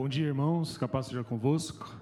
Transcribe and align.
Bom 0.00 0.08
dia, 0.08 0.28
irmãos. 0.28 0.78
Capaz 0.78 1.08
seja 1.08 1.22
convosco. 1.22 1.94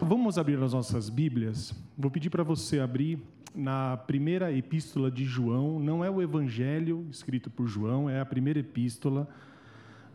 Vamos 0.00 0.36
abrir 0.36 0.60
as 0.60 0.72
nossas 0.72 1.08
Bíblias. 1.08 1.72
Vou 1.96 2.10
pedir 2.10 2.28
para 2.28 2.42
você 2.42 2.80
abrir 2.80 3.20
na 3.54 3.96
primeira 3.98 4.52
epístola 4.52 5.12
de 5.12 5.24
João. 5.24 5.78
Não 5.78 6.04
é 6.04 6.10
o 6.10 6.20
Evangelho 6.20 7.06
escrito 7.08 7.48
por 7.48 7.68
João, 7.68 8.10
é 8.10 8.20
a 8.20 8.26
primeira 8.26 8.58
epístola 8.58 9.28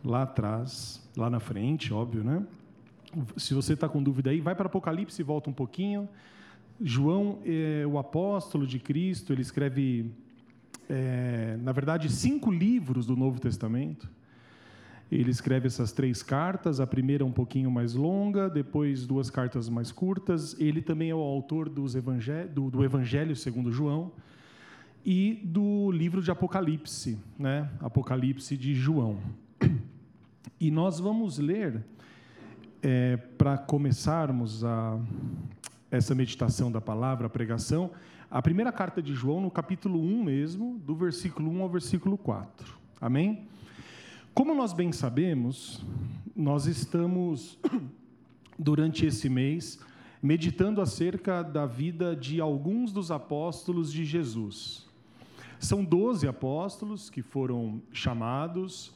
lá 0.04 0.24
atrás, 0.24 1.02
lá 1.16 1.30
na 1.30 1.40
frente, 1.40 1.90
óbvio, 1.94 2.22
né? 2.22 2.46
Se 3.38 3.54
você 3.54 3.72
está 3.72 3.88
com 3.88 4.02
dúvida 4.02 4.28
aí, 4.28 4.38
vai 4.38 4.54
para 4.54 4.66
Apocalipse 4.66 5.22
e 5.22 5.24
volta 5.24 5.48
um 5.48 5.54
pouquinho. 5.54 6.06
João 6.78 7.38
é 7.46 7.86
o 7.86 7.96
apóstolo 7.96 8.66
de 8.66 8.78
Cristo, 8.78 9.32
ele 9.32 9.40
escreve, 9.40 10.12
é, 10.86 11.56
na 11.62 11.72
verdade, 11.72 12.12
cinco 12.12 12.50
livros 12.50 13.06
do 13.06 13.16
Novo 13.16 13.40
Testamento. 13.40 14.06
Ele 15.10 15.30
escreve 15.30 15.68
essas 15.68 15.92
três 15.92 16.22
cartas, 16.22 16.80
a 16.80 16.86
primeira 16.86 17.24
um 17.24 17.30
pouquinho 17.30 17.70
mais 17.70 17.94
longa, 17.94 18.50
depois 18.50 19.06
duas 19.06 19.30
cartas 19.30 19.68
mais 19.68 19.92
curtas. 19.92 20.58
Ele 20.58 20.82
também 20.82 21.10
é 21.10 21.14
o 21.14 21.20
autor 21.20 21.68
do, 21.68 21.86
do 22.70 22.84
Evangelho 22.84 23.36
segundo 23.36 23.70
João 23.70 24.10
e 25.04 25.40
do 25.44 25.92
livro 25.92 26.20
de 26.20 26.32
Apocalipse, 26.32 27.16
né? 27.38 27.70
Apocalipse 27.80 28.56
de 28.56 28.74
João. 28.74 29.18
E 30.58 30.70
nós 30.70 30.98
vamos 30.98 31.38
ler, 31.38 31.84
é, 32.82 33.18
para 33.18 33.58
começarmos 33.58 34.64
a, 34.64 34.98
essa 35.90 36.14
meditação 36.14 36.72
da 36.72 36.80
palavra, 36.80 37.26
a 37.26 37.28
pregação, 37.28 37.90
a 38.30 38.40
primeira 38.40 38.72
carta 38.72 39.02
de 39.02 39.14
João, 39.14 39.42
no 39.42 39.50
capítulo 39.50 40.00
1 40.00 40.24
mesmo, 40.24 40.78
do 40.78 40.96
versículo 40.96 41.50
1 41.50 41.62
ao 41.62 41.68
versículo 41.68 42.16
4. 42.16 42.74
Amém? 42.98 43.46
Como 44.36 44.54
nós 44.54 44.74
bem 44.74 44.92
sabemos, 44.92 45.82
nós 46.36 46.66
estamos, 46.66 47.58
durante 48.58 49.06
esse 49.06 49.30
mês, 49.30 49.80
meditando 50.22 50.82
acerca 50.82 51.42
da 51.42 51.64
vida 51.64 52.14
de 52.14 52.38
alguns 52.38 52.92
dos 52.92 53.10
apóstolos 53.10 53.90
de 53.90 54.04
Jesus. 54.04 54.86
São 55.58 55.82
doze 55.82 56.28
apóstolos 56.28 57.08
que 57.08 57.22
foram 57.22 57.80
chamados. 57.90 58.92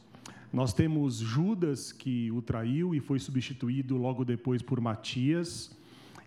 Nós 0.53 0.73
temos 0.73 1.15
Judas, 1.15 1.91
que 1.91 2.31
o 2.31 2.39
traiu 2.43 2.93
e 2.93 2.99
foi 2.99 3.17
substituído 3.17 3.97
logo 3.97 4.23
depois 4.23 4.61
por 4.61 4.79
Matias. 4.79 5.75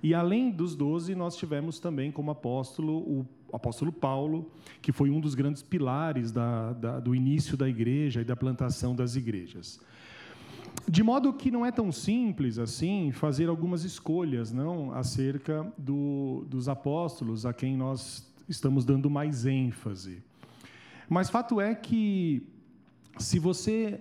E 0.02 0.12
além 0.12 0.50
dos 0.50 0.74
doze, 0.74 1.14
nós 1.14 1.36
tivemos 1.36 1.78
também 1.78 2.10
como 2.10 2.32
apóstolo 2.32 2.96
o 2.96 3.24
apóstolo 3.54 3.92
Paulo, 3.92 4.50
que 4.82 4.92
foi 4.92 5.10
um 5.10 5.20
dos 5.20 5.34
grandes 5.34 5.62
pilares 5.62 6.30
da, 6.32 6.72
da, 6.72 7.00
do 7.00 7.14
início 7.14 7.56
da 7.56 7.68
igreja 7.68 8.20
e 8.20 8.24
da 8.24 8.36
plantação 8.36 8.94
das 8.94 9.16
igrejas. 9.16 9.80
De 10.88 11.02
modo 11.02 11.32
que 11.32 11.50
não 11.50 11.64
é 11.64 11.70
tão 11.70 11.90
simples 11.90 12.58
assim 12.58 13.12
fazer 13.12 13.48
algumas 13.48 13.84
escolhas 13.84 14.52
não 14.52 14.92
acerca 14.92 15.66
do, 15.78 16.44
dos 16.48 16.68
apóstolos 16.68 17.46
a 17.46 17.52
quem 17.52 17.76
nós 17.76 18.30
estamos 18.48 18.84
dando 18.84 19.08
mais 19.08 19.46
ênfase. 19.46 20.22
Mas 21.08 21.30
fato 21.30 21.60
é 21.60 21.74
que 21.74 22.46
se 23.18 23.38
você 23.38 24.00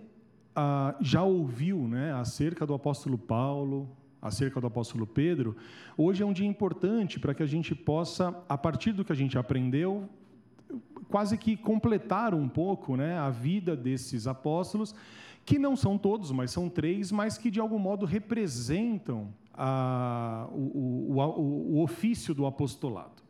ah, 0.56 0.96
já 1.00 1.24
ouviu 1.24 1.88
né, 1.88 2.14
acerca 2.14 2.66
do 2.66 2.74
apóstolo 2.74 3.18
Paulo, 3.18 3.90
acerca 4.24 4.62
do 4.62 4.68
apóstolo 4.68 5.06
Pedro, 5.06 5.56
hoje 5.98 6.24
é 6.24 6.26
um 6.26 6.32
dia 6.32 6.48
importante 6.48 7.20
para 7.20 7.34
que 7.34 7.44
a 7.44 7.46
gente 7.46 7.76
possa, 7.76 8.34
a 8.48 8.58
partir 8.58 8.94
do 8.94 9.04
que 9.04 9.12
a 9.12 9.16
gente 9.16 9.38
aprendeu, 9.38 10.10
quase 11.10 11.38
que 11.38 11.58
completar 11.58 12.34
um 12.34 12.48
pouco 12.48 12.96
né, 12.96 13.20
a 13.20 13.30
vida 13.30 13.76
desses 13.76 14.26
apóstolos, 14.26 14.96
que 15.46 15.60
não 15.60 15.76
são 15.76 15.98
todos, 15.98 16.32
mas 16.32 16.52
são 16.52 16.70
três, 16.70 17.12
mas 17.12 17.38
que 17.38 17.52
de 17.52 17.60
algum 17.60 17.78
modo 17.78 18.06
representam 18.06 19.28
a, 19.54 20.48
o, 20.52 21.12
o, 21.12 21.20
o, 21.20 21.76
o 21.76 21.84
ofício 21.84 22.34
do 22.34 22.46
apostolado. 22.46 23.22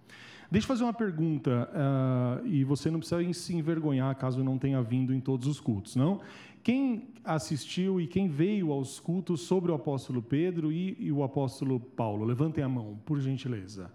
Deixa 0.51 0.65
eu 0.65 0.67
fazer 0.67 0.83
uma 0.83 0.93
pergunta, 0.93 1.67
uh, 1.73 2.45
e 2.45 2.63
você 2.63 2.91
não 2.91 2.99
precisa 2.99 3.33
se 3.33 3.55
envergonhar 3.55 4.15
caso 4.15 4.43
não 4.43 4.59
tenha 4.59 4.79
vindo 4.83 5.11
em 5.11 5.19
todos 5.19 5.47
os 5.47 5.59
cultos, 5.59 5.95
não? 5.95 6.21
Quem 6.63 7.09
assistiu 7.25 7.99
e 7.99 8.07
quem 8.07 8.29
veio 8.29 8.71
aos 8.71 8.97
cultos 8.97 9.41
sobre 9.41 9.69
o 9.69 9.75
apóstolo 9.75 10.21
Pedro 10.21 10.71
e, 10.71 10.95
e 10.97 11.11
o 11.11 11.21
apóstolo 11.21 11.77
Paulo? 11.77 12.23
Levantem 12.23 12.63
a 12.63 12.69
mão, 12.69 12.97
por 13.05 13.19
gentileza. 13.19 13.91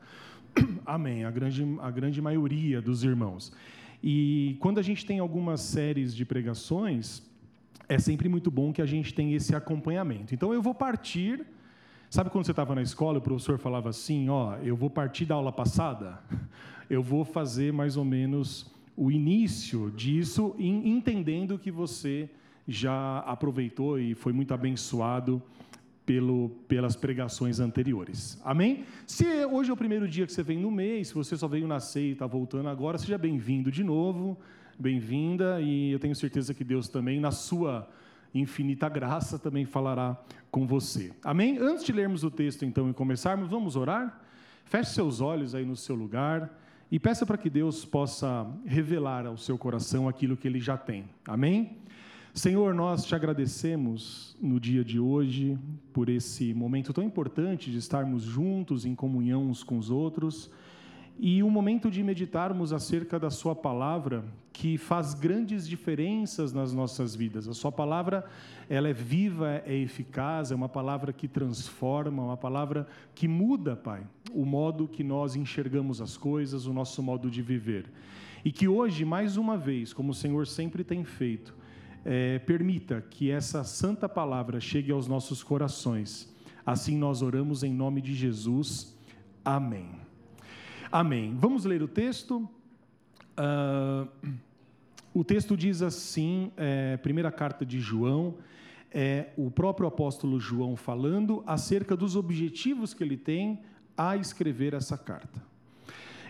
Amém, 0.84 1.24
a 1.24 1.30
grande, 1.30 1.64
a 1.80 1.90
grande 1.90 2.20
maioria 2.20 2.82
dos 2.82 3.02
irmãos. 3.02 3.54
E 4.04 4.58
quando 4.60 4.78
a 4.78 4.82
gente 4.82 5.06
tem 5.06 5.18
algumas 5.18 5.62
séries 5.62 6.14
de 6.14 6.26
pregações, 6.26 7.22
é 7.88 7.98
sempre 7.98 8.28
muito 8.28 8.50
bom 8.50 8.70
que 8.70 8.82
a 8.82 8.86
gente 8.86 9.14
tenha 9.14 9.34
esse 9.34 9.54
acompanhamento. 9.54 10.34
Então 10.34 10.52
eu 10.52 10.60
vou 10.60 10.74
partir. 10.74 11.46
Sabe 12.10 12.28
quando 12.28 12.44
você 12.44 12.52
estava 12.52 12.74
na 12.74 12.82
escola, 12.82 13.16
o 13.16 13.22
professor 13.22 13.58
falava 13.58 13.88
assim: 13.88 14.28
Ó, 14.28 14.56
eu 14.56 14.76
vou 14.76 14.90
partir 14.90 15.24
da 15.24 15.36
aula 15.36 15.52
passada, 15.52 16.22
eu 16.90 17.02
vou 17.02 17.24
fazer 17.24 17.72
mais 17.72 17.96
ou 17.96 18.04
menos 18.04 18.70
o 18.94 19.10
início 19.10 19.90
disso, 19.90 20.54
entendendo 20.58 21.58
que 21.58 21.70
você 21.70 22.28
já 22.68 23.20
aproveitou 23.20 23.98
e 23.98 24.14
foi 24.14 24.32
muito 24.32 24.52
abençoado 24.52 25.42
pelo, 26.04 26.50
pelas 26.68 26.94
pregações 26.94 27.60
anteriores. 27.60 28.38
Amém? 28.44 28.84
Se 29.06 29.24
hoje 29.46 29.70
é 29.70 29.72
o 29.72 29.76
primeiro 29.76 30.06
dia 30.06 30.26
que 30.26 30.32
você 30.32 30.42
vem 30.42 30.58
no 30.58 30.70
mês, 30.70 31.08
se 31.08 31.14
você 31.14 31.34
só 31.34 31.48
veio 31.48 31.66
nascer 31.66 32.02
e 32.02 32.12
está 32.12 32.26
voltando 32.26 32.68
agora, 32.68 32.98
seja 32.98 33.16
bem-vindo 33.16 33.72
de 33.72 33.82
novo, 33.82 34.38
bem-vinda, 34.78 35.60
e 35.62 35.92
eu 35.92 35.98
tenho 35.98 36.14
certeza 36.14 36.52
que 36.52 36.62
Deus 36.62 36.88
também, 36.88 37.18
na 37.18 37.30
sua 37.30 37.88
infinita 38.34 38.86
graça, 38.88 39.38
também 39.38 39.64
falará 39.64 40.18
com 40.50 40.66
você. 40.66 41.12
Amém? 41.24 41.56
Antes 41.58 41.84
de 41.84 41.92
lermos 41.92 42.22
o 42.22 42.30
texto, 42.30 42.66
então, 42.66 42.90
e 42.90 42.92
começarmos, 42.92 43.48
vamos 43.48 43.76
orar? 43.76 44.20
Feche 44.64 44.90
seus 44.90 45.22
olhos 45.22 45.54
aí 45.54 45.64
no 45.64 45.74
seu 45.74 45.94
lugar 45.94 46.54
e 46.90 46.98
peça 46.98 47.24
para 47.24 47.38
que 47.38 47.48
Deus 47.48 47.84
possa 47.84 48.46
revelar 48.64 49.26
ao 49.26 49.36
seu 49.36 49.56
coração 49.56 50.08
aquilo 50.08 50.36
que 50.36 50.46
ele 50.46 50.60
já 50.60 50.76
tem. 50.76 51.04
Amém? 51.26 51.78
Senhor, 52.34 52.74
nós 52.74 53.04
te 53.04 53.14
agradecemos 53.14 54.36
no 54.40 54.60
dia 54.60 54.84
de 54.84 55.00
hoje 55.00 55.58
por 55.92 56.08
esse 56.08 56.54
momento 56.54 56.92
tão 56.92 57.02
importante 57.02 57.70
de 57.70 57.78
estarmos 57.78 58.22
juntos 58.22 58.84
em 58.84 58.94
comunhão 58.94 59.48
uns 59.48 59.64
com 59.64 59.78
os 59.78 59.90
outros 59.90 60.50
e 61.18 61.42
o 61.42 61.50
momento 61.50 61.90
de 61.90 62.00
meditarmos 62.02 62.72
acerca 62.72 63.18
da 63.18 63.28
Sua 63.28 63.56
palavra, 63.56 64.24
que 64.52 64.78
faz 64.78 65.14
grandes 65.14 65.66
diferenças 65.66 66.52
nas 66.52 66.72
nossas 66.72 67.16
vidas. 67.16 67.48
A 67.48 67.54
Sua 67.54 67.72
palavra, 67.72 68.24
ela 68.68 68.88
é 68.88 68.92
viva, 68.92 69.60
é 69.66 69.74
eficaz, 69.74 70.52
é 70.52 70.54
uma 70.54 70.68
palavra 70.68 71.12
que 71.12 71.26
transforma, 71.26 72.22
uma 72.22 72.36
palavra 72.36 72.86
que 73.16 73.26
muda, 73.26 73.74
Pai, 73.74 74.06
o 74.32 74.44
modo 74.44 74.86
que 74.86 75.02
nós 75.02 75.34
enxergamos 75.34 76.00
as 76.00 76.16
coisas, 76.16 76.66
o 76.66 76.72
nosso 76.72 77.02
modo 77.02 77.28
de 77.28 77.42
viver. 77.42 77.86
E 78.44 78.52
que 78.52 78.68
hoje, 78.68 79.04
mais 79.04 79.36
uma 79.36 79.56
vez, 79.56 79.92
como 79.92 80.12
o 80.12 80.14
Senhor 80.14 80.46
sempre 80.46 80.84
tem 80.84 81.02
feito, 81.02 81.52
é, 82.04 82.38
permita 82.40 83.00
que 83.00 83.30
essa 83.30 83.64
santa 83.64 84.08
palavra 84.08 84.60
chegue 84.60 84.90
aos 84.90 85.06
nossos 85.06 85.42
corações. 85.42 86.32
Assim 86.64 86.96
nós 86.96 87.22
oramos 87.22 87.62
em 87.62 87.72
nome 87.72 88.00
de 88.00 88.14
Jesus. 88.14 88.96
Amém. 89.44 89.90
Amém. 90.90 91.34
Vamos 91.36 91.64
ler 91.64 91.82
o 91.82 91.88
texto. 91.88 92.48
Uh, 93.38 94.08
o 95.14 95.24
texto 95.24 95.56
diz 95.56 95.82
assim, 95.82 96.52
é, 96.56 96.96
primeira 96.98 97.32
carta 97.32 97.64
de 97.64 97.80
João, 97.80 98.36
é 98.90 99.30
o 99.36 99.50
próprio 99.50 99.88
apóstolo 99.88 100.38
João 100.38 100.76
falando 100.76 101.42
acerca 101.46 101.96
dos 101.96 102.16
objetivos 102.16 102.94
que 102.94 103.02
ele 103.02 103.16
tem 103.16 103.62
a 103.96 104.16
escrever 104.16 104.74
essa 104.74 104.96
carta. 104.96 105.42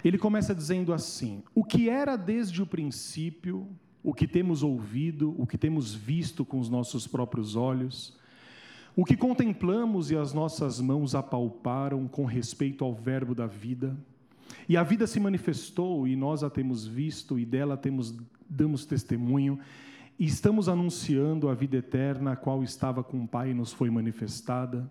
Ele 0.04 0.18
começa 0.18 0.54
dizendo 0.54 0.92
assim: 0.92 1.42
O 1.54 1.64
que 1.64 1.88
era 1.88 2.16
desde 2.16 2.62
o 2.62 2.66
princípio, 2.66 3.68
o 4.08 4.14
que 4.14 4.26
temos 4.26 4.62
ouvido, 4.62 5.34
o 5.36 5.46
que 5.46 5.58
temos 5.58 5.94
visto 5.94 6.42
com 6.42 6.58
os 6.58 6.70
nossos 6.70 7.06
próprios 7.06 7.54
olhos, 7.54 8.16
o 8.96 9.04
que 9.04 9.14
contemplamos 9.14 10.10
e 10.10 10.16
as 10.16 10.32
nossas 10.32 10.80
mãos 10.80 11.14
apalparam 11.14 12.08
com 12.08 12.24
respeito 12.24 12.86
ao 12.86 12.94
Verbo 12.94 13.34
da 13.34 13.46
vida. 13.46 13.94
E 14.66 14.78
a 14.78 14.82
vida 14.82 15.06
se 15.06 15.20
manifestou 15.20 16.08
e 16.08 16.16
nós 16.16 16.42
a 16.42 16.48
temos 16.48 16.86
visto 16.86 17.38
e 17.38 17.44
dela 17.44 17.76
temos 17.76 18.16
damos 18.48 18.86
testemunho 18.86 19.58
e 20.18 20.24
estamos 20.24 20.70
anunciando 20.70 21.50
a 21.50 21.54
vida 21.54 21.76
eterna, 21.76 22.32
a 22.32 22.36
qual 22.36 22.62
estava 22.62 23.04
com 23.04 23.24
o 23.24 23.28
Pai 23.28 23.50
e 23.50 23.54
nos 23.54 23.74
foi 23.74 23.90
manifestada. 23.90 24.90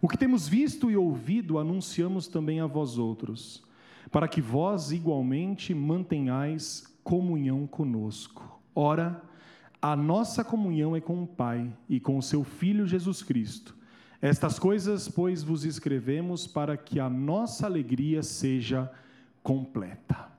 O 0.00 0.08
que 0.08 0.18
temos 0.18 0.48
visto 0.48 0.90
e 0.90 0.96
ouvido 0.96 1.60
anunciamos 1.60 2.26
também 2.26 2.58
a 2.58 2.66
vós 2.66 2.98
outros, 2.98 3.62
para 4.10 4.26
que 4.26 4.40
vós 4.40 4.90
igualmente 4.90 5.72
mantenhais 5.72 6.91
comunhão 7.02 7.66
conosco. 7.66 8.60
Ora, 8.74 9.22
a 9.80 9.96
nossa 9.96 10.44
comunhão 10.44 10.94
é 10.94 11.00
com 11.00 11.22
o 11.22 11.26
Pai 11.26 11.72
e 11.88 11.98
com 11.98 12.16
o 12.16 12.22
seu 12.22 12.44
Filho 12.44 12.86
Jesus 12.86 13.22
Cristo. 13.22 13.76
Estas 14.20 14.58
coisas, 14.58 15.08
pois, 15.08 15.42
vos 15.42 15.64
escrevemos 15.64 16.46
para 16.46 16.76
que 16.76 17.00
a 17.00 17.10
nossa 17.10 17.66
alegria 17.66 18.22
seja 18.22 18.90
completa. 19.42 20.30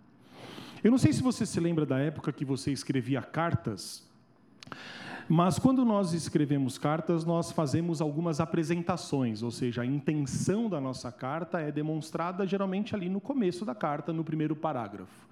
Eu 0.81 0.92
não 0.92 0.98
sei 0.98 1.12
se 1.12 1.21
você 1.21 1.45
se 1.45 1.60
lembra 1.60 1.86
da 1.86 2.00
época 2.00 2.31
que 2.31 2.45
você 2.45 2.71
escrevia 2.71 3.21
cartas. 3.21 4.07
Mas 5.27 5.59
quando 5.59 5.83
nós 5.86 6.13
escrevemos 6.13 6.77
cartas, 6.77 7.25
nós 7.25 7.51
fazemos 7.51 8.01
algumas 8.01 8.39
apresentações, 8.39 9.42
ou 9.42 9.51
seja, 9.51 9.81
a 9.81 9.86
intenção 9.86 10.69
da 10.69 10.80
nossa 10.81 11.12
carta 11.12 11.59
é 11.59 11.71
demonstrada 11.71 12.45
geralmente 12.45 12.95
ali 12.95 13.09
no 13.09 13.21
começo 13.21 13.63
da 13.66 13.74
carta, 13.74 14.12
no 14.12 14.24
primeiro 14.24 14.56
parágrafo. 14.56 15.27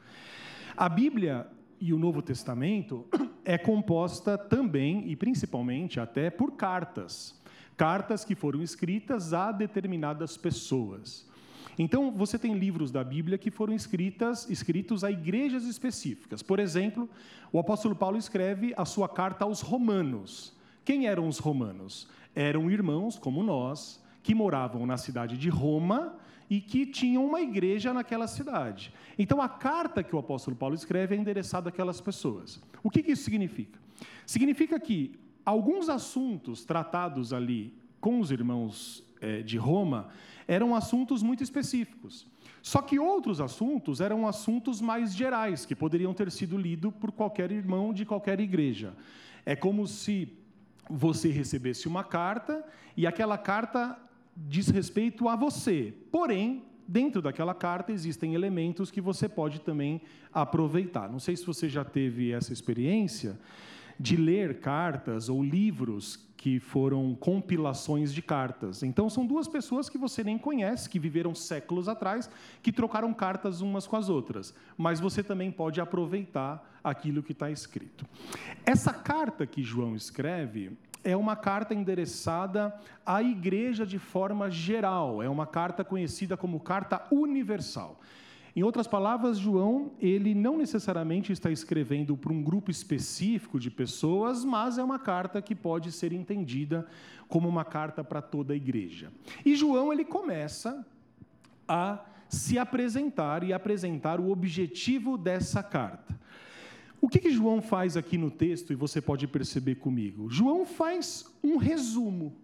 A 0.75 0.87
Bíblia 0.87 1.47
e 1.79 1.93
o 1.93 1.99
Novo 1.99 2.21
Testamento 2.21 3.05
é 3.43 3.57
composta 3.57 4.37
também 4.37 5.09
e 5.09 5.15
principalmente 5.15 5.99
até 5.99 6.29
por 6.29 6.53
cartas. 6.53 7.39
Cartas 7.75 8.23
que 8.23 8.35
foram 8.35 8.61
escritas 8.61 9.33
a 9.33 9.51
determinadas 9.51 10.37
pessoas. 10.37 11.29
Então, 11.77 12.11
você 12.11 12.37
tem 12.37 12.53
livros 12.53 12.91
da 12.91 13.03
Bíblia 13.03 13.37
que 13.37 13.49
foram 13.49 13.73
escritas, 13.73 14.49
escritos 14.49 15.03
a 15.03 15.09
igrejas 15.09 15.65
específicas. 15.65 16.41
Por 16.41 16.59
exemplo, 16.59 17.09
o 17.51 17.59
apóstolo 17.59 17.95
Paulo 17.95 18.17
escreve 18.17 18.73
a 18.77 18.85
sua 18.85 19.09
carta 19.09 19.45
aos 19.45 19.61
romanos. 19.61 20.55
Quem 20.85 21.07
eram 21.07 21.27
os 21.27 21.39
romanos? 21.39 22.07
Eram 22.35 22.69
irmãos 22.69 23.17
como 23.17 23.41
nós, 23.41 24.03
que 24.21 24.35
moravam 24.35 24.85
na 24.85 24.97
cidade 24.97 25.37
de 25.37 25.49
Roma 25.49 26.15
e 26.51 26.59
que 26.59 26.85
tinham 26.85 27.25
uma 27.25 27.39
igreja 27.39 27.93
naquela 27.93 28.27
cidade. 28.27 28.93
Então, 29.17 29.41
a 29.41 29.47
carta 29.47 30.03
que 30.03 30.13
o 30.13 30.19
apóstolo 30.19 30.53
Paulo 30.53 30.75
escreve 30.75 31.15
é 31.15 31.17
endereçada 31.17 31.69
àquelas 31.69 32.01
pessoas. 32.01 32.61
O 32.83 32.89
que, 32.89 33.09
isso 33.09 33.23
significa? 33.23 33.79
Significa 34.25 34.77
que 34.77 35.17
alguns 35.45 35.87
assuntos 35.87 36.65
tratados 36.65 37.31
ali 37.31 37.73
com 38.01 38.19
os 38.19 38.31
irmãos 38.31 39.01
eh, 39.21 39.41
de 39.43 39.57
Roma 39.57 40.09
eram 40.45 40.75
assuntos 40.75 41.23
muito 41.23 41.41
específicos. 41.41 42.27
Só 42.61 42.81
que 42.81 42.99
outros 42.99 43.39
assuntos 43.39 44.01
eram 44.01 44.27
assuntos 44.27 44.81
mais 44.81 45.15
gerais, 45.15 45.65
que 45.65 45.73
poderiam 45.73 46.13
ter 46.13 46.29
sido 46.29 46.57
lidos 46.57 46.93
por 46.99 47.13
qualquer 47.13 47.49
irmão 47.49 47.93
de 47.93 48.05
qualquer 48.05 48.41
igreja. 48.41 48.93
É 49.45 49.55
como 49.55 49.87
se 49.87 50.27
você 50.89 51.29
recebesse 51.29 51.87
uma 51.87 52.03
carta 52.03 52.61
e 52.97 53.07
aquela 53.07 53.37
carta 53.37 53.97
diz 54.35 54.67
respeito 54.69 55.27
a 55.27 55.35
você. 55.35 55.93
Porém, 56.11 56.63
dentro 56.87 57.21
daquela 57.21 57.53
carta 57.53 57.91
existem 57.91 58.33
elementos 58.33 58.91
que 58.91 59.01
você 59.01 59.29
pode 59.29 59.61
também 59.61 60.01
aproveitar. 60.33 61.09
Não 61.09 61.19
sei 61.19 61.35
se 61.35 61.45
você 61.45 61.69
já 61.69 61.83
teve 61.83 62.31
essa 62.31 62.53
experiência 62.53 63.39
de 63.99 64.15
ler 64.15 64.59
cartas 64.59 65.29
ou 65.29 65.43
livros 65.43 66.27
que 66.41 66.59
foram 66.59 67.13
compilações 67.13 68.11
de 68.11 68.19
cartas. 68.19 68.81
Então, 68.81 69.07
são 69.11 69.27
duas 69.27 69.47
pessoas 69.47 69.87
que 69.87 69.97
você 69.97 70.23
nem 70.23 70.39
conhece, 70.39 70.89
que 70.89 70.97
viveram 70.97 71.35
séculos 71.35 71.87
atrás, 71.87 72.27
que 72.63 72.71
trocaram 72.71 73.13
cartas 73.13 73.61
umas 73.61 73.85
com 73.85 73.95
as 73.95 74.09
outras. 74.09 74.51
Mas 74.75 74.99
você 74.99 75.21
também 75.21 75.51
pode 75.51 75.79
aproveitar 75.79 76.79
aquilo 76.83 77.21
que 77.21 77.31
está 77.31 77.51
escrito. 77.51 78.07
Essa 78.65 78.91
carta 78.91 79.45
que 79.45 79.61
João 79.61 79.95
escreve 79.95 80.71
é 81.03 81.15
uma 81.15 81.35
carta 81.35 81.73
endereçada 81.73 82.73
à 83.05 83.21
igreja 83.21 83.85
de 83.85 83.97
forma 83.97 84.49
geral, 84.49 85.21
é 85.21 85.29
uma 85.29 85.47
carta 85.47 85.83
conhecida 85.83 86.37
como 86.37 86.59
carta 86.59 87.05
universal. 87.11 87.99
Em 88.53 88.63
outras 88.63 88.85
palavras, 88.85 89.37
João, 89.37 89.91
ele 89.97 90.35
não 90.35 90.57
necessariamente 90.57 91.31
está 91.31 91.49
escrevendo 91.49 92.17
para 92.17 92.33
um 92.33 92.43
grupo 92.43 92.69
específico 92.69 93.57
de 93.57 93.71
pessoas, 93.71 94.43
mas 94.43 94.77
é 94.77 94.83
uma 94.83 94.99
carta 94.99 95.41
que 95.41 95.55
pode 95.55 95.89
ser 95.91 96.11
entendida 96.11 96.85
como 97.29 97.47
uma 97.47 97.63
carta 97.63 98.03
para 98.03 98.21
toda 98.21 98.51
a 98.51 98.55
igreja. 98.55 99.09
E 99.45 99.55
João, 99.55 99.93
ele 99.93 100.03
começa 100.03 100.85
a 101.65 102.03
se 102.27 102.59
apresentar 102.59 103.43
e 103.43 103.53
apresentar 103.53 104.19
o 104.19 104.29
objetivo 104.29 105.17
dessa 105.17 105.63
carta. 105.63 106.19
O 107.01 107.09
que, 107.09 107.17
que 107.17 107.31
João 107.31 107.63
faz 107.63 107.97
aqui 107.97 108.15
no 108.15 108.29
texto, 108.29 108.71
e 108.71 108.75
você 108.75 109.01
pode 109.01 109.27
perceber 109.27 109.75
comigo? 109.75 110.29
João 110.29 110.65
faz 110.67 111.25
um 111.43 111.57
resumo, 111.57 112.37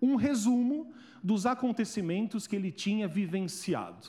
um 0.00 0.14
resumo 0.14 0.92
dos 1.22 1.44
acontecimentos 1.44 2.46
que 2.46 2.54
ele 2.54 2.70
tinha 2.70 3.08
vivenciado. 3.08 4.08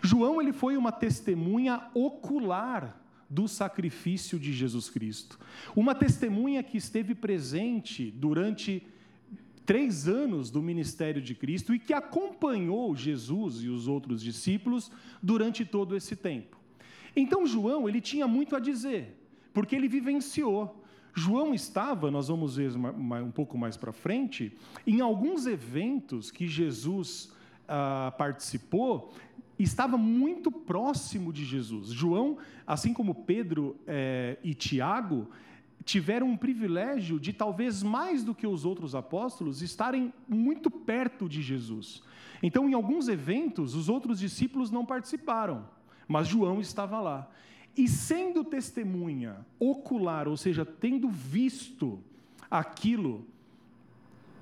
João 0.00 0.40
ele 0.40 0.52
foi 0.52 0.76
uma 0.76 0.92
testemunha 0.92 1.88
ocular 1.94 3.02
do 3.28 3.48
sacrifício 3.48 4.38
de 4.38 4.52
Jesus 4.52 4.88
Cristo. 4.88 5.38
Uma 5.74 5.96
testemunha 5.96 6.62
que 6.62 6.78
esteve 6.78 7.14
presente 7.14 8.12
durante 8.12 8.86
três 9.66 10.08
anos 10.08 10.50
do 10.50 10.62
ministério 10.62 11.20
de 11.20 11.34
Cristo 11.34 11.74
e 11.74 11.78
que 11.78 11.92
acompanhou 11.92 12.96
Jesus 12.96 13.62
e 13.62 13.68
os 13.68 13.86
outros 13.86 14.22
discípulos 14.22 14.90
durante 15.22 15.64
todo 15.64 15.94
esse 15.94 16.16
tempo. 16.16 16.57
Então 17.14 17.46
João 17.46 17.88
ele 17.88 18.00
tinha 18.00 18.26
muito 18.26 18.54
a 18.56 18.60
dizer, 18.60 19.16
porque 19.52 19.74
ele 19.74 19.88
vivenciou. 19.88 20.84
João 21.14 21.52
estava, 21.52 22.10
nós 22.10 22.28
vamos 22.28 22.56
ver 22.56 22.70
um 22.76 23.30
pouco 23.30 23.58
mais 23.58 23.76
para 23.76 23.92
frente, 23.92 24.56
em 24.86 25.00
alguns 25.00 25.46
eventos 25.46 26.30
que 26.30 26.46
Jesus 26.46 27.32
ah, 27.66 28.12
participou 28.16 29.12
estava 29.58 29.98
muito 29.98 30.50
próximo 30.52 31.32
de 31.32 31.44
Jesus. 31.44 31.88
João, 31.88 32.38
assim 32.66 32.94
como 32.94 33.14
Pedro 33.14 33.76
é, 33.86 34.38
e 34.42 34.54
Tiago, 34.54 35.28
tiveram 35.84 36.28
um 36.28 36.36
privilégio 36.36 37.18
de, 37.18 37.32
talvez 37.32 37.82
mais 37.82 38.22
do 38.22 38.34
que 38.34 38.46
os 38.46 38.64
outros 38.64 38.94
apóstolos, 38.94 39.62
estarem 39.62 40.12
muito 40.28 40.70
perto 40.70 41.28
de 41.28 41.42
Jesus. 41.42 42.02
Então, 42.42 42.68
em 42.68 42.74
alguns 42.74 43.08
eventos, 43.08 43.74
os 43.74 43.88
outros 43.88 44.20
discípulos 44.20 44.70
não 44.70 44.84
participaram, 44.84 45.66
mas 46.08 46.26
João 46.26 46.60
estava 46.60 46.98
lá. 47.00 47.30
E 47.76 47.86
sendo 47.86 48.42
testemunha 48.42 49.46
ocular, 49.60 50.26
ou 50.26 50.36
seja, 50.36 50.64
tendo 50.64 51.08
visto 51.08 52.02
aquilo, 52.50 53.24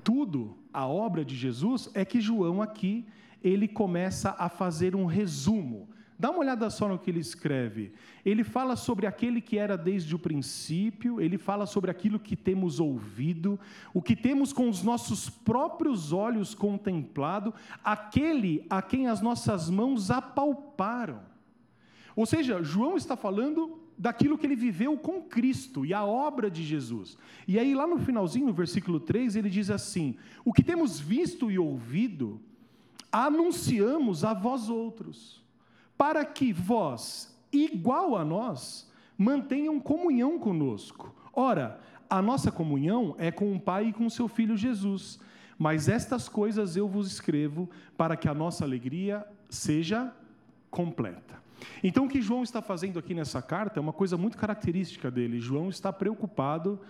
tudo, 0.03 0.57
a 0.73 0.87
obra 0.87 1.25
de 1.25 1.37
Jesus, 1.37 1.91
é 1.93 2.05
que 2.05 2.21
João 2.21 2.63
aqui 2.63 3.05
ele 3.43 3.69
começa 3.69 4.35
a 4.39 4.49
fazer 4.49 4.97
um 4.97 5.05
resumo. 5.05 5.89
Dá 6.19 6.31
uma 6.31 6.41
olhada 6.41 6.71
só 6.71 6.89
no 6.89 6.99
que 6.99 7.11
ele 7.11 7.21
escreve. 7.21 7.93
Ele 8.25 8.43
fala 8.43 8.75
sobre 8.75 9.07
aquele 9.07 9.41
que 9.41 9.59
era 9.59 9.77
desde 9.77 10.15
o 10.15 10.19
princípio, 10.19 11.21
ele 11.21 11.37
fala 11.37 11.67
sobre 11.67 11.91
aquilo 11.91 12.19
que 12.19 12.35
temos 12.35 12.81
ouvido, 12.81 13.61
o 13.93 14.01
que 14.01 14.17
temos 14.17 14.53
com 14.53 14.69
os 14.69 14.83
nossos 14.83 15.29
próprios 15.29 16.13
olhos 16.13 16.55
contemplado, 16.55 17.53
aquele 17.85 18.65
a 18.71 18.81
quem 18.81 19.09
as 19.09 19.21
nossas 19.21 19.69
mãos 19.69 20.11
apalparam. 20.11 21.21
Ou 22.17 22.25
seja, 22.25 22.63
João 22.63 22.97
está 22.97 23.15
falando 23.15 23.79
daquilo 23.99 24.39
que 24.39 24.47
ele 24.47 24.57
viveu 24.57 24.97
com 24.97 25.23
Cristo 25.23 25.85
e 25.85 25.93
a 25.93 26.05
obra 26.05 26.51
de 26.51 26.65
Jesus. 26.65 27.17
E 27.47 27.59
aí, 27.59 27.75
lá 27.75 27.87
no 27.87 27.99
finalzinho, 27.99 28.47
no 28.47 28.53
versículo 28.55 28.99
3, 28.99 29.37
ele 29.37 29.51
diz 29.51 29.71
assim: 29.71 30.17
O 30.45 30.53
que 30.53 30.63
temos 30.63 30.99
visto 30.99 31.51
e 31.51 31.59
ouvido 31.59 32.41
anunciamos 33.13 34.25
a 34.25 34.35
vós 34.35 34.69
outros, 34.69 35.45
para 35.97 36.25
que 36.25 36.53
vós, 36.53 37.39
igual 37.53 38.17
a 38.17 38.25
nós, 38.25 38.91
mantenham 39.17 39.79
comunhão 39.79 40.39
conosco. 40.39 41.15
Ora, 41.33 41.81
a 42.09 42.23
nossa 42.23 42.51
comunhão 42.51 43.15
é 43.19 43.31
com 43.31 43.55
o 43.55 43.61
Pai 43.61 43.89
e 43.89 43.93
com 43.93 44.07
o 44.07 44.11
seu 44.11 44.29
Filho 44.29 44.57
Jesus. 44.57 45.19
Mas 45.59 45.89
estas 45.89 46.29
coisas 46.29 46.77
eu 46.77 46.87
vos 46.87 47.11
escrevo 47.11 47.69
para 47.97 48.17
que 48.17 48.29
a 48.29 48.35
nossa 48.35 48.65
alegria 48.65 49.27
seja 49.49 50.13
completa. 50.71 51.46
Então, 51.83 52.07
o 52.07 52.09
que 52.09 52.21
João 52.21 52.43
está 52.43 52.61
fazendo 52.61 52.99
aqui 52.99 53.15
nessa 53.15 53.41
carta 53.41 53.79
é 53.79 53.83
uma 53.83 53.93
coisa 53.93 54.17
muito 54.17 54.37
característica 54.37 55.11
dele. 55.11 55.41
João 55.41 55.69
está 55.69 55.93
preocupado, 55.93 56.81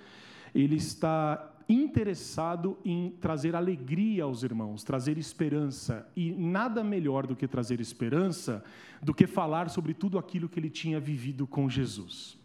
ele 0.55 0.77
está 0.77 1.53
interessado 1.69 2.79
em 2.85 3.11
trazer 3.21 3.57
alegria 3.57 4.25
aos 4.25 4.43
irmãos, 4.43 4.85
trazer 4.85 5.19
esperança. 5.19 6.09
E 6.17 6.33
nada 6.33 6.85
melhor 6.85 7.27
do 7.27 7.35
que 7.35 7.49
trazer 7.49 7.81
esperança 7.81 8.65
do 9.03 9.13
que 9.13 9.27
falar 9.27 9.69
sobre 9.69 9.93
tudo 9.93 10.19
aquilo 10.19 10.49
que 10.49 10.59
ele 10.59 10.71
tinha 10.71 11.01
vivido 11.01 11.47
com 11.47 11.69
Jesus. 11.69 12.39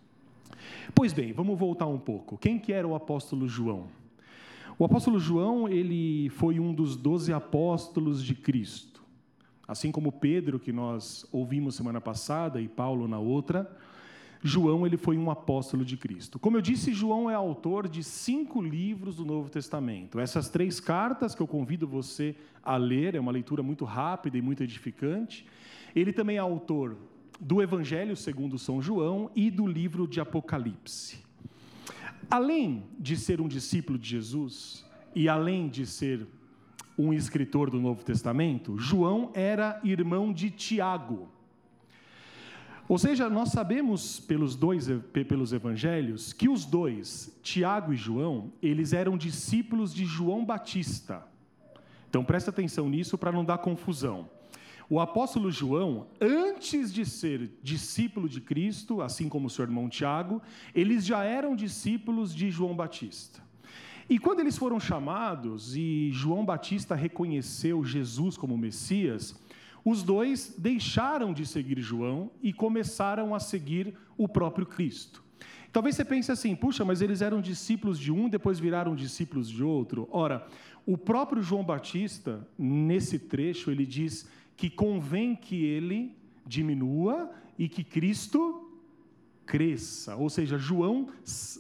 Pois 0.93 1.13
bem, 1.13 1.31
vamos 1.33 1.57
voltar 1.57 1.87
um 1.87 1.99
pouco. 1.99 2.37
Quem 2.37 2.59
que 2.59 2.73
era 2.73 2.87
o 2.87 2.95
apóstolo 2.95 3.47
João? 3.47 3.87
O 4.77 4.85
apóstolo 4.85 5.19
João, 5.19 5.69
ele 5.69 6.29
foi 6.29 6.59
um 6.59 6.73
dos 6.73 6.95
doze 6.95 7.31
apóstolos 7.31 8.23
de 8.23 8.33
Cristo. 8.33 8.90
Assim 9.71 9.89
como 9.89 10.11
Pedro, 10.11 10.59
que 10.59 10.73
nós 10.73 11.25
ouvimos 11.31 11.75
semana 11.75 12.01
passada, 12.01 12.59
e 12.59 12.67
Paulo 12.67 13.07
na 13.07 13.19
outra, 13.19 13.73
João 14.43 14.85
ele 14.85 14.97
foi 14.97 15.17
um 15.17 15.31
apóstolo 15.31 15.85
de 15.85 15.95
Cristo. 15.95 16.37
Como 16.37 16.57
eu 16.57 16.61
disse, 16.61 16.93
João 16.93 17.31
é 17.31 17.35
autor 17.35 17.87
de 17.87 18.03
cinco 18.03 18.61
livros 18.61 19.15
do 19.15 19.23
Novo 19.23 19.49
Testamento. 19.49 20.19
Essas 20.19 20.49
três 20.49 20.81
cartas 20.81 21.33
que 21.33 21.41
eu 21.41 21.47
convido 21.47 21.87
você 21.87 22.35
a 22.61 22.75
ler, 22.75 23.15
é 23.15 23.19
uma 23.21 23.31
leitura 23.31 23.63
muito 23.63 23.85
rápida 23.85 24.37
e 24.37 24.41
muito 24.41 24.61
edificante. 24.61 25.45
Ele 25.95 26.11
também 26.11 26.35
é 26.35 26.39
autor 26.39 26.97
do 27.39 27.61
Evangelho 27.61 28.17
segundo 28.17 28.59
São 28.59 28.81
João 28.81 29.31
e 29.33 29.49
do 29.49 29.65
livro 29.65 30.05
de 30.05 30.19
Apocalipse. 30.19 31.19
Além 32.29 32.83
de 32.99 33.15
ser 33.15 33.39
um 33.39 33.47
discípulo 33.47 33.97
de 33.97 34.09
Jesus 34.09 34.85
e 35.15 35.29
além 35.29 35.69
de 35.69 35.85
ser 35.85 36.27
um 37.01 37.13
escritor 37.13 37.70
do 37.70 37.79
Novo 37.79 38.03
Testamento, 38.03 38.77
João 38.77 39.31
era 39.34 39.79
irmão 39.84 40.31
de 40.31 40.51
Tiago. 40.51 41.29
Ou 42.88 42.98
seja, 42.98 43.29
nós 43.29 43.50
sabemos 43.50 44.20
pelos 44.20 44.55
dois 44.55 44.88
pelos 45.27 45.53
evangelhos 45.53 46.34
que 46.34 46.50
os 46.50 46.65
dois, 46.65 47.38
Tiago 47.41 47.93
e 47.93 47.96
João, 47.96 48.51
eles 48.62 48.91
eram 48.91 49.17
discípulos 49.17 49.93
de 49.93 50.05
João 50.05 50.43
Batista. 50.43 51.25
Então 52.10 52.24
presta 52.24 52.50
atenção 52.50 52.89
nisso 52.89 53.17
para 53.17 53.31
não 53.31 53.46
dar 53.46 53.60
confusão. 53.60 54.29
O 54.89 55.00
apóstolo 55.00 55.50
João, 55.50 56.08
antes 56.20 56.93
de 56.93 57.05
ser 57.05 57.50
discípulo 57.63 58.27
de 58.27 58.41
Cristo, 58.41 59.01
assim 59.01 59.29
como 59.29 59.50
seu 59.50 59.63
irmão 59.63 59.88
Tiago, 59.88 60.41
eles 60.75 61.05
já 61.05 61.24
eram 61.24 61.55
discípulos 61.55 62.36
de 62.36 62.51
João 62.51 62.75
Batista. 62.75 63.41
E 64.12 64.20
quando 64.20 64.41
eles 64.41 64.58
foram 64.58 64.77
chamados 64.77 65.74
e 65.74 66.10
João 66.12 66.44
Batista 66.44 66.96
reconheceu 66.96 67.82
Jesus 67.86 68.36
como 68.36 68.58
Messias, 68.58 69.34
os 69.86 70.03
dois 70.03 70.53
deixaram 70.58 71.32
de 71.32 71.46
seguir 71.46 71.80
João 71.80 72.30
e 72.44 72.51
começaram 72.51 73.34
a 73.34 73.39
seguir 73.39 73.96
o 74.18 74.27
próprio 74.27 74.65
Cristo. 74.65 75.24
Talvez 75.72 75.96
você 75.96 76.03
pense 76.03 76.30
assim, 76.30 76.53
puxa, 76.58 76.84
mas 76.84 77.01
eles 77.01 77.22
eram 77.22 77.39
discípulos 77.39 77.98
de 77.98 78.12
um, 78.12 78.27
depois 78.27 78.60
viraram 78.60 78.96
discípulos 78.96 79.50
de 79.50 79.63
outro. 79.63 80.10
Ora, 80.12 80.46
o 80.86 80.98
próprio 80.98 81.41
João 81.41 81.63
Batista, 81.63 82.46
nesse 82.60 83.18
trecho, 83.18 83.72
ele 83.72 83.86
diz 83.86 84.27
que 84.58 84.70
convém 84.70 85.38
que 85.38 85.63
ele 85.63 86.13
diminua 86.46 87.32
e 87.58 87.70
que 87.70 87.82
Cristo 87.82 88.70
cresça. 89.46 90.18
Ou 90.18 90.30
seja, 90.30 90.58
João 90.58 91.08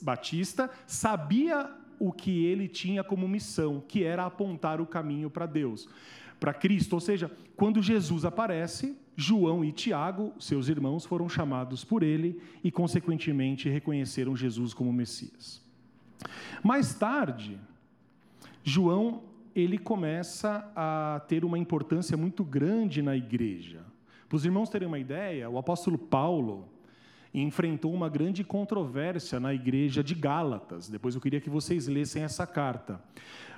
Batista 0.01 0.69
sabia 0.85 1.79
o 2.01 2.11
que 2.11 2.45
ele 2.45 2.67
tinha 2.67 3.03
como 3.03 3.27
missão, 3.27 3.83
que 3.87 4.03
era 4.03 4.25
apontar 4.25 4.81
o 4.81 4.87
caminho 4.87 5.29
para 5.29 5.45
Deus 5.45 5.87
para 6.41 6.55
Cristo. 6.55 6.93
Ou 6.93 6.99
seja, 6.99 7.31
quando 7.55 7.83
Jesus 7.83 8.25
aparece, 8.25 8.97
João 9.15 9.63
e 9.63 9.71
Tiago, 9.71 10.33
seus 10.39 10.67
irmãos, 10.67 11.05
foram 11.05 11.29
chamados 11.29 11.83
por 11.85 12.01
ele 12.01 12.41
e, 12.63 12.71
consequentemente, 12.71 13.69
reconheceram 13.69 14.35
Jesus 14.35 14.73
como 14.73 14.91
Messias. 14.91 15.61
Mais 16.63 16.95
tarde, 16.95 17.59
João 18.63 19.21
ele 19.53 19.77
começa 19.77 20.71
a 20.75 21.21
ter 21.27 21.45
uma 21.45 21.59
importância 21.59 22.17
muito 22.17 22.43
grande 22.43 23.01
na 23.01 23.15
igreja. 23.15 23.85
Para 24.27 24.37
os 24.37 24.45
irmãos 24.45 24.69
terem 24.69 24.87
uma 24.87 24.97
ideia, 24.97 25.49
o 25.49 25.59
apóstolo 25.59 25.97
Paulo 25.97 26.70
enfrentou 27.33 27.93
uma 27.93 28.09
grande 28.09 28.43
controvérsia 28.43 29.39
na 29.39 29.53
igreja 29.53 30.03
de 30.03 30.13
Gálatas. 30.13 30.89
Depois 30.89 31.15
eu 31.15 31.21
queria 31.21 31.41
que 31.41 31.49
vocês 31.49 31.87
lessem 31.87 32.23
essa 32.23 32.45
carta. 32.45 33.01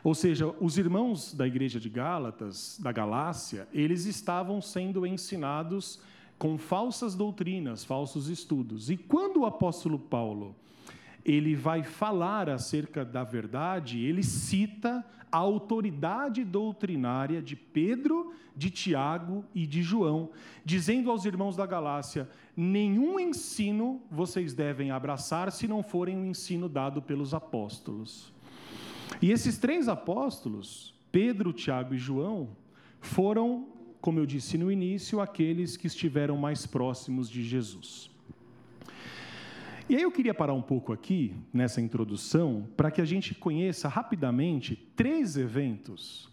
Ou 0.04 0.14
seja, 0.14 0.54
os 0.60 0.78
irmãos 0.78 1.34
da 1.34 1.48
igreja 1.48 1.80
de 1.80 1.90
Gálatas, 1.90 2.78
da 2.82 2.92
Galácia, 2.92 3.68
eles 3.74 4.06
estavam 4.06 4.62
sendo 4.62 5.06
ensinados 5.08 6.00
com 6.38 6.58
falsas 6.58 7.16
doutrinas, 7.16 7.86
falsos 7.86 8.28
estudos. 8.28 8.90
E 8.90 8.98
quando 8.98 9.42
o 9.42 9.46
apóstolo 9.46 9.98
Paulo 9.98 10.56
ele 11.26 11.56
vai 11.56 11.84
falar 11.84 12.50
acerca 12.50 13.06
da 13.06 13.24
verdade, 13.24 14.00
ele 14.00 14.22
cita 14.24 15.06
a 15.34 15.38
autoridade 15.38 16.44
doutrinária 16.44 17.42
de 17.42 17.56
Pedro, 17.56 18.36
de 18.56 18.70
Tiago 18.70 19.44
e 19.56 19.66
de 19.66 19.82
João, 19.82 20.30
dizendo 20.64 21.10
aos 21.10 21.26
irmãos 21.26 21.56
da 21.56 21.66
Galácia: 21.66 22.30
nenhum 22.56 23.20
ensino 23.20 24.00
vocês 24.12 24.54
devem 24.54 24.92
abraçar 24.92 25.52
se 25.52 25.68
não 25.68 25.82
forem 25.82 26.16
um 26.16 26.26
ensino 26.28 26.70
dado 26.70 27.02
pelos 27.02 27.34
apóstolos. 27.34 28.32
E 29.20 29.32
esses 29.32 29.58
três 29.58 29.88
apóstolos, 29.88 30.94
Pedro, 31.12 31.52
Tiago 31.52 31.96
e 31.96 31.98
João, 31.98 32.50
foram, 33.02 33.68
como 34.00 34.20
eu 34.20 34.28
disse 34.28 34.56
no 34.56 34.72
início, 34.72 35.20
aqueles 35.20 35.76
que 35.76 35.88
estiveram 35.88 36.38
mais 36.38 36.68
próximos 36.68 37.28
de 37.28 37.42
Jesus. 37.42 38.13
E 39.90 39.98
aí 39.98 40.02
eu 40.02 40.12
queria 40.12 40.34
parar 40.34 40.54
um 40.54 40.62
pouco 40.62 40.94
aqui, 40.94 41.36
nessa 41.54 41.82
introdução, 41.82 42.68
para 42.78 42.90
que 42.90 43.02
a 43.02 43.06
gente 43.06 43.36
conheça 43.36 43.90
rapidamente 43.90 44.78
três 44.96 45.36
eventos 45.36 46.32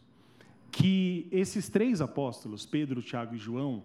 que 0.71 1.26
esses 1.33 1.69
três 1.69 2.00
apóstolos, 2.00 2.64
Pedro, 2.64 3.02
Tiago 3.02 3.35
e 3.35 3.38
João, 3.38 3.83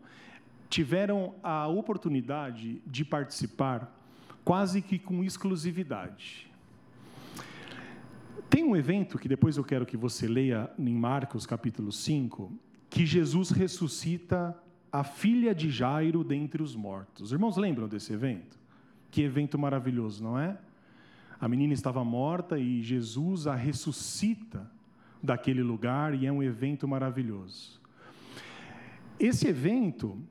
tiveram 0.70 1.34
a 1.42 1.68
oportunidade 1.68 2.80
de 2.86 3.04
participar 3.04 3.92
quase 4.44 4.84
que 4.84 5.00
com 5.00 5.24
exclusividade. 5.24 6.48
Tem 8.48 8.64
um 8.64 8.76
evento 8.76 9.18
que 9.18 9.28
depois 9.28 9.58
eu 9.58 9.64
quero 9.64 9.86
que 9.86 9.98
você 9.98 10.28
leia 10.28 10.70
em 10.78 10.94
Marcos 10.94 11.48
capítulo 11.48 11.92
5, 11.92 12.54
que 12.88 13.04
Jesus 13.04 13.50
ressuscita 13.50 14.56
a 14.92 15.04
filha 15.04 15.56
de 15.56 15.72
Jairo 15.72 16.24
dentre 16.24 16.62
os 16.62 16.76
mortos. 16.76 17.24
Os 17.24 17.32
irmãos 17.32 17.58
lembram 17.58 17.88
desse 17.88 18.14
evento? 18.14 18.65
Que 19.16 19.22
evento 19.22 19.58
maravilhoso, 19.58 20.22
não 20.22 20.38
é? 20.38 20.58
A 21.40 21.48
menina 21.48 21.74
estava 21.74 22.04
morta 22.04 22.60
e 22.60 22.84
Jesus 22.84 23.48
a 23.48 23.56
ressuscita 23.56 24.70
daquele 25.24 25.64
lugar 25.64 26.14
e 26.14 26.26
é 26.26 26.32
um 26.34 26.44
evento 26.44 26.86
maravilhoso. 26.86 27.80
Esse 29.18 29.48
evento 29.48 30.22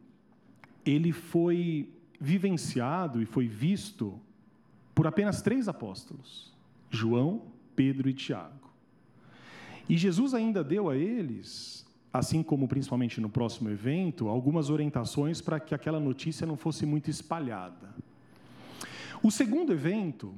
ele 0.85 1.13
foi 1.13 1.89
vivenciado 2.21 3.23
e 3.23 3.25
foi 3.25 3.49
visto 3.49 4.21
por 4.95 5.07
apenas 5.07 5.41
três 5.41 5.67
apóstolos: 5.67 6.53
João, 6.91 7.47
Pedro 7.75 8.07
e 8.07 8.13
Tiago. 8.13 8.71
E 9.89 9.97
Jesus 9.97 10.35
ainda 10.35 10.63
deu 10.63 10.91
a 10.91 10.95
eles, 10.95 11.87
assim 12.13 12.43
como 12.43 12.69
principalmente 12.69 13.19
no 13.19 13.31
próximo 13.31 13.71
evento, 13.71 14.29
algumas 14.29 14.69
orientações 14.69 15.41
para 15.41 15.59
que 15.59 15.75
aquela 15.75 15.99
notícia 15.99 16.47
não 16.47 16.59
fosse 16.59 16.85
muito 16.85 17.09
espalhada. 17.09 17.95
O 19.25 19.31
segundo 19.31 19.73
evento 19.73 20.35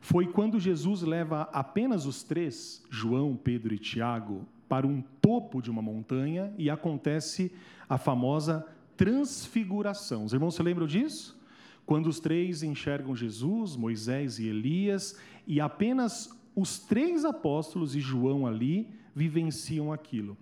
foi 0.00 0.28
quando 0.28 0.60
Jesus 0.60 1.02
leva 1.02 1.48
apenas 1.52 2.06
os 2.06 2.22
três, 2.22 2.80
João, 2.88 3.36
Pedro 3.36 3.74
e 3.74 3.78
Tiago, 3.78 4.46
para 4.68 4.86
um 4.86 5.02
topo 5.20 5.60
de 5.60 5.68
uma 5.68 5.82
montanha 5.82 6.54
e 6.56 6.70
acontece 6.70 7.50
a 7.88 7.98
famosa 7.98 8.64
transfiguração. 8.96 10.24
Os 10.24 10.32
irmãos 10.32 10.54
se 10.54 10.62
lembram 10.62 10.86
disso? 10.86 11.36
Quando 11.84 12.06
os 12.06 12.20
três 12.20 12.62
enxergam 12.62 13.16
Jesus, 13.16 13.74
Moisés 13.74 14.38
e 14.38 14.46
Elias, 14.46 15.18
e 15.44 15.60
apenas 15.60 16.30
os 16.54 16.78
três 16.78 17.24
apóstolos 17.24 17.96
e 17.96 18.00
João 18.00 18.46
ali 18.46 18.86
vivenciam 19.12 19.92
aquilo. 19.92 20.36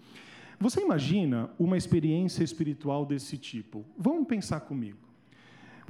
Você 0.61 0.83
imagina 0.83 1.49
uma 1.59 1.79
experiência 1.79 2.45
espiritual 2.45 3.07
desse 3.07 3.39
tipo? 3.39 3.83
Vamos 3.97 4.29
pensar 4.29 4.61
comigo. 4.61 5.12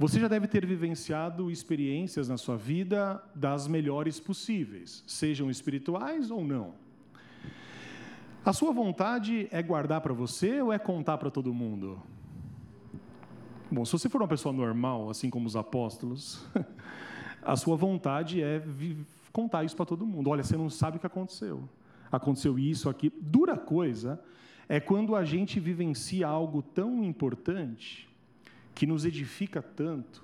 Você 0.03 0.19
já 0.19 0.27
deve 0.27 0.47
ter 0.47 0.65
vivenciado 0.65 1.49
experiências 1.49 2.27
na 2.27 2.35
sua 2.35 2.57
vida 2.57 3.23
das 3.33 3.69
melhores 3.69 4.19
possíveis, 4.19 5.01
sejam 5.07 5.49
espirituais 5.49 6.29
ou 6.29 6.43
não. 6.43 6.73
A 8.43 8.51
sua 8.51 8.73
vontade 8.73 9.47
é 9.49 9.63
guardar 9.63 10.01
para 10.01 10.13
você 10.13 10.61
ou 10.61 10.73
é 10.73 10.77
contar 10.77 11.17
para 11.17 11.31
todo 11.31 11.53
mundo? 11.53 12.03
Bom, 13.71 13.85
se 13.85 13.93
você 13.93 14.09
for 14.09 14.21
uma 14.21 14.27
pessoa 14.27 14.51
normal, 14.51 15.09
assim 15.09 15.29
como 15.29 15.47
os 15.47 15.55
apóstolos, 15.55 16.45
a 17.41 17.55
sua 17.55 17.77
vontade 17.77 18.43
é 18.43 18.61
contar 19.31 19.63
isso 19.63 19.77
para 19.77 19.85
todo 19.85 20.05
mundo. 20.05 20.29
Olha, 20.29 20.43
você 20.43 20.57
não 20.57 20.69
sabe 20.69 20.97
o 20.97 20.99
que 20.99 21.07
aconteceu. 21.07 21.63
Aconteceu 22.11 22.59
isso 22.59 22.89
aqui. 22.89 23.09
Dura 23.21 23.55
coisa 23.55 24.21
é 24.67 24.81
quando 24.81 25.15
a 25.15 25.23
gente 25.23 25.61
vivencia 25.61 26.27
algo 26.27 26.61
tão 26.61 27.05
importante 27.05 28.11
que 28.73 28.85
nos 28.85 29.05
edifica 29.05 29.61
tanto, 29.61 30.23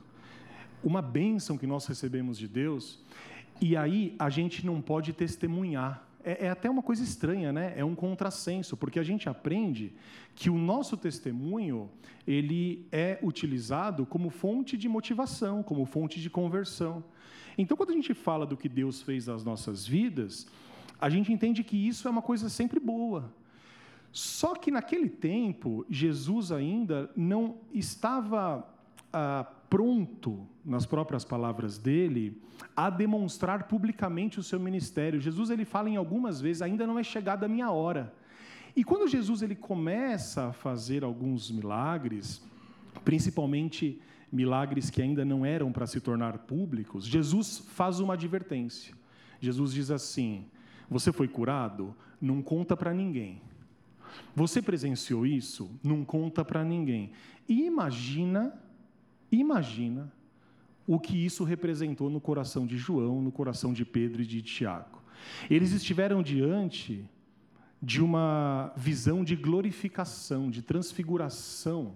uma 0.83 1.01
bênção 1.01 1.57
que 1.57 1.67
nós 1.67 1.85
recebemos 1.85 2.37
de 2.37 2.47
Deus, 2.47 2.99
e 3.61 3.75
aí 3.75 4.15
a 4.17 4.29
gente 4.29 4.65
não 4.65 4.81
pode 4.81 5.13
testemunhar. 5.13 6.07
É, 6.23 6.45
é, 6.45 6.49
até 6.49 6.69
uma 6.69 6.81
coisa 6.81 7.03
estranha, 7.03 7.51
né? 7.51 7.73
É 7.75 7.83
um 7.83 7.95
contrassenso, 7.95 8.75
porque 8.75 8.99
a 8.99 9.03
gente 9.03 9.29
aprende 9.29 9.93
que 10.35 10.49
o 10.49 10.57
nosso 10.57 10.97
testemunho 10.97 11.89
ele 12.27 12.85
é 12.91 13.19
utilizado 13.23 14.05
como 14.05 14.29
fonte 14.29 14.77
de 14.77 14.87
motivação, 14.87 15.63
como 15.63 15.85
fonte 15.85 16.21
de 16.21 16.29
conversão. 16.29 17.03
Então, 17.57 17.75
quando 17.75 17.91
a 17.91 17.93
gente 17.93 18.13
fala 18.13 18.45
do 18.45 18.55
que 18.55 18.69
Deus 18.69 19.01
fez 19.01 19.27
nas 19.27 19.43
nossas 19.43 19.85
vidas, 19.85 20.47
a 20.99 21.09
gente 21.09 21.31
entende 21.31 21.63
que 21.63 21.75
isso 21.75 22.07
é 22.07 22.11
uma 22.11 22.21
coisa 22.21 22.49
sempre 22.49 22.79
boa. 22.79 23.33
Só 24.11 24.55
que 24.55 24.71
naquele 24.71 25.09
tempo, 25.09 25.85
Jesus 25.89 26.51
ainda 26.51 27.09
não 27.15 27.57
estava 27.73 28.67
ah, 29.13 29.45
pronto, 29.69 30.47
nas 30.65 30.85
próprias 30.85 31.23
palavras 31.23 31.77
dele, 31.77 32.41
a 32.75 32.89
demonstrar 32.89 33.67
publicamente 33.67 34.39
o 34.39 34.43
seu 34.43 34.59
ministério. 34.59 35.21
Jesus 35.21 35.49
ele 35.49 35.65
fala 35.65 35.89
em 35.89 35.95
algumas 35.95 36.41
vezes, 36.41 36.61
ainda 36.61 36.87
não 36.87 36.97
é 36.97 37.03
chegada 37.03 37.45
a 37.45 37.49
minha 37.49 37.69
hora. 37.71 38.13
E 38.75 38.83
quando 38.83 39.07
Jesus 39.07 39.41
ele 39.41 39.55
começa 39.55 40.47
a 40.47 40.53
fazer 40.53 41.03
alguns 41.03 41.51
milagres, 41.51 42.41
principalmente 43.03 44.01
milagres 44.31 44.89
que 44.89 45.01
ainda 45.01 45.25
não 45.25 45.45
eram 45.45 45.71
para 45.71 45.87
se 45.87 45.99
tornar 45.99 46.39
públicos, 46.39 47.05
Jesus 47.05 47.57
faz 47.57 47.99
uma 47.99 48.13
advertência. 48.13 48.93
Jesus 49.39 49.73
diz 49.73 49.91
assim: 49.91 50.45
Você 50.89 51.11
foi 51.11 51.27
curado? 51.27 51.95
Não 52.21 52.41
conta 52.41 52.75
para 52.75 52.93
ninguém. 52.93 53.41
Você 54.35 54.61
presenciou 54.61 55.25
isso? 55.25 55.69
Não 55.83 56.03
conta 56.03 56.43
para 56.43 56.63
ninguém. 56.63 57.11
E 57.47 57.65
imagina 57.65 58.53
imagina 59.31 60.11
o 60.87 60.99
que 60.99 61.23
isso 61.23 61.43
representou 61.43 62.09
no 62.09 62.19
coração 62.19 62.65
de 62.65 62.77
João, 62.77 63.21
no 63.21 63.31
coração 63.31 63.71
de 63.71 63.85
Pedro 63.85 64.23
e 64.23 64.25
de 64.25 64.41
Tiago. 64.41 65.03
Eles 65.49 65.71
estiveram 65.71 66.23
diante 66.23 67.07
de 67.81 68.01
uma 68.01 68.73
visão 68.75 69.23
de 69.23 69.35
glorificação, 69.35 70.49
de 70.49 70.61
transfiguração 70.61 71.93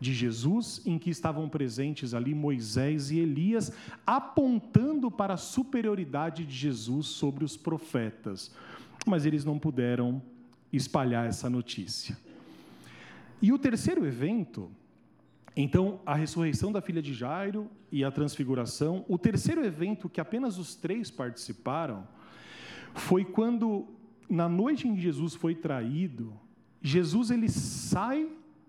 de 0.00 0.12
Jesus, 0.12 0.80
em 0.86 0.98
que 0.98 1.10
estavam 1.10 1.48
presentes 1.48 2.14
ali 2.14 2.34
Moisés 2.34 3.10
e 3.10 3.18
Elias, 3.18 3.72
apontando 4.06 5.10
para 5.10 5.34
a 5.34 5.38
superioridade 5.38 6.44
de 6.44 6.54
Jesus 6.54 7.06
sobre 7.06 7.44
os 7.44 7.56
profetas. 7.56 8.54
Mas 9.06 9.26
eles 9.26 9.44
não 9.44 9.58
puderam 9.58 10.22
espalhar 10.72 11.26
essa 11.26 11.48
notícia. 11.48 12.16
E 13.40 13.52
o 13.52 13.58
terceiro 13.58 14.04
evento, 14.06 14.70
então, 15.56 16.00
a 16.04 16.14
ressurreição 16.14 16.72
da 16.72 16.80
filha 16.80 17.00
de 17.00 17.14
Jairo 17.14 17.70
e 17.90 18.04
a 18.04 18.10
transfiguração, 18.10 19.04
o 19.08 19.18
terceiro 19.18 19.64
evento 19.64 20.08
que 20.08 20.20
apenas 20.20 20.58
os 20.58 20.74
três 20.74 21.10
participaram, 21.10 22.06
foi 22.94 23.24
quando, 23.24 23.86
na 24.28 24.48
noite 24.48 24.88
em 24.88 24.94
que 24.94 25.00
Jesus 25.00 25.34
foi 25.34 25.54
traído, 25.54 26.32
Jesus 26.82 27.30
ele 27.30 27.48
sai 27.48 28.28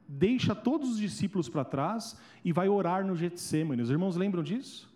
deixa 0.10 0.56
todos 0.56 0.90
os 0.90 0.98
discípulos 0.98 1.48
para 1.48 1.64
trás 1.64 2.18
e 2.44 2.52
vai 2.52 2.68
orar 2.68 3.06
no 3.06 3.16
Getsemane. 3.16 3.84
Os 3.84 3.92
irmãos 3.92 4.16
lembram 4.16 4.42
disso? 4.42 4.90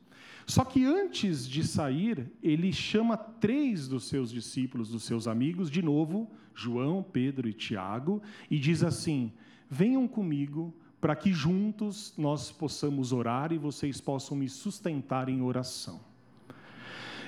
Só 0.48 0.66
que 0.66 0.84
antes 0.84 1.48
de 1.48 1.64
sair, 1.64 2.32
ele 2.42 2.74
chama 2.74 3.16
três 3.16 3.88
dos 3.88 4.06
seus 4.06 4.32
discípulos, 4.32 4.90
dos 4.90 5.04
seus 5.04 5.28
amigos, 5.28 5.70
de 5.70 5.82
novo, 5.82 6.32
João, 6.56 7.04
Pedro 7.04 7.48
e 7.48 7.54
Tiago, 7.54 8.22
e 8.50 8.60
diz 8.60 8.84
assim: 8.84 9.32
Venham 9.70 10.08
comigo 10.08 10.74
para 11.02 11.16
que 11.16 11.34
juntos 11.34 12.14
nós 12.18 12.52
possamos 12.52 13.12
orar 13.12 13.52
e 13.52 13.58
vocês 13.58 14.00
possam 14.00 14.38
me 14.38 14.48
sustentar 14.48 15.28
em 15.28 15.42
oração. 15.42 16.00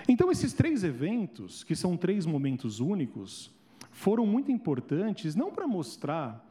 Então, 0.07 0.31
esses 0.31 0.53
três 0.53 0.83
eventos, 0.83 1.63
que 1.63 1.75
são 1.75 1.97
três 1.97 2.25
momentos 2.25 2.79
únicos, 2.79 3.51
foram 3.91 4.25
muito 4.25 4.51
importantes, 4.51 5.35
não 5.35 5.51
para 5.51 5.67
mostrar 5.67 6.45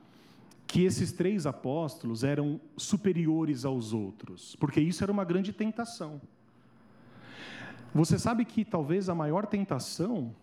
que 0.66 0.82
esses 0.82 1.12
três 1.12 1.46
apóstolos 1.46 2.24
eram 2.24 2.60
superiores 2.76 3.64
aos 3.64 3.92
outros, 3.92 4.56
porque 4.56 4.80
isso 4.80 5.04
era 5.04 5.12
uma 5.12 5.24
grande 5.24 5.52
tentação. 5.52 6.20
Você 7.94 8.18
sabe 8.18 8.44
que 8.44 8.64
talvez 8.64 9.08
a 9.08 9.14
maior 9.14 9.46
tentação 9.46 10.34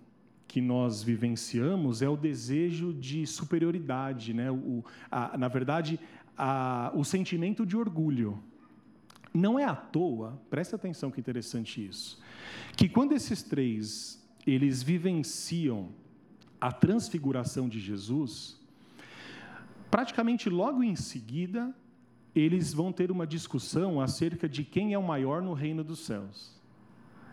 que 0.52 0.60
nós 0.60 1.02
vivenciamos 1.02 2.02
é 2.02 2.10
o 2.10 2.18
desejo 2.18 2.94
de 2.94 3.26
superioridade, 3.26 4.34
né? 4.34 4.52
o, 4.52 4.84
a, 5.10 5.38
na 5.38 5.48
verdade, 5.48 6.00
a, 6.38 6.92
o 6.94 7.04
sentimento 7.04 7.66
de 7.66 7.78
orgulho. 7.78 8.38
Não 9.34 9.58
é 9.58 9.64
à 9.64 9.76
toa, 9.76 10.40
presta 10.50 10.76
atenção 10.76 11.10
que 11.10 11.20
interessante 11.20 11.86
isso, 11.86 12.22
que 12.76 12.90
quando 12.90 13.14
esses 13.14 13.42
três 13.42 14.22
eles 14.46 14.84
vivenciam 14.84 15.90
a 16.60 16.72
transfiguração 16.72 17.70
de 17.70 17.80
Jesus, 17.80 18.62
Praticamente 19.92 20.50
logo 20.50 20.82
em 20.82 20.96
seguida, 20.96 21.76
eles 22.34 22.74
vão 22.74 22.94
ter 22.94 23.12
uma 23.12 23.28
discussão 23.28 24.00
acerca 24.00 24.48
de 24.48 24.64
quem 24.64 24.94
é 24.94 24.98
o 24.98 25.04
maior 25.04 25.42
no 25.42 25.54
reino 25.54 25.84
dos 25.84 26.00
céus. 26.00 26.58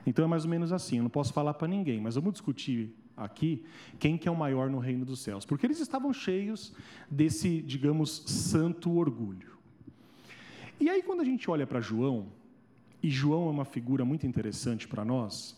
Então 0.04 0.24
é 0.24 0.28
mais 0.28 0.42
ou 0.42 0.50
menos 0.50 0.72
assim, 0.72 0.96
eu 0.96 1.04
não 1.04 1.10
posso 1.10 1.32
falar 1.32 1.54
para 1.54 1.68
ninguém, 1.68 2.00
mas 2.00 2.16
vamos 2.16 2.32
discutir 2.32 2.92
aqui 3.18 3.64
quem 3.98 4.16
que 4.16 4.28
é 4.28 4.30
o 4.30 4.36
maior 4.36 4.70
no 4.70 4.78
reino 4.78 5.04
dos 5.04 5.20
céus, 5.20 5.44
porque 5.44 5.66
eles 5.66 5.80
estavam 5.80 6.12
cheios 6.12 6.72
desse, 7.10 7.60
digamos, 7.62 8.22
santo 8.26 8.92
orgulho. 8.96 9.58
E 10.80 10.88
aí 10.88 11.02
quando 11.02 11.20
a 11.20 11.24
gente 11.24 11.50
olha 11.50 11.66
para 11.66 11.80
João, 11.80 12.28
e 13.02 13.10
João 13.10 13.48
é 13.48 13.50
uma 13.50 13.64
figura 13.64 14.04
muito 14.04 14.26
interessante 14.26 14.88
para 14.88 15.04
nós, 15.04 15.56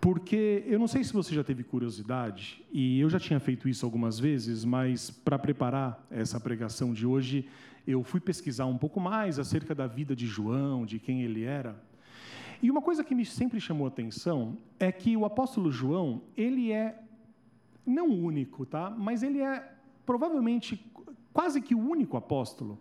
porque 0.00 0.64
eu 0.66 0.78
não 0.78 0.88
sei 0.88 1.04
se 1.04 1.12
você 1.12 1.34
já 1.34 1.44
teve 1.44 1.62
curiosidade, 1.62 2.64
e 2.72 2.98
eu 2.98 3.10
já 3.10 3.20
tinha 3.20 3.38
feito 3.38 3.68
isso 3.68 3.84
algumas 3.84 4.18
vezes, 4.18 4.64
mas 4.64 5.10
para 5.10 5.38
preparar 5.38 6.06
essa 6.10 6.40
pregação 6.40 6.94
de 6.94 7.06
hoje, 7.06 7.46
eu 7.86 8.02
fui 8.02 8.20
pesquisar 8.20 8.66
um 8.66 8.78
pouco 8.78 8.98
mais 8.98 9.38
acerca 9.38 9.74
da 9.74 9.86
vida 9.86 10.16
de 10.16 10.26
João, 10.26 10.86
de 10.86 10.98
quem 10.98 11.22
ele 11.22 11.44
era. 11.44 11.76
E 12.62 12.70
uma 12.70 12.82
coisa 12.82 13.02
que 13.02 13.14
me 13.14 13.24
sempre 13.24 13.60
chamou 13.60 13.86
atenção 13.86 14.58
é 14.78 14.92
que 14.92 15.16
o 15.16 15.24
apóstolo 15.24 15.70
João, 15.72 16.22
ele 16.36 16.72
é 16.72 17.02
não 17.86 18.08
único, 18.08 18.66
tá? 18.66 18.90
Mas 18.90 19.22
ele 19.22 19.40
é 19.40 19.72
provavelmente 20.04 20.84
quase 21.32 21.60
que 21.60 21.74
o 21.74 21.78
único 21.78 22.16
apóstolo 22.16 22.78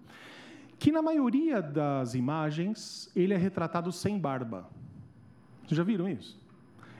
que 0.79 0.93
na 0.93 1.01
maioria 1.01 1.61
das 1.61 2.15
imagens 2.15 3.11
ele 3.13 3.33
é 3.33 3.37
retratado 3.37 3.91
sem 3.91 4.17
barba. 4.17 4.69
Vocês 5.65 5.77
já 5.77 5.83
viram 5.83 6.07
isso? 6.07 6.39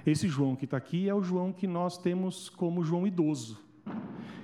Esse 0.06 0.28
João 0.28 0.56
que 0.56 0.65
está 0.65 0.76
aqui 0.76 1.08
é 1.08 1.15
o 1.15 1.22
João 1.22 1.54
que 1.54 1.65
nós 1.65 1.98
temos 1.98 2.50
como 2.50 2.84
João 2.84 3.08
idoso, 3.08 3.62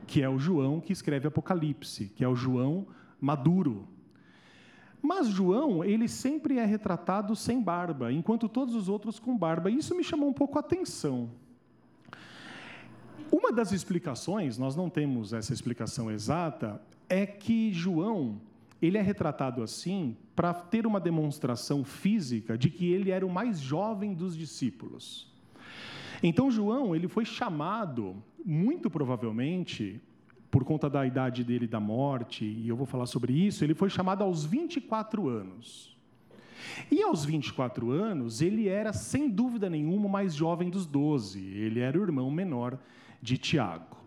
que 0.08 0.22
é 0.22 0.30
o 0.30 0.40
João 0.40 0.80
que 0.80 0.94
escreve 0.94 1.28
Apocalipse, 1.28 2.08
que 2.16 2.24
é 2.24 2.28
o 2.28 2.36
João 2.36 2.88
maduro. 3.20 3.88
Mas 5.06 5.28
João, 5.28 5.84
ele 5.84 6.08
sempre 6.08 6.58
é 6.58 6.66
retratado 6.66 7.36
sem 7.36 7.62
barba, 7.62 8.12
enquanto 8.12 8.50
todos 8.50 8.74
os 8.74 8.90
outros 8.90 9.20
com 9.20 9.38
barba. 9.38 9.70
Isso 9.70 9.96
me 9.96 10.04
chamou 10.04 10.28
um 10.28 10.34
pouco 10.34 10.58
a 10.58 10.62
atenção. 10.62 11.30
Uma 13.32 13.52
das 13.52 13.72
explicações, 13.72 14.58
nós 14.58 14.76
não 14.76 14.90
temos 14.90 15.32
essa 15.32 15.54
explicação 15.54 16.10
exata, 16.10 16.82
é 17.08 17.24
que 17.24 17.72
João, 17.72 18.42
ele 18.82 18.98
é 18.98 19.02
retratado 19.02 19.62
assim 19.62 20.18
para 20.36 20.52
ter 20.54 20.88
uma 20.88 21.00
demonstração 21.00 21.84
física 21.84 22.58
de 22.58 22.72
que 22.72 22.92
ele 22.92 23.12
era 23.12 23.26
o 23.26 23.30
mais 23.30 23.60
jovem 23.60 24.12
dos 24.12 24.36
discípulos. 24.36 25.32
Então 26.24 26.50
João, 26.50 26.96
ele 26.96 27.08
foi 27.08 27.26
chamado, 27.26 28.16
muito 28.44 28.90
provavelmente, 28.90 30.02
por 30.56 30.64
conta 30.64 30.90
da 30.90 31.06
idade 31.06 31.44
dele 31.44 31.68
da 31.68 31.82
morte, 31.82 32.46
e 32.46 32.70
eu 32.70 32.78
vou 32.78 32.86
falar 32.86 33.08
sobre 33.08 33.34
isso, 33.34 33.62
ele 33.62 33.74
foi 33.74 33.90
chamado 33.90 34.24
aos 34.24 34.46
24 34.46 35.28
anos. 35.28 35.94
E 36.90 37.04
aos 37.04 37.26
24 37.26 37.92
anos, 37.92 38.42
ele 38.42 38.70
era, 38.70 38.94
sem 38.94 39.30
dúvida 39.30 39.70
nenhuma, 39.70 40.06
o 40.06 40.10
mais 40.10 40.34
jovem 40.34 40.70
dos 40.70 40.86
doze. 40.86 41.42
Ele 41.42 41.82
era 41.82 42.00
o 42.00 42.02
irmão 42.02 42.32
menor 42.32 42.80
de 43.22 43.38
Tiago. 43.38 43.98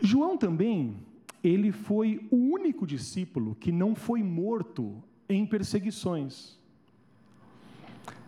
João 0.00 0.38
também, 0.38 0.96
ele 1.44 1.72
foi 1.72 2.26
o 2.30 2.54
único 2.54 2.86
discípulo 2.86 3.54
que 3.54 3.70
não 3.70 3.94
foi 3.94 4.22
morto 4.22 5.04
em 5.28 5.44
perseguições. 5.44 6.55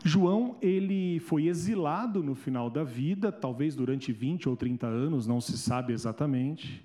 João, 0.05 0.57
ele 0.63 1.19
foi 1.21 1.47
exilado 1.47 2.23
no 2.23 2.35
final 2.35 2.71
da 2.71 2.85
vida, 2.85 3.33
talvez 3.33 3.75
durante 3.75 4.13
20 4.13 4.49
ou 4.49 4.57
30 4.57 4.87
anos, 4.87 5.27
não 5.27 5.41
se 5.41 5.59
sabe 5.59 5.93
exatamente, 5.93 6.85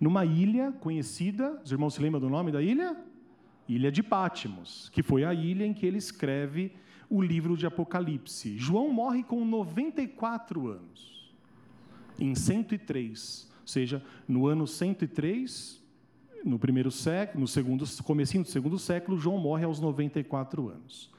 numa 0.00 0.24
ilha 0.24 0.72
conhecida, 0.72 1.60
os 1.64 1.70
irmãos 1.70 1.94
se 1.94 2.02
lembram 2.02 2.20
do 2.20 2.28
nome 2.28 2.50
da 2.50 2.62
ilha? 2.62 2.96
Ilha 3.68 3.90
de 3.90 4.02
Pátimos, 4.02 4.88
que 4.90 5.02
foi 5.02 5.24
a 5.24 5.32
ilha 5.32 5.64
em 5.64 5.72
que 5.72 5.86
ele 5.86 5.98
escreve 5.98 6.72
o 7.08 7.20
livro 7.20 7.56
de 7.56 7.66
Apocalipse. 7.66 8.56
João 8.58 8.92
morre 8.92 9.22
com 9.22 9.44
94 9.44 10.68
anos, 10.68 11.32
em 12.18 12.34
103, 12.34 13.50
ou 13.60 13.66
seja, 13.66 14.02
no 14.26 14.46
ano 14.46 14.66
103, 14.66 15.80
no 16.44 16.58
primeiro 16.58 16.90
século, 16.90 17.40
no 17.40 17.48
segundo, 17.48 17.84
comecinho 18.02 18.42
do 18.42 18.50
segundo 18.50 18.78
século, 18.78 19.18
João 19.18 19.38
morre 19.38 19.64
aos 19.64 19.80
94 19.80 20.68
anos. 20.68 21.10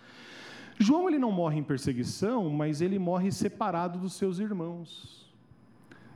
João 0.79 1.07
ele 1.07 1.19
não 1.19 1.31
morre 1.31 1.59
em 1.59 1.63
perseguição, 1.63 2.49
mas 2.49 2.81
ele 2.81 2.97
morre 2.97 3.31
separado 3.31 3.99
dos 3.99 4.13
seus 4.13 4.39
irmãos. 4.39 5.31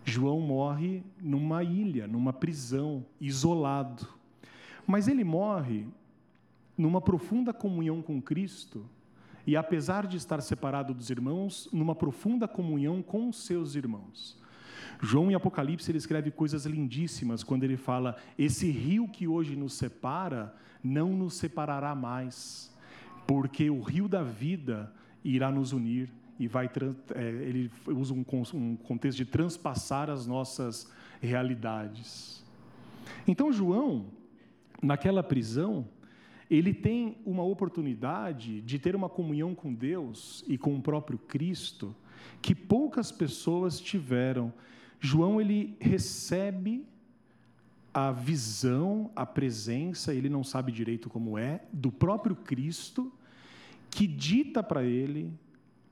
João 0.04 0.40
morre 0.40 1.04
numa 1.22 1.64
ilha, 1.64 2.08
numa 2.08 2.32
prisão, 2.32 3.06
isolado. 3.20 4.08
Mas 4.86 5.08
ele 5.08 5.24
morre 5.24 5.86
numa 6.78 7.02
profunda 7.02 7.54
comunhão 7.54 8.02
com 8.02 8.22
Cristo 8.22 8.86
e, 9.46 9.56
apesar 9.56 10.08
de 10.08 10.18
estar 10.18 10.42
separado 10.42 10.94
dos 10.94 11.10
irmãos, 11.10 11.68
numa 11.72 11.94
profunda 11.96 12.48
comunhão 12.48 13.02
com 13.02 13.32
seus 13.32 13.76
irmãos. 13.76 14.38
João, 15.02 15.30
em 15.30 15.36
Apocalipse, 15.36 15.92
ele 15.92 15.98
escreve 15.98 16.32
coisas 16.32 16.66
lindíssimas 16.66 17.44
quando 17.44 17.64
ele 17.64 17.78
fala: 17.78 18.16
Esse 18.38 18.70
rio 18.72 19.08
que 19.08 19.28
hoje 19.28 19.56
nos 19.56 19.74
separa 19.74 20.56
não 20.84 21.10
nos 21.10 21.36
separará 21.36 21.94
mais 21.94 22.76
porque 23.28 23.70
o 23.70 23.82
rio 23.82 24.08
da 24.08 24.24
vida 24.24 24.92
irá 25.24 25.52
nos 25.52 25.74
unir 25.74 26.10
e 26.40 26.48
vai 26.48 26.70
é, 27.14 27.22
ele 27.22 27.70
usa 27.88 28.14
um, 28.14 28.26
um 28.54 28.76
contexto 28.78 29.18
de 29.18 29.26
transpassar 29.26 30.10
as 30.10 30.26
nossas 30.26 30.92
realidades. 31.22 32.44
Então 33.28 33.52
João, 33.52 34.06
naquela 34.82 35.22
prisão, 35.22 35.88
ele 36.50 36.74
tem 36.74 37.18
uma 37.26 37.44
oportunidade 37.44 38.62
de 38.62 38.80
ter 38.80 38.96
uma 38.96 39.10
comunhão 39.10 39.54
com 39.54 39.74
Deus 39.74 40.44
e 40.48 40.58
com 40.58 40.76
o 40.76 40.82
próprio 40.82 41.18
Cristo 41.18 41.94
que 42.42 42.56
poucas 42.56 43.12
pessoas 43.12 43.80
tiveram. 43.80 44.54
João 45.00 45.42
ele 45.42 45.76
recebe 45.80 46.86
a 47.98 48.12
visão, 48.12 49.10
a 49.16 49.26
presença, 49.26 50.14
ele 50.14 50.30
não 50.30 50.44
sabe 50.44 50.72
direito 50.72 51.10
como 51.10 51.36
é, 51.36 51.64
do 51.74 51.92
próprio 51.92 52.36
Cristo, 52.36 53.12
que 53.90 54.06
dita 54.06 54.62
para 54.62 54.84
ele 54.84 55.34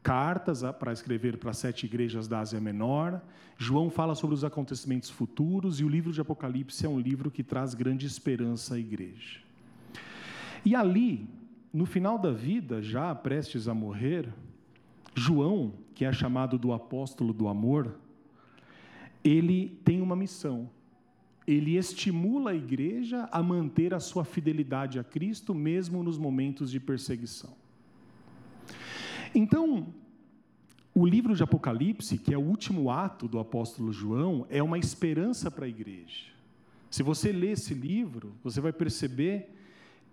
cartas 0.04 0.62
para 0.78 0.94
escrever 0.94 1.38
para 1.38 1.52
sete 1.52 1.88
igrejas 1.88 2.28
da 2.28 2.42
Ásia 2.42 2.62
Menor. 2.62 3.20
João 3.58 3.90
fala 3.90 4.14
sobre 4.14 4.36
os 4.36 4.44
acontecimentos 4.44 5.10
futuros 5.10 5.80
e 5.80 5.84
o 5.84 5.90
livro 5.90 6.12
de 6.12 6.22
Apocalipse 6.22 6.86
é 6.86 6.90
um 6.90 7.00
livro 7.00 7.32
que 7.32 7.42
traz 7.42 7.74
grande 7.74 8.06
esperança 8.06 8.76
à 8.76 8.78
igreja. 8.78 9.40
E 10.64 10.76
ali, 10.76 11.28
no 11.74 11.88
final 11.88 12.20
da 12.20 12.32
vida, 12.32 12.84
já 12.84 13.16
prestes 13.16 13.68
a 13.68 13.74
morrer, 13.74 14.32
João, 15.16 15.74
que 15.96 16.06
é 16.06 16.14
chamado 16.14 16.60
do 16.60 16.72
apóstolo 16.72 17.34
do 17.34 17.48
amor, 17.48 17.98
ele 19.24 19.82
tem 19.84 20.04
uma 20.04 20.16
missão. 20.16 20.70
Ele 21.48 21.78
estimula 21.78 22.52
a 22.52 22.56
igreja 22.56 23.30
a 23.32 23.42
manter 23.44 23.94
a 23.94 24.00
sua 24.00 24.26
fidelidade 24.26 24.98
a 24.98 25.04
Cristo, 25.04 25.54
mesmo 25.54 26.02
nos 26.02 26.18
momentos 26.18 26.72
de 26.72 26.80
perseguição. 26.80 27.54
Então, 29.34 29.94
o 30.94 31.06
livro 31.06 31.36
de 31.36 31.44
Apocalipse, 31.44 32.18
que 32.18 32.34
é 32.34 32.38
o 32.38 32.42
último 32.42 32.90
ato 32.90 33.28
do 33.28 33.38
apóstolo 33.38 33.92
João, 33.92 34.48
é 34.50 34.64
uma 34.64 34.80
esperança 34.80 35.52
para 35.52 35.66
a 35.66 35.70
igreja. 35.70 36.34
Se 36.90 37.04
você 37.04 37.32
ler 37.32 37.52
esse 37.52 37.74
livro, 37.74 38.34
você 38.42 38.62
vai 38.62 38.72
perceber 38.72 39.54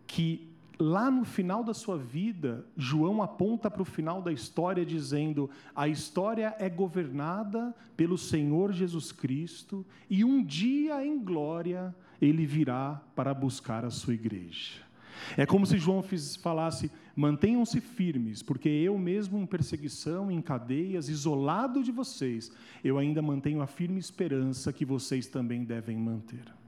que 0.06 0.51
lá 0.78 1.10
no 1.10 1.24
final 1.24 1.62
da 1.62 1.74
sua 1.74 1.96
vida, 1.96 2.66
João 2.76 3.22
aponta 3.22 3.70
para 3.70 3.82
o 3.82 3.86
final 3.86 4.22
da 4.22 4.32
história 4.32 4.84
dizendo: 4.84 5.50
a 5.74 5.88
história 5.88 6.54
é 6.58 6.68
governada 6.68 7.74
pelo 7.96 8.16
Senhor 8.18 8.72
Jesus 8.72 9.12
Cristo 9.12 9.84
e 10.08 10.24
um 10.24 10.42
dia 10.42 11.04
em 11.04 11.18
glória 11.18 11.94
ele 12.20 12.46
virá 12.46 13.00
para 13.14 13.34
buscar 13.34 13.84
a 13.84 13.90
sua 13.90 14.14
igreja. 14.14 14.80
É 15.36 15.46
como 15.46 15.66
se 15.66 15.78
João 15.78 16.04
falasse: 16.40 16.90
mantenham-se 17.14 17.80
firmes, 17.80 18.42
porque 18.42 18.68
eu 18.68 18.96
mesmo 18.98 19.38
em 19.38 19.46
perseguição, 19.46 20.30
em 20.30 20.40
cadeias, 20.40 21.08
isolado 21.08 21.82
de 21.82 21.92
vocês, 21.92 22.50
eu 22.82 22.98
ainda 22.98 23.22
mantenho 23.22 23.62
a 23.62 23.66
firme 23.66 23.98
esperança 23.98 24.72
que 24.72 24.84
vocês 24.84 25.26
também 25.26 25.64
devem 25.64 25.96
manter. 25.96 26.61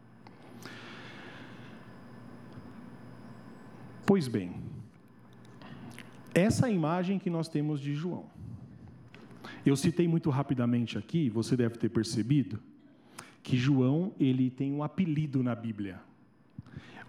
Pois 4.07 4.29
bem, 4.29 4.55
essa 6.35 6.69
imagem 6.69 7.19
que 7.19 7.31
nós 7.31 7.49
temos 7.49 7.81
de 7.81 7.95
João. 7.95 8.27
Eu 9.65 9.77
citei 9.77 10.07
muito 10.07 10.29
rapidamente 10.29 10.99
aqui, 10.99 11.31
você 11.31 11.57
deve 11.57 11.79
ter 11.79 11.89
percebido, 11.89 12.61
que 13.43 13.57
João 13.57 14.13
ele 14.21 14.51
tem 14.51 14.73
um 14.73 14.83
apelido 14.83 15.43
na 15.43 15.55
Bíblia. 15.55 16.01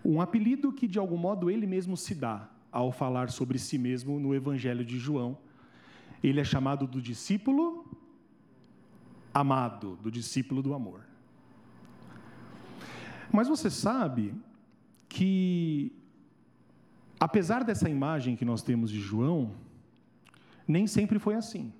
Um 0.03 0.21
apelido 0.21 0.71
que, 0.71 0.87
de 0.87 0.99
algum 0.99 1.17
modo, 1.17 1.49
ele 1.49 1.65
mesmo 1.65 1.97
se 1.97 2.15
dá 2.15 2.49
ao 2.71 2.91
falar 2.91 3.29
sobre 3.29 3.57
si 3.57 3.77
mesmo 3.77 4.19
no 4.19 4.33
Evangelho 4.33 4.85
de 4.85 4.97
João. 4.97 5.37
Ele 6.23 6.39
é 6.39 6.43
chamado 6.43 6.85
do 6.87 7.01
discípulo 7.01 7.85
amado, 9.33 9.97
do 10.01 10.09
discípulo 10.09 10.61
do 10.61 10.73
amor. 10.73 11.01
Mas 13.31 13.49
você 13.49 13.69
sabe 13.69 14.33
que, 15.09 15.91
apesar 17.25 17.63
dessa 17.63 17.89
imagem 17.89 18.35
que 18.35 18.45
nós 18.45 18.61
temos 18.61 18.91
de 18.91 18.99
João, 18.99 19.49
nem 20.67 20.85
sempre 20.85 21.17
foi 21.17 21.33
assim. 21.33 21.73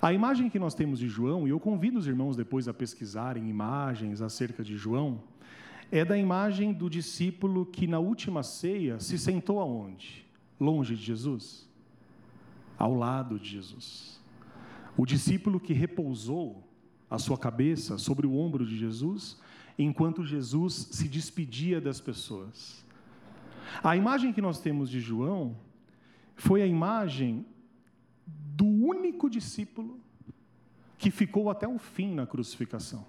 A 0.00 0.10
imagem 0.10 0.48
que 0.48 0.58
nós 0.58 0.74
temos 0.74 0.98
de 0.98 1.06
João, 1.06 1.46
e 1.46 1.50
eu 1.50 1.60
convido 1.60 1.98
os 1.98 2.06
irmãos 2.06 2.34
depois 2.34 2.66
a 2.66 2.72
pesquisarem 2.72 3.50
imagens 3.50 4.22
acerca 4.22 4.64
de 4.64 4.74
João, 4.78 5.22
é 5.92 6.02
da 6.02 6.16
imagem 6.16 6.72
do 6.72 6.88
discípulo 6.88 7.66
que 7.66 7.86
na 7.86 7.98
última 7.98 8.42
ceia 8.42 8.98
se 8.98 9.18
sentou 9.18 9.60
aonde? 9.60 10.24
Longe 10.58 10.96
de 10.96 11.02
Jesus? 11.02 11.68
Ao 12.78 12.94
lado 12.94 13.38
de 13.38 13.50
Jesus. 13.50 14.18
O 14.96 15.04
discípulo 15.04 15.60
que 15.60 15.74
repousou 15.74 16.66
a 17.10 17.18
sua 17.18 17.36
cabeça 17.36 17.98
sobre 17.98 18.26
o 18.26 18.34
ombro 18.34 18.64
de 18.64 18.78
Jesus, 18.78 19.38
enquanto 19.78 20.24
Jesus 20.24 20.88
se 20.90 21.06
despedia 21.06 21.82
das 21.82 22.00
pessoas. 22.00 22.85
A 23.82 23.96
imagem 23.96 24.32
que 24.32 24.40
nós 24.40 24.60
temos 24.60 24.88
de 24.88 25.00
João 25.00 25.56
foi 26.34 26.62
a 26.62 26.66
imagem 26.66 27.46
do 28.26 28.66
único 28.66 29.28
discípulo 29.28 30.00
que 30.98 31.10
ficou 31.10 31.50
até 31.50 31.68
o 31.68 31.78
fim 31.78 32.14
na 32.14 32.26
crucificação. 32.26 33.04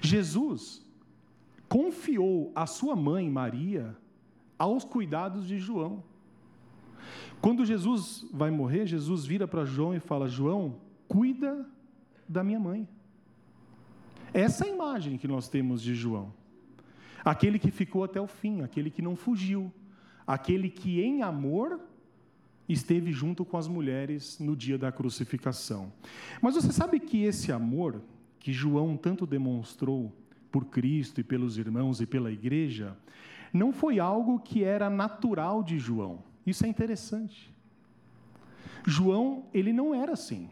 Jesus 0.00 0.84
confiou 1.68 2.52
a 2.54 2.66
sua 2.66 2.96
mãe, 2.96 3.30
Maria, 3.30 3.96
aos 4.58 4.84
cuidados 4.84 5.46
de 5.46 5.58
João. 5.58 6.02
Quando 7.40 7.64
Jesus 7.64 8.26
vai 8.32 8.50
morrer, 8.50 8.86
Jesus 8.86 9.24
vira 9.24 9.46
para 9.48 9.64
João 9.64 9.94
e 9.94 10.00
fala: 10.00 10.28
João, 10.28 10.76
cuida 11.08 11.66
da 12.28 12.44
minha 12.44 12.60
mãe. 12.60 12.88
Essa 14.34 14.64
é 14.64 14.70
a 14.70 14.74
imagem 14.74 15.16
que 15.16 15.26
nós 15.26 15.48
temos 15.48 15.80
de 15.82 15.94
João. 15.94 16.32
Aquele 17.24 17.58
que 17.58 17.70
ficou 17.70 18.04
até 18.04 18.20
o 18.20 18.26
fim, 18.26 18.62
aquele 18.62 18.90
que 18.90 19.02
não 19.02 19.16
fugiu, 19.16 19.72
aquele 20.26 20.70
que 20.70 21.00
em 21.00 21.22
amor 21.22 21.80
esteve 22.68 23.12
junto 23.12 23.44
com 23.44 23.56
as 23.56 23.66
mulheres 23.66 24.38
no 24.38 24.56
dia 24.56 24.78
da 24.78 24.92
crucificação. 24.92 25.92
Mas 26.40 26.54
você 26.54 26.72
sabe 26.72 27.00
que 27.00 27.24
esse 27.24 27.50
amor 27.50 28.00
que 28.38 28.52
João 28.52 28.96
tanto 28.96 29.26
demonstrou 29.26 30.12
por 30.50 30.64
Cristo 30.64 31.20
e 31.20 31.24
pelos 31.24 31.58
irmãos 31.58 32.00
e 32.00 32.06
pela 32.06 32.32
igreja, 32.32 32.96
não 33.52 33.72
foi 33.72 33.98
algo 33.98 34.40
que 34.40 34.64
era 34.64 34.88
natural 34.88 35.62
de 35.62 35.78
João. 35.78 36.22
Isso 36.46 36.64
é 36.64 36.68
interessante. 36.68 37.52
João, 38.86 39.44
ele 39.52 39.72
não 39.72 39.94
era 39.94 40.12
assim. 40.12 40.48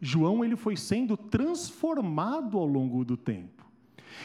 João, 0.00 0.44
ele 0.44 0.56
foi 0.56 0.76
sendo 0.76 1.16
transformado 1.16 2.58
ao 2.58 2.66
longo 2.66 3.04
do 3.04 3.16
tempo. 3.16 3.61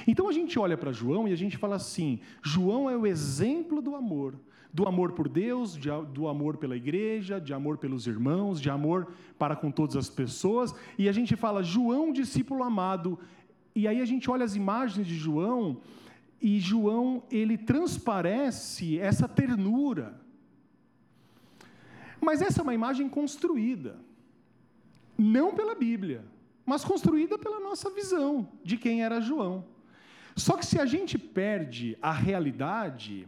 Então 0.07 0.27
a 0.27 0.31
gente 0.31 0.57
olha 0.57 0.77
para 0.77 0.91
João 0.91 1.27
e 1.27 1.33
a 1.33 1.35
gente 1.35 1.57
fala 1.57 1.75
assim: 1.75 2.19
João 2.41 2.89
é 2.89 2.95
o 2.95 3.05
exemplo 3.05 3.81
do 3.81 3.95
amor, 3.95 4.35
do 4.73 4.87
amor 4.87 5.13
por 5.13 5.27
Deus, 5.27 5.75
de, 5.75 5.89
do 6.13 6.27
amor 6.27 6.57
pela 6.57 6.75
igreja, 6.75 7.39
de 7.39 7.53
amor 7.53 7.77
pelos 7.77 8.05
irmãos, 8.05 8.61
de 8.61 8.69
amor 8.69 9.11
para 9.37 9.55
com 9.55 9.71
todas 9.71 9.95
as 9.95 10.09
pessoas, 10.09 10.73
e 10.97 11.07
a 11.09 11.11
gente 11.11 11.35
fala, 11.35 11.63
João, 11.63 12.11
discípulo 12.11 12.63
amado, 12.63 13.19
e 13.75 13.87
aí 13.87 14.01
a 14.01 14.05
gente 14.05 14.29
olha 14.29 14.45
as 14.45 14.55
imagens 14.55 15.07
de 15.07 15.15
João, 15.15 15.81
e 16.41 16.59
João, 16.59 17.23
ele 17.31 17.57
transparece 17.57 18.99
essa 18.99 19.27
ternura. 19.27 20.21
Mas 22.21 22.41
essa 22.41 22.61
é 22.61 22.63
uma 22.63 22.73
imagem 22.73 23.09
construída, 23.09 23.99
não 25.17 25.53
pela 25.55 25.73
Bíblia, 25.73 26.23
mas 26.65 26.83
construída 26.83 27.37
pela 27.37 27.59
nossa 27.59 27.89
visão 27.89 28.47
de 28.63 28.77
quem 28.77 29.01
era 29.03 29.21
João. 29.21 29.65
Só 30.37 30.55
que 30.55 30.65
se 30.65 30.79
a 30.79 30.85
gente 30.85 31.17
perde 31.17 31.97
a 31.99 32.11
realidade, 32.11 33.27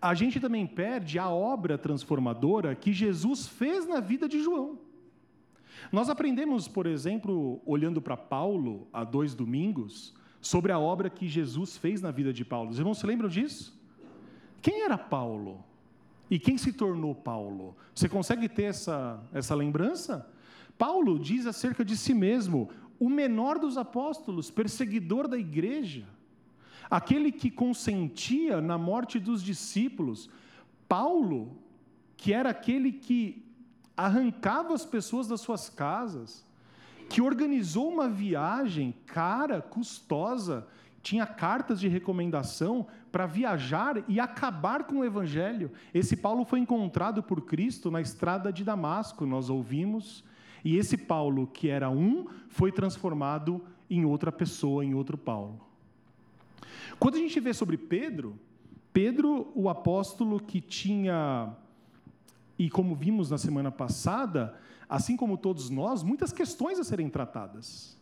a 0.00 0.12
gente 0.12 0.38
também 0.38 0.66
perde 0.66 1.18
a 1.18 1.30
obra 1.30 1.78
transformadora 1.78 2.74
que 2.74 2.92
Jesus 2.92 3.48
fez 3.48 3.88
na 3.88 3.98
vida 3.98 4.28
de 4.28 4.42
João. 4.42 4.78
Nós 5.90 6.10
aprendemos, 6.10 6.68
por 6.68 6.86
exemplo, 6.86 7.62
olhando 7.64 8.02
para 8.02 8.14
Paulo 8.14 8.86
há 8.92 9.02
dois 9.02 9.34
domingos, 9.34 10.14
sobre 10.38 10.70
a 10.70 10.78
obra 10.78 11.08
que 11.08 11.26
Jesus 11.26 11.78
fez 11.78 12.02
na 12.02 12.10
vida 12.10 12.30
de 12.30 12.44
Paulo. 12.44 12.70
Os 12.70 12.78
irmãos 12.78 12.98
se 12.98 13.06
lembram 13.06 13.28
disso? 13.30 13.74
Quem 14.60 14.82
era 14.82 14.98
Paulo? 14.98 15.64
E 16.30 16.38
quem 16.38 16.58
se 16.58 16.74
tornou 16.74 17.14
Paulo? 17.14 17.74
Você 17.94 18.06
consegue 18.06 18.50
ter 18.50 18.64
essa, 18.64 19.18
essa 19.32 19.54
lembrança? 19.54 20.30
Paulo 20.76 21.18
diz 21.18 21.46
acerca 21.46 21.82
de 21.82 21.96
si 21.96 22.12
mesmo: 22.12 22.68
o 22.98 23.08
menor 23.08 23.58
dos 23.58 23.78
apóstolos, 23.78 24.50
perseguidor 24.50 25.26
da 25.26 25.38
igreja, 25.38 26.06
aquele 26.90 27.30
que 27.30 27.50
consentia 27.50 28.60
na 28.60 28.76
morte 28.76 29.20
dos 29.20 29.42
discípulos. 29.42 30.28
Paulo, 30.88 31.56
que 32.16 32.32
era 32.32 32.50
aquele 32.50 32.90
que 32.90 33.44
arrancava 33.96 34.74
as 34.74 34.84
pessoas 34.84 35.28
das 35.28 35.40
suas 35.40 35.68
casas, 35.68 36.44
que 37.08 37.20
organizou 37.20 37.88
uma 37.88 38.08
viagem 38.08 38.94
cara, 39.06 39.60
custosa, 39.60 40.66
tinha 41.02 41.26
cartas 41.26 41.80
de 41.80 41.88
recomendação 41.88 42.86
para 43.10 43.26
viajar 43.26 44.04
e 44.08 44.20
acabar 44.20 44.84
com 44.84 44.98
o 44.98 45.04
evangelho. 45.04 45.70
Esse 45.94 46.16
Paulo 46.16 46.44
foi 46.44 46.58
encontrado 46.58 47.22
por 47.22 47.42
Cristo 47.42 47.90
na 47.90 48.00
estrada 48.00 48.52
de 48.52 48.64
Damasco, 48.64 49.24
nós 49.26 49.48
ouvimos, 49.48 50.24
e 50.64 50.76
esse 50.76 50.96
Paulo, 50.96 51.46
que 51.46 51.68
era 51.68 51.88
um, 51.88 52.26
foi 52.48 52.70
transformado 52.70 53.64
em 53.88 54.04
outra 54.04 54.30
pessoa, 54.30 54.84
em 54.84 54.94
outro 54.94 55.16
Paulo. 55.16 55.69
Quando 56.98 57.16
a 57.16 57.18
gente 57.18 57.38
vê 57.40 57.52
sobre 57.52 57.76
Pedro, 57.76 58.38
Pedro, 58.92 59.50
o 59.54 59.68
apóstolo 59.68 60.40
que 60.40 60.60
tinha 60.60 61.54
e 62.58 62.68
como 62.68 62.94
vimos 62.94 63.30
na 63.30 63.38
semana 63.38 63.70
passada, 63.70 64.54
assim 64.88 65.16
como 65.16 65.38
todos 65.38 65.70
nós, 65.70 66.02
muitas 66.02 66.30
questões 66.30 66.78
a 66.78 66.84
serem 66.84 67.08
tratadas. 67.08 67.96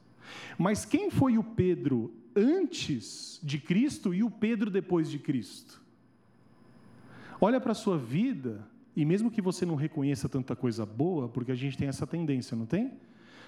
Mas 0.59 0.85
quem 0.85 1.11
foi 1.11 1.39
o 1.39 1.45
Pedro 1.45 2.13
antes 2.35 3.39
de 3.43 3.59
Cristo 3.59 4.13
e 4.13 4.23
o 4.25 4.31
Pedro 4.31 4.71
depois 4.71 5.09
de 5.09 5.19
Cristo? 5.19 5.81
Olha 7.41 7.61
para 7.61 7.73
a 7.73 7.75
sua 7.75 7.97
vida, 7.97 8.67
e 8.97 9.05
mesmo 9.05 9.31
que 9.31 9.41
você 9.41 9.65
não 9.65 9.77
reconheça 9.77 10.29
tanta 10.29 10.57
coisa 10.57 10.85
boa, 10.85 11.29
porque 11.29 11.53
a 11.53 11.55
gente 11.55 11.79
tem 11.79 11.87
essa 11.87 12.05
tendência, 12.07 12.57
não 12.57 12.67
tem? 12.67 12.93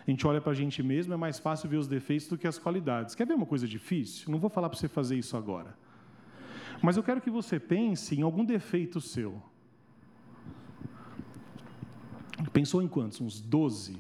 A 0.07 0.11
gente 0.11 0.27
olha 0.27 0.41
para 0.41 0.53
a 0.53 0.55
gente 0.55 0.83
mesmo, 0.83 1.13
é 1.13 1.17
mais 1.17 1.39
fácil 1.39 1.69
ver 1.69 1.77
os 1.77 1.87
defeitos 1.87 2.29
do 2.29 2.39
que 2.39 2.49
as 2.49 2.59
qualidades. 2.59 3.15
Quer 3.15 3.27
ver 3.27 3.35
uma 3.35 3.47
coisa 3.47 3.67
difícil? 3.67 4.31
Não 4.31 4.39
vou 4.39 4.51
falar 4.51 4.69
para 4.69 4.79
você 4.79 4.89
fazer 4.89 5.17
isso 5.17 5.37
agora. 5.37 5.77
Mas 6.83 6.97
eu 6.97 7.03
quero 7.03 7.21
que 7.21 7.31
você 7.31 7.61
pense 7.61 8.19
em 8.19 8.23
algum 8.23 8.45
defeito 8.45 9.01
seu. 9.01 9.43
Pensou 12.53 12.81
em 12.83 12.89
quantos? 12.89 13.21
Uns 13.21 13.41
12? 13.41 13.99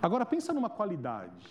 Agora 0.00 0.24
pensa 0.24 0.52
numa 0.52 0.70
qualidade. 0.70 1.46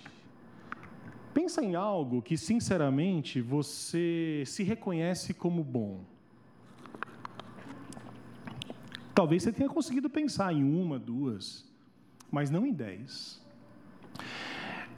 Pensa 1.33 1.63
em 1.63 1.75
algo 1.75 2.21
que, 2.21 2.35
sinceramente, 2.35 3.39
você 3.39 4.43
se 4.45 4.63
reconhece 4.63 5.33
como 5.33 5.63
bom. 5.63 6.03
Talvez 9.17 9.41
você 9.41 9.51
tenha 9.51 9.67
conseguido 9.67 10.11
pensar 10.11 10.53
em 10.53 10.63
uma, 10.63 10.99
duas, 10.99 11.65
mas 12.29 12.51
não 12.51 12.67
em 12.67 12.71
dez. 12.71 13.41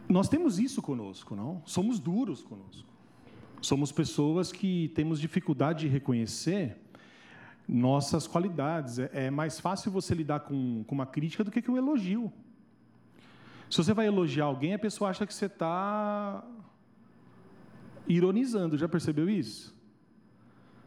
Nós 0.09 0.27
temos 0.27 0.59
isso 0.59 0.81
conosco, 0.81 1.37
não? 1.37 1.61
Somos 1.65 2.01
duros 2.01 2.41
conosco. 2.41 2.85
Somos 3.61 3.93
pessoas 3.93 4.51
que 4.51 4.91
temos 4.93 5.21
dificuldade 5.21 5.85
de 5.85 5.87
reconhecer 5.87 6.75
nossas 7.65 8.27
qualidades. 8.27 8.99
É, 8.99 9.09
é 9.13 9.31
mais 9.31 9.57
fácil 9.57 9.89
você 9.89 10.13
lidar 10.13 10.41
com, 10.41 10.83
uma 10.91 11.05
crítica 11.05 11.41
do 11.41 11.49
que 11.49 11.61
com 11.61 11.71
um 11.71 11.77
elogio. 11.77 12.29
Se 13.69 13.77
você 13.77 13.93
vai 13.93 14.07
elogiar 14.07 14.43
alguém, 14.43 14.73
a 14.73 14.79
pessoa 14.79 15.11
acha 15.11 15.25
que 15.25 15.33
você 15.33 15.45
está 15.45 16.45
ironizando. 18.05 18.77
Já 18.77 18.89
percebeu 18.89 19.29
isso? 19.29 19.78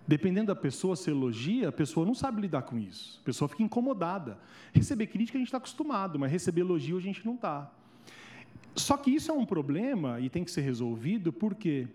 Dependendo 0.07 0.49
da 0.49 0.57
pessoa, 0.57 0.97
se 0.97 1.11
elogia, 1.11 1.69
a 1.69 1.73
pessoa 1.73 2.05
não 2.05 2.15
sabe 2.15 2.41
lidar 2.41 2.63
com 2.63 2.79
isso. 2.79 3.21
A 3.23 3.25
pessoa 3.25 3.49
fica 3.49 3.63
incomodada. 3.63 4.39
Receber 4.73 5.07
crítica 5.07 5.39
a 5.39 5.41
gente 5.41 5.49
está 5.49 5.59
acostumado, 5.59 6.19
mas 6.19 6.31
receber 6.31 6.63
elogio 6.63 6.97
a 6.97 7.01
gente 7.01 7.25
não 7.25 7.35
está. 7.35 7.71
Só 8.75 8.97
que 8.97 9.11
isso 9.11 9.31
é 9.31 9.35
um 9.35 9.45
problema 9.45 10.19
e 10.19 10.29
tem 10.29 10.45
que 10.45 10.51
ser 10.51 10.63
resolvido, 10.63 11.33
por 11.33 11.55
quê? 11.55 11.87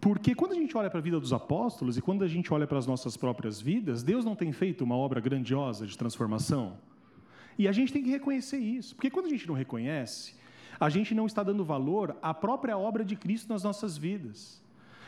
Porque 0.00 0.34
quando 0.34 0.52
a 0.52 0.54
gente 0.54 0.76
olha 0.76 0.88
para 0.88 1.00
a 1.00 1.02
vida 1.02 1.18
dos 1.18 1.32
apóstolos 1.32 1.96
e 1.96 2.02
quando 2.02 2.22
a 2.22 2.28
gente 2.28 2.52
olha 2.52 2.66
para 2.66 2.78
as 2.78 2.86
nossas 2.86 3.16
próprias 3.16 3.60
vidas, 3.60 4.02
Deus 4.02 4.24
não 4.24 4.36
tem 4.36 4.52
feito 4.52 4.84
uma 4.84 4.96
obra 4.96 5.20
grandiosa 5.20 5.86
de 5.86 5.98
transformação? 5.98 6.78
E 7.58 7.66
a 7.66 7.72
gente 7.72 7.92
tem 7.92 8.02
que 8.02 8.10
reconhecer 8.10 8.58
isso. 8.58 8.94
Porque 8.94 9.10
quando 9.10 9.26
a 9.26 9.30
gente 9.30 9.48
não 9.48 9.54
reconhece, 9.54 10.34
a 10.78 10.88
gente 10.88 11.14
não 11.14 11.26
está 11.26 11.42
dando 11.42 11.64
valor 11.64 12.16
à 12.22 12.32
própria 12.32 12.76
obra 12.76 13.04
de 13.04 13.16
Cristo 13.16 13.48
nas 13.48 13.64
nossas 13.64 13.96
vidas. 13.96 14.62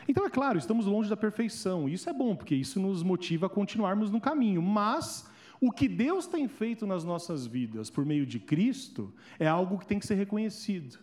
Então, 0.09 0.25
é 0.25 0.29
claro, 0.29 0.57
estamos 0.57 0.87
longe 0.87 1.07
da 1.07 1.15
perfeição. 1.15 1.87
Isso 1.87 2.09
é 2.09 2.13
bom, 2.13 2.35
porque 2.35 2.55
isso 2.55 2.79
nos 2.79 3.03
motiva 3.03 3.45
a 3.45 3.49
continuarmos 3.49 4.09
no 4.09 4.19
caminho. 4.19 4.59
Mas 4.59 5.29
o 5.61 5.71
que 5.71 5.87
Deus 5.87 6.25
tem 6.25 6.47
feito 6.47 6.87
nas 6.87 7.03
nossas 7.03 7.45
vidas 7.45 7.91
por 7.91 8.03
meio 8.03 8.25
de 8.25 8.39
Cristo 8.39 9.13
é 9.37 9.47
algo 9.47 9.77
que 9.77 9.85
tem 9.85 9.99
que 9.99 10.07
ser 10.07 10.15
reconhecido. 10.15 10.97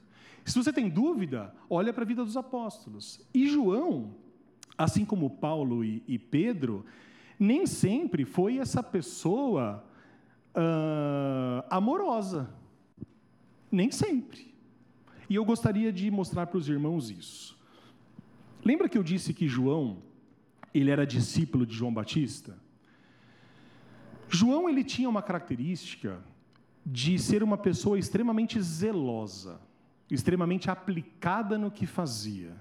Se 0.45 0.59
você 0.59 0.73
tem 0.73 0.89
dúvida, 0.89 1.55
olha 1.71 1.93
para 1.93 2.03
a 2.03 2.07
vida 2.07 2.25
dos 2.25 2.37
apóstolos. 2.37 3.21
E 3.33 3.49
João, 3.49 4.13
assim 4.77 5.05
como 5.05 5.31
Paulo 5.31 5.85
e, 5.85 6.03
e 6.09 6.19
Pedro, 6.19 6.85
nem 7.39 7.65
sempre 7.65 8.25
foi 8.25 8.59
essa 8.59 8.83
pessoa 8.83 9.85
uh, 10.51 11.65
amorosa. 11.71 12.51
Nem 13.71 13.93
sempre. 13.93 14.53
E 15.31 15.37
eu 15.37 15.45
gostaria 15.45 15.93
de 15.93 16.11
mostrar 16.11 16.49
para 16.49 16.59
os 16.59 16.69
irmãos 16.69 17.09
isso. 17.09 17.57
Lembra 18.67 18.89
que 18.89 18.99
eu 18.99 19.03
disse 19.05 19.33
que 19.33 19.47
João, 19.47 19.99
ele 20.75 20.91
era 20.91 21.07
discípulo 21.07 21.65
de 21.65 21.73
João 21.73 21.95
Batista? 21.95 22.59
João 24.29 24.69
ele 24.69 24.83
tinha 24.83 25.09
uma 25.09 25.23
característica 25.23 26.19
de 26.85 27.17
ser 27.17 27.45
uma 27.45 27.57
pessoa 27.57 27.97
extremamente 27.97 28.61
zelosa, 28.61 29.61
extremamente 30.11 30.69
aplicada 30.69 31.57
no 31.57 31.71
que 31.71 31.87
fazia. 31.87 32.61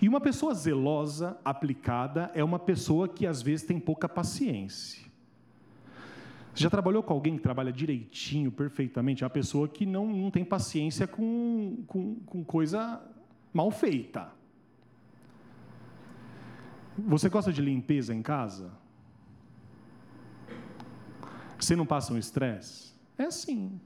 E 0.00 0.08
uma 0.08 0.20
pessoa 0.20 0.54
zelosa, 0.54 1.36
aplicada, 1.44 2.30
é 2.32 2.44
uma 2.44 2.60
pessoa 2.60 3.08
que 3.08 3.26
às 3.26 3.42
vezes 3.42 3.66
tem 3.66 3.80
pouca 3.80 4.08
paciência. 4.08 5.02
Você 6.54 6.62
já 6.62 6.70
trabalhou 6.70 7.02
com 7.02 7.12
alguém 7.12 7.36
que 7.36 7.42
trabalha 7.42 7.72
direitinho, 7.72 8.52
perfeitamente? 8.52 9.24
É 9.24 9.26
uma 9.26 9.30
pessoa 9.30 9.66
que 9.66 9.84
não, 9.84 10.06
não 10.06 10.30
tem 10.30 10.44
paciência 10.44 11.08
com, 11.08 11.82
com, 11.88 12.14
com 12.24 12.44
coisa 12.44 13.02
mal 13.52 13.72
feita. 13.72 14.40
Você 16.98 17.28
gosta 17.28 17.52
de 17.52 17.62
limpeza 17.62 18.14
em 18.14 18.22
casa? 18.22 18.70
Você 21.58 21.74
não 21.74 21.86
passa 21.86 22.12
um 22.12 22.18
estresse? 22.18 22.92
É 23.16 23.24
assim. 23.24 23.80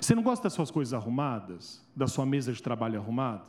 Você 0.00 0.14
não 0.14 0.22
gosta 0.22 0.44
das 0.44 0.52
suas 0.52 0.70
coisas 0.70 0.94
arrumadas? 0.94 1.84
Da 1.94 2.06
sua 2.06 2.26
mesa 2.26 2.52
de 2.52 2.62
trabalho 2.62 2.98
arrumada? 2.98 3.44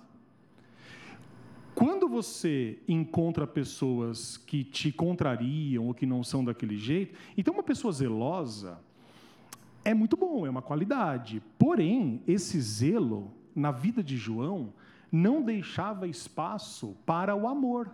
Quando 1.73 2.07
você 2.07 2.79
encontra 2.87 3.45
pessoas 3.45 4.35
que 4.35 4.63
te 4.63 4.91
contrariam 4.91 5.87
ou 5.87 5.93
que 5.93 6.05
não 6.05 6.23
são 6.23 6.43
daquele 6.43 6.77
jeito, 6.77 7.17
então 7.37 7.53
uma 7.53 7.63
pessoa 7.63 7.93
zelosa 7.93 8.79
é 9.85 9.93
muito 9.93 10.17
bom, 10.17 10.45
é 10.45 10.49
uma 10.49 10.61
qualidade. 10.61 11.41
Porém, 11.57 12.21
esse 12.27 12.59
zelo 12.59 13.31
na 13.55 13.71
vida 13.71 14.03
de 14.03 14.17
João 14.17 14.73
não 15.11 15.41
deixava 15.41 16.07
espaço 16.07 16.97
para 17.05 17.35
o 17.35 17.47
amor 17.47 17.91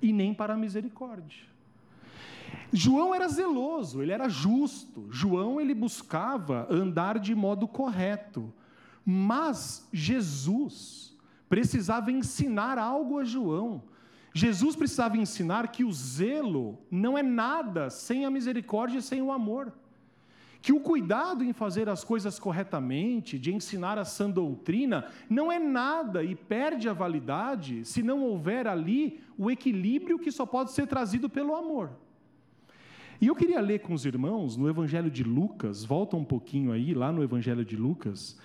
e 0.00 0.12
nem 0.12 0.34
para 0.34 0.54
a 0.54 0.56
misericórdia. 0.56 1.44
João 2.72 3.14
era 3.14 3.28
zeloso, 3.28 4.02
ele 4.02 4.12
era 4.12 4.28
justo. 4.28 5.06
João 5.10 5.60
ele 5.60 5.74
buscava 5.74 6.66
andar 6.70 7.18
de 7.18 7.34
modo 7.34 7.66
correto. 7.66 8.52
Mas 9.04 9.88
Jesus 9.92 11.16
precisava 11.48 12.10
ensinar 12.10 12.78
algo 12.78 13.18
a 13.18 13.24
João. 13.24 13.82
Jesus 14.32 14.76
precisava 14.76 15.16
ensinar 15.16 15.68
que 15.68 15.84
o 15.84 15.92
zelo 15.92 16.78
não 16.90 17.16
é 17.16 17.22
nada 17.22 17.88
sem 17.88 18.24
a 18.24 18.30
misericórdia 18.30 18.98
e 18.98 19.02
sem 19.02 19.22
o 19.22 19.32
amor 19.32 19.72
que 20.60 20.72
o 20.72 20.80
cuidado 20.80 21.44
em 21.44 21.52
fazer 21.52 21.88
as 21.88 22.02
coisas 22.02 22.38
corretamente, 22.38 23.38
de 23.38 23.54
ensinar 23.54 23.98
a 23.98 24.04
sã 24.04 24.28
doutrina, 24.28 25.06
não 25.28 25.50
é 25.50 25.58
nada 25.58 26.24
e 26.24 26.34
perde 26.34 26.88
a 26.88 26.92
validade 26.92 27.84
se 27.84 28.02
não 28.02 28.22
houver 28.22 28.66
ali 28.66 29.20
o 29.38 29.50
equilíbrio 29.50 30.18
que 30.18 30.32
só 30.32 30.44
pode 30.44 30.72
ser 30.72 30.86
trazido 30.86 31.28
pelo 31.28 31.54
amor. 31.54 31.90
E 33.20 33.28
eu 33.28 33.34
queria 33.34 33.60
ler 33.60 33.80
com 33.80 33.94
os 33.94 34.04
irmãos 34.04 34.56
no 34.56 34.68
Evangelho 34.68 35.10
de 35.10 35.24
Lucas, 35.24 35.84
volta 35.84 36.16
um 36.16 36.24
pouquinho 36.24 36.72
aí, 36.72 36.92
lá 36.92 37.10
no 37.10 37.22
Evangelho 37.22 37.64
de 37.64 37.76
Lucas, 37.76 38.38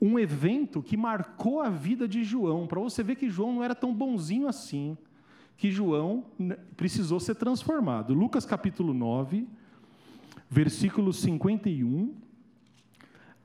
um 0.00 0.18
evento 0.18 0.82
que 0.82 0.96
marcou 0.96 1.60
a 1.60 1.68
vida 1.68 2.08
de 2.08 2.24
João, 2.24 2.66
para 2.66 2.80
você 2.80 3.02
ver 3.02 3.16
que 3.16 3.28
João 3.28 3.54
não 3.54 3.64
era 3.64 3.74
tão 3.74 3.94
bonzinho 3.94 4.48
assim, 4.48 4.96
que 5.56 5.70
João 5.70 6.24
precisou 6.76 7.18
ser 7.18 7.34
transformado. 7.34 8.14
Lucas 8.14 8.44
capítulo 8.44 8.94
9, 8.94 9.46
versículos 10.50 11.18
51 11.18 12.14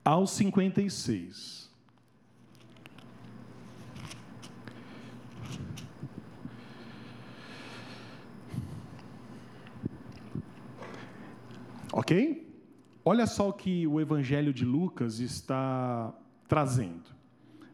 ao 0.04 0.26
56. 0.26 1.70
Ok? 11.92 12.44
Olha 13.04 13.26
só 13.26 13.50
o 13.50 13.52
que 13.52 13.86
o 13.86 14.00
Evangelho 14.00 14.52
de 14.52 14.64
Lucas 14.64 15.20
está 15.20 16.12
trazendo. 16.48 17.14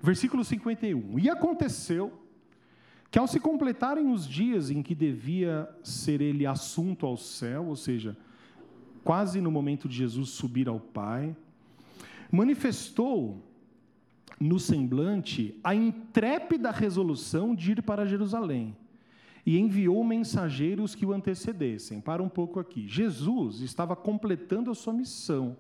Versículo 0.02 0.44
51. 0.44 1.18
E 1.18 1.30
aconteceu 1.30 2.12
que, 3.10 3.18
ao 3.18 3.26
se 3.26 3.40
completarem 3.40 4.12
os 4.12 4.28
dias 4.28 4.70
em 4.70 4.82
que 4.82 4.94
devia 4.94 5.68
ser 5.82 6.20
ele 6.20 6.46
assunto 6.46 7.06
ao 7.06 7.16
céu, 7.16 7.66
ou 7.66 7.76
seja, 7.76 8.16
quase 9.04 9.40
no 9.40 9.50
momento 9.50 9.88
de 9.88 9.96
Jesus 9.96 10.30
subir 10.30 10.68
ao 10.68 10.80
Pai, 10.80 11.34
manifestou 12.30 13.42
no 14.38 14.58
semblante 14.58 15.54
a 15.62 15.74
intrépida 15.74 16.70
resolução 16.70 17.54
de 17.54 17.72
ir 17.72 17.82
para 17.82 18.06
Jerusalém 18.06 18.76
e 19.44 19.58
enviou 19.58 20.02
mensageiros 20.04 20.94
que 20.94 21.04
o 21.04 21.12
antecedessem. 21.12 22.00
Para 22.00 22.22
um 22.22 22.28
pouco 22.28 22.60
aqui. 22.60 22.86
Jesus 22.86 23.60
estava 23.60 23.96
completando 23.96 24.70
a 24.70 24.74
sua 24.74 24.92
missão. 24.92 25.56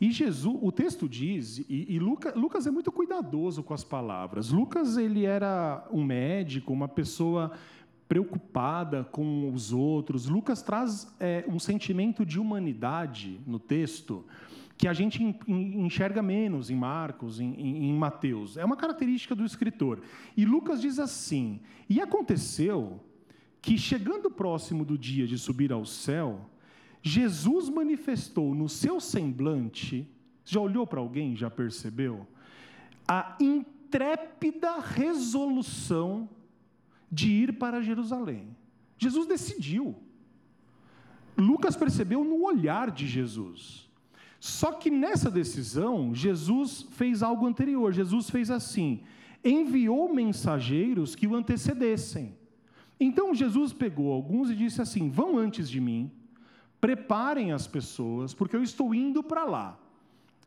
E 0.00 0.10
Jesus, 0.10 0.58
o 0.60 0.72
texto 0.72 1.08
diz, 1.08 1.58
e, 1.68 1.86
e 1.88 1.98
Lucas, 2.00 2.34
Lucas, 2.34 2.66
é 2.66 2.70
muito 2.70 2.90
cuidadoso 2.90 3.62
com 3.62 3.72
as 3.72 3.84
palavras. 3.84 4.50
Lucas 4.50 4.96
ele 4.96 5.24
era 5.24 5.86
um 5.92 6.02
médico, 6.02 6.72
uma 6.72 6.88
pessoa 6.88 7.52
preocupada 8.08 9.04
com 9.04 9.52
os 9.52 9.72
outros. 9.72 10.26
Lucas 10.26 10.62
traz 10.62 11.14
é, 11.18 11.44
um 11.48 11.58
sentimento 11.58 12.26
de 12.26 12.38
humanidade 12.38 13.40
no 13.46 13.58
texto 13.58 14.24
que 14.76 14.88
a 14.88 14.92
gente 14.92 15.22
enxerga 15.46 16.20
menos 16.20 16.68
em 16.68 16.74
Marcos, 16.74 17.38
em, 17.38 17.54
em, 17.54 17.90
em 17.90 17.94
Mateus. 17.94 18.56
É 18.56 18.64
uma 18.64 18.76
característica 18.76 19.34
do 19.34 19.44
escritor. 19.44 20.00
E 20.36 20.44
Lucas 20.44 20.80
diz 20.80 20.98
assim: 20.98 21.60
E 21.88 22.00
aconteceu 22.00 23.00
que, 23.60 23.78
chegando 23.78 24.30
próximo 24.30 24.84
do 24.84 24.98
dia 24.98 25.26
de 25.26 25.38
subir 25.38 25.72
ao 25.72 25.86
céu, 25.86 26.50
Jesus 27.00 27.68
manifestou 27.68 28.54
no 28.54 28.68
seu 28.68 29.00
semblante, 29.00 30.08
já 30.44 30.60
olhou 30.60 30.86
para 30.86 31.00
alguém, 31.00 31.36
já 31.36 31.48
percebeu? 31.48 32.26
A 33.06 33.36
intrépida 33.40 34.80
resolução 34.80 36.28
de 37.12 37.30
ir 37.30 37.58
para 37.58 37.82
Jerusalém. 37.82 38.56
Jesus 38.96 39.26
decidiu. 39.26 39.94
Lucas 41.36 41.76
percebeu 41.76 42.24
no 42.24 42.42
olhar 42.42 42.90
de 42.90 43.06
Jesus. 43.06 43.90
Só 44.40 44.72
que 44.72 44.90
nessa 44.90 45.30
decisão, 45.30 46.14
Jesus 46.14 46.86
fez 46.92 47.22
algo 47.22 47.46
anterior. 47.46 47.92
Jesus 47.92 48.30
fez 48.30 48.50
assim: 48.50 49.02
enviou 49.44 50.12
mensageiros 50.12 51.14
que 51.14 51.26
o 51.26 51.34
antecedessem. 51.34 52.34
Então 52.98 53.34
Jesus 53.34 53.72
pegou 53.72 54.12
alguns 54.12 54.50
e 54.50 54.56
disse 54.56 54.80
assim: 54.80 55.10
vão 55.10 55.36
antes 55.36 55.68
de 55.68 55.80
mim, 55.80 56.10
preparem 56.80 57.52
as 57.52 57.66
pessoas, 57.66 58.32
porque 58.32 58.56
eu 58.56 58.62
estou 58.62 58.94
indo 58.94 59.22
para 59.22 59.44
lá. 59.44 59.78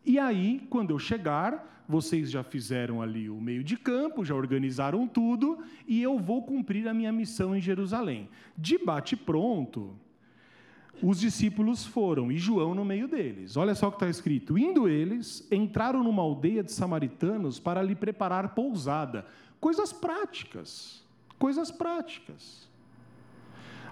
E 0.03 0.19
aí, 0.19 0.65
quando 0.69 0.91
eu 0.91 0.99
chegar, 0.99 1.74
vocês 1.87 2.31
já 2.31 2.43
fizeram 2.43 3.01
ali 3.01 3.29
o 3.29 3.39
meio 3.39 3.63
de 3.63 3.77
campo, 3.77 4.25
já 4.25 4.33
organizaram 4.35 5.07
tudo, 5.07 5.59
e 5.87 6.01
eu 6.01 6.17
vou 6.17 6.43
cumprir 6.43 6.87
a 6.87 6.93
minha 6.93 7.11
missão 7.11 7.55
em 7.55 7.61
Jerusalém. 7.61 8.29
De 8.57 8.77
bate 8.77 9.15
pronto, 9.15 9.95
os 11.01 11.19
discípulos 11.19 11.85
foram, 11.85 12.31
e 12.31 12.37
João 12.37 12.73
no 12.73 12.85
meio 12.85 13.07
deles. 13.07 13.57
Olha 13.57 13.75
só 13.75 13.87
o 13.87 13.91
que 13.91 13.97
está 13.97 14.09
escrito: 14.09 14.57
Indo 14.57 14.87
eles, 14.87 15.47
entraram 15.51 16.03
numa 16.03 16.21
aldeia 16.21 16.63
de 16.63 16.71
samaritanos 16.71 17.59
para 17.59 17.81
lhe 17.81 17.95
preparar 17.95 18.55
pousada. 18.55 19.25
Coisas 19.59 19.91
práticas. 19.91 21.03
Coisas 21.37 21.69
práticas. 21.69 22.69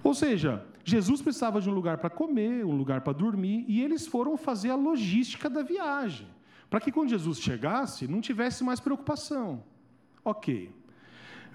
Ou 0.04 0.14
seja, 0.14 0.66
Jesus 0.84 1.22
precisava 1.22 1.62
de 1.62 1.70
um 1.70 1.74
lugar 1.74 1.98
para 1.98 2.10
comer, 2.10 2.66
um 2.66 2.76
lugar 2.76 3.02
para 3.02 3.14
dormir, 3.14 3.64
e 3.68 3.82
eles 3.82 4.06
foram 4.06 4.36
fazer 4.36 4.70
a 4.70 4.76
logística 4.76 5.50
da 5.50 5.62
viagem, 5.62 6.28
para 6.74 6.82
que 6.82 6.92
quando 6.92 7.12
Jesus 7.12 7.38
chegasse, 7.38 8.08
não 8.08 8.20
tivesse 8.20 8.64
mais 8.64 8.80
preocupação. 8.80 9.64
Ok. 10.26 10.74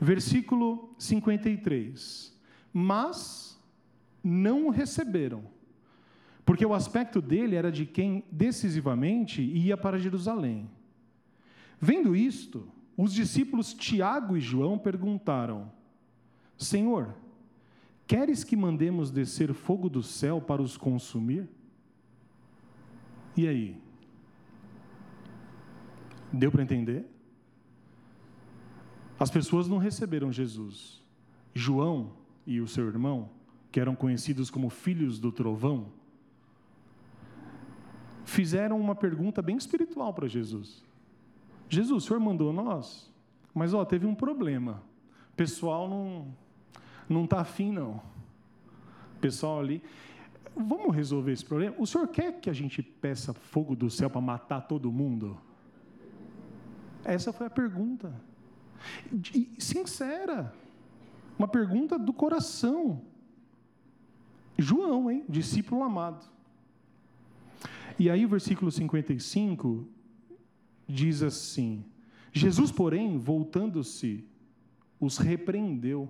Versículo 0.00 0.94
53. 0.96 2.40
Mas 2.72 3.60
não 4.22 4.68
o 4.68 4.70
receberam. 4.70 5.42
Porque 6.44 6.64
o 6.64 6.72
aspecto 6.72 7.20
dele 7.20 7.56
era 7.56 7.72
de 7.72 7.84
quem 7.84 8.22
decisivamente 8.30 9.42
ia 9.42 9.76
para 9.76 9.98
Jerusalém. 9.98 10.70
Vendo 11.80 12.14
isto, 12.14 12.68
os 12.96 13.12
discípulos 13.12 13.74
Tiago 13.74 14.36
e 14.36 14.40
João 14.40 14.78
perguntaram: 14.78 15.68
Senhor, 16.56 17.12
queres 18.06 18.44
que 18.44 18.54
mandemos 18.54 19.10
descer 19.10 19.52
fogo 19.52 19.88
do 19.88 20.00
céu 20.00 20.40
para 20.40 20.62
os 20.62 20.76
consumir? 20.76 21.48
E 23.36 23.48
aí? 23.48 23.87
Deu 26.32 26.50
para 26.50 26.62
entender? 26.62 27.06
As 29.18 29.30
pessoas 29.30 29.66
não 29.66 29.78
receberam 29.78 30.30
Jesus. 30.30 31.02
João 31.54 32.12
e 32.46 32.60
o 32.60 32.68
seu 32.68 32.86
irmão 32.86 33.30
que 33.70 33.80
eram 33.80 33.94
conhecidos 33.94 34.50
como 34.50 34.70
filhos 34.70 35.18
do 35.18 35.30
trovão, 35.30 35.92
fizeram 38.24 38.80
uma 38.80 38.94
pergunta 38.94 39.42
bem 39.42 39.56
espiritual 39.56 40.12
para 40.14 40.26
Jesus. 40.26 40.84
Jesus, 41.68 42.04
o 42.04 42.06
senhor 42.06 42.20
mandou 42.20 42.52
nós, 42.52 43.12
mas 43.52 43.74
ó, 43.74 43.84
teve 43.84 44.06
um 44.06 44.14
problema. 44.14 44.82
O 45.32 45.36
pessoal 45.36 45.88
não 45.88 46.34
não 47.08 47.24
está 47.24 47.40
afim, 47.40 47.72
não. 47.72 48.02
O 49.16 49.20
pessoal 49.20 49.60
ali. 49.60 49.82
Vamos 50.54 50.94
resolver 50.94 51.32
esse 51.32 51.44
problema? 51.44 51.74
O 51.78 51.86
senhor 51.86 52.08
quer 52.08 52.40
que 52.40 52.50
a 52.50 52.52
gente 52.52 52.82
peça 52.82 53.32
fogo 53.32 53.76
do 53.76 53.88
céu 53.88 54.10
para 54.10 54.20
matar 54.20 54.62
todo 54.62 54.90
mundo? 54.90 55.38
Essa 57.04 57.32
foi 57.32 57.46
a 57.46 57.50
pergunta. 57.50 58.12
E, 59.34 59.50
sincera. 59.58 60.52
Uma 61.38 61.48
pergunta 61.48 61.98
do 61.98 62.12
coração. 62.12 63.02
João, 64.58 65.10
hein? 65.10 65.24
Discípulo 65.28 65.82
amado. 65.82 66.24
E 67.98 68.08
aí 68.10 68.24
o 68.24 68.28
versículo 68.28 68.70
55 68.70 69.86
diz 70.88 71.22
assim: 71.22 71.84
Jesus, 72.32 72.70
porém, 72.70 73.18
voltando-se, 73.18 74.24
os 75.00 75.18
repreendeu 75.18 76.08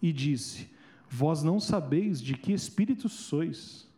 e 0.00 0.12
disse: 0.12 0.68
Vós 1.08 1.42
não 1.42 1.60
sabeis 1.60 2.20
de 2.20 2.34
que 2.34 2.52
espírito 2.52 3.08
sois, 3.08 3.88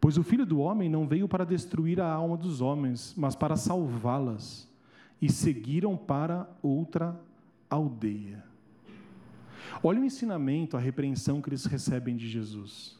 pois 0.00 0.16
o 0.16 0.22
filho 0.22 0.46
do 0.46 0.58
homem 0.58 0.88
não 0.88 1.06
veio 1.06 1.28
para 1.28 1.44
destruir 1.44 2.00
a 2.00 2.10
alma 2.10 2.36
dos 2.36 2.60
homens, 2.60 3.14
mas 3.16 3.34
para 3.34 3.56
salvá-las. 3.56 4.68
E 5.20 5.30
seguiram 5.30 5.96
para 5.96 6.48
outra 6.62 7.18
aldeia. 7.70 8.44
Olha 9.82 10.00
o 10.00 10.04
ensinamento, 10.04 10.76
a 10.76 10.80
repreensão 10.80 11.40
que 11.40 11.48
eles 11.48 11.64
recebem 11.64 12.16
de 12.16 12.28
Jesus. 12.28 12.98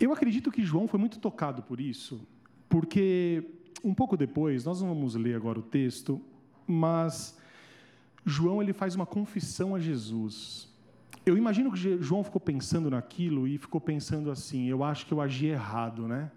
Eu 0.00 0.12
acredito 0.12 0.50
que 0.50 0.64
João 0.64 0.86
foi 0.86 0.98
muito 1.00 1.18
tocado 1.18 1.62
por 1.62 1.80
isso, 1.80 2.20
porque 2.68 3.44
um 3.82 3.94
pouco 3.94 4.16
depois, 4.16 4.64
nós 4.64 4.80
não 4.80 4.88
vamos 4.88 5.14
ler 5.14 5.34
agora 5.34 5.58
o 5.58 5.62
texto, 5.62 6.20
mas 6.66 7.38
João 8.24 8.62
ele 8.62 8.72
faz 8.72 8.94
uma 8.94 9.06
confissão 9.06 9.74
a 9.74 9.80
Jesus. 9.80 10.68
Eu 11.24 11.36
imagino 11.36 11.72
que 11.72 12.00
João 12.00 12.22
ficou 12.22 12.40
pensando 12.40 12.90
naquilo 12.90 13.46
e 13.46 13.58
ficou 13.58 13.80
pensando 13.80 14.30
assim: 14.30 14.66
eu 14.66 14.84
acho 14.84 15.06
que 15.06 15.12
eu 15.12 15.20
agi 15.20 15.46
errado, 15.46 16.06
né? 16.06 16.30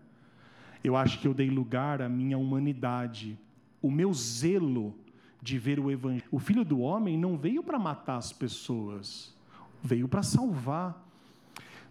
Eu 0.84 0.96
acho 0.96 1.20
que 1.20 1.28
eu 1.28 1.34
dei 1.34 1.50
lugar 1.50 2.02
à 2.02 2.10
minha 2.10 2.38
humanidade, 2.38 3.38
o 3.82 3.92
meu 3.92 4.14
zelo 4.14 4.96
de 5.42 5.58
ver 5.58 5.80
o 5.80 5.90
evangelho. 5.90 6.24
O 6.32 6.40
filho 6.40 6.64
do 6.64 6.80
homem 6.80 7.18
não 7.18 7.38
veio 7.38 7.64
para 7.64 7.80
matar 7.80 8.18
as 8.18 8.32
pessoas, 8.32 9.36
veio 9.82 10.08
para 10.08 10.24
salvar. 10.24 11.08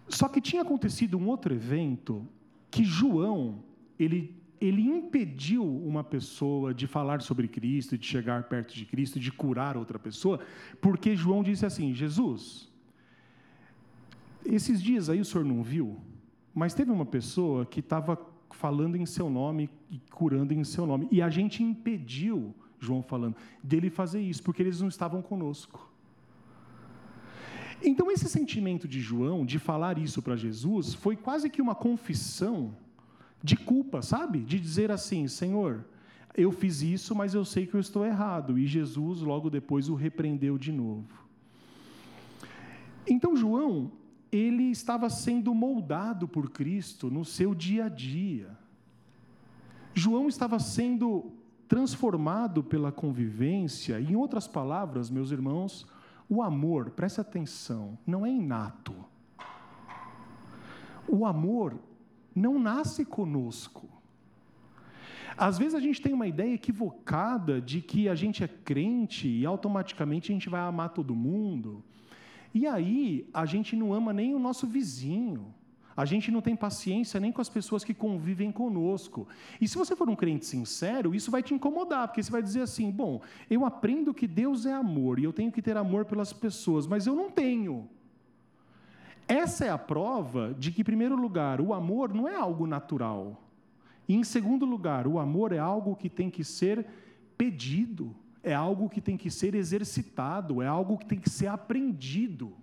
Só 0.07 0.27
que 0.27 0.41
tinha 0.41 0.61
acontecido 0.61 1.17
um 1.17 1.27
outro 1.27 1.53
evento 1.53 2.25
que 2.69 2.83
João, 2.83 3.63
ele, 3.99 4.33
ele 4.59 4.81
impediu 4.81 5.63
uma 5.63 6.03
pessoa 6.03 6.73
de 6.73 6.87
falar 6.87 7.21
sobre 7.21 7.47
Cristo, 7.47 7.97
de 7.97 8.05
chegar 8.05 8.43
perto 8.43 8.73
de 8.73 8.85
Cristo, 8.85 9.19
de 9.19 9.31
curar 9.31 9.75
outra 9.75 9.99
pessoa, 9.99 10.39
porque 10.81 11.15
João 11.15 11.43
disse 11.43 11.65
assim: 11.65 11.93
Jesus, 11.93 12.69
esses 14.45 14.81
dias 14.81 15.09
aí 15.09 15.19
o 15.19 15.25
senhor 15.25 15.43
não 15.43 15.61
viu, 15.61 15.99
mas 16.53 16.73
teve 16.73 16.91
uma 16.91 17.05
pessoa 17.05 17.65
que 17.65 17.81
estava 17.81 18.30
falando 18.55 18.95
em 18.95 19.05
seu 19.05 19.29
nome 19.29 19.69
e 19.89 19.99
curando 20.11 20.53
em 20.53 20.63
seu 20.63 20.85
nome, 20.85 21.07
e 21.11 21.21
a 21.21 21.29
gente 21.29 21.63
impediu, 21.63 22.53
João 22.79 23.01
falando, 23.01 23.35
dele 23.63 23.89
fazer 23.89 24.21
isso, 24.21 24.43
porque 24.43 24.61
eles 24.61 24.81
não 24.81 24.87
estavam 24.87 25.21
conosco. 25.21 25.89
Então, 27.83 28.11
esse 28.11 28.29
sentimento 28.29 28.87
de 28.87 28.99
João, 28.99 29.43
de 29.45 29.57
falar 29.57 29.97
isso 29.97 30.21
para 30.21 30.35
Jesus, 30.35 30.93
foi 30.93 31.15
quase 31.15 31.49
que 31.49 31.61
uma 31.61 31.73
confissão 31.73 32.75
de 33.43 33.55
culpa, 33.55 34.03
sabe? 34.03 34.39
De 34.39 34.59
dizer 34.59 34.91
assim: 34.91 35.27
Senhor, 35.27 35.83
eu 36.35 36.51
fiz 36.51 36.81
isso, 36.83 37.15
mas 37.15 37.33
eu 37.33 37.43
sei 37.43 37.65
que 37.65 37.73
eu 37.73 37.79
estou 37.79 38.05
errado. 38.05 38.57
E 38.59 38.67
Jesus, 38.67 39.21
logo 39.21 39.49
depois, 39.49 39.89
o 39.89 39.95
repreendeu 39.95 40.57
de 40.57 40.71
novo. 40.71 41.07
Então, 43.07 43.35
João, 43.35 43.91
ele 44.31 44.71
estava 44.71 45.09
sendo 45.09 45.53
moldado 45.53 46.27
por 46.27 46.49
Cristo 46.49 47.09
no 47.09 47.25
seu 47.25 47.53
dia 47.53 47.85
a 47.85 47.89
dia. 47.89 48.57
João 49.93 50.27
estava 50.27 50.57
sendo 50.59 51.31
transformado 51.67 52.63
pela 52.63 52.91
convivência, 52.91 53.99
em 53.99 54.15
outras 54.15 54.47
palavras, 54.47 55.09
meus 55.09 55.31
irmãos, 55.31 55.85
o 56.29 56.41
amor, 56.41 56.91
preste 56.91 57.19
atenção, 57.19 57.97
não 58.07 58.25
é 58.25 58.29
inato. 58.29 58.93
O 61.07 61.25
amor 61.25 61.77
não 62.33 62.57
nasce 62.57 63.03
conosco. 63.03 63.89
Às 65.37 65.57
vezes 65.57 65.75
a 65.75 65.79
gente 65.79 66.01
tem 66.01 66.13
uma 66.13 66.27
ideia 66.27 66.53
equivocada 66.53 67.59
de 67.59 67.81
que 67.81 68.07
a 68.07 68.15
gente 68.15 68.43
é 68.43 68.47
crente 68.47 69.27
e 69.27 69.45
automaticamente 69.45 70.31
a 70.31 70.33
gente 70.33 70.49
vai 70.49 70.61
amar 70.61 70.89
todo 70.89 71.15
mundo. 71.15 71.83
E 72.53 72.67
aí 72.67 73.27
a 73.33 73.45
gente 73.45 73.75
não 73.75 73.93
ama 73.93 74.11
nem 74.11 74.33
o 74.33 74.39
nosso 74.39 74.67
vizinho. 74.67 75.53
A 75.95 76.05
gente 76.05 76.31
não 76.31 76.41
tem 76.41 76.55
paciência 76.55 77.19
nem 77.19 77.31
com 77.31 77.41
as 77.41 77.49
pessoas 77.49 77.83
que 77.83 77.93
convivem 77.93 78.51
conosco. 78.51 79.27
E 79.59 79.67
se 79.67 79.77
você 79.77 79.95
for 79.95 80.09
um 80.09 80.15
crente 80.15 80.45
sincero, 80.45 81.13
isso 81.13 81.29
vai 81.29 81.43
te 81.43 81.53
incomodar, 81.53 82.07
porque 82.07 82.23
você 82.23 82.31
vai 82.31 82.41
dizer 82.41 82.61
assim: 82.61 82.89
bom, 82.89 83.21
eu 83.49 83.65
aprendo 83.65 84.13
que 84.13 84.27
Deus 84.27 84.65
é 84.65 84.73
amor 84.73 85.19
e 85.19 85.23
eu 85.23 85.33
tenho 85.33 85.51
que 85.51 85.61
ter 85.61 85.77
amor 85.77 86.05
pelas 86.05 86.31
pessoas, 86.31 86.87
mas 86.87 87.07
eu 87.07 87.15
não 87.15 87.29
tenho. 87.29 87.89
Essa 89.27 89.65
é 89.65 89.69
a 89.69 89.77
prova 89.77 90.55
de 90.57 90.71
que, 90.71 90.81
em 90.81 90.83
primeiro 90.83 91.15
lugar, 91.15 91.61
o 91.61 91.73
amor 91.73 92.13
não 92.13 92.27
é 92.27 92.35
algo 92.35 92.67
natural. 92.67 93.41
E 94.07 94.15
em 94.15 94.23
segundo 94.23 94.65
lugar, 94.65 95.07
o 95.07 95.19
amor 95.19 95.53
é 95.53 95.57
algo 95.57 95.95
que 95.95 96.09
tem 96.09 96.29
que 96.29 96.43
ser 96.43 96.85
pedido, 97.37 98.13
é 98.43 98.53
algo 98.53 98.89
que 98.89 99.01
tem 99.01 99.17
que 99.17 99.29
ser 99.29 99.55
exercitado, 99.55 100.61
é 100.61 100.67
algo 100.67 100.97
que 100.97 101.05
tem 101.05 101.19
que 101.19 101.29
ser 101.29 101.47
aprendido. 101.47 102.53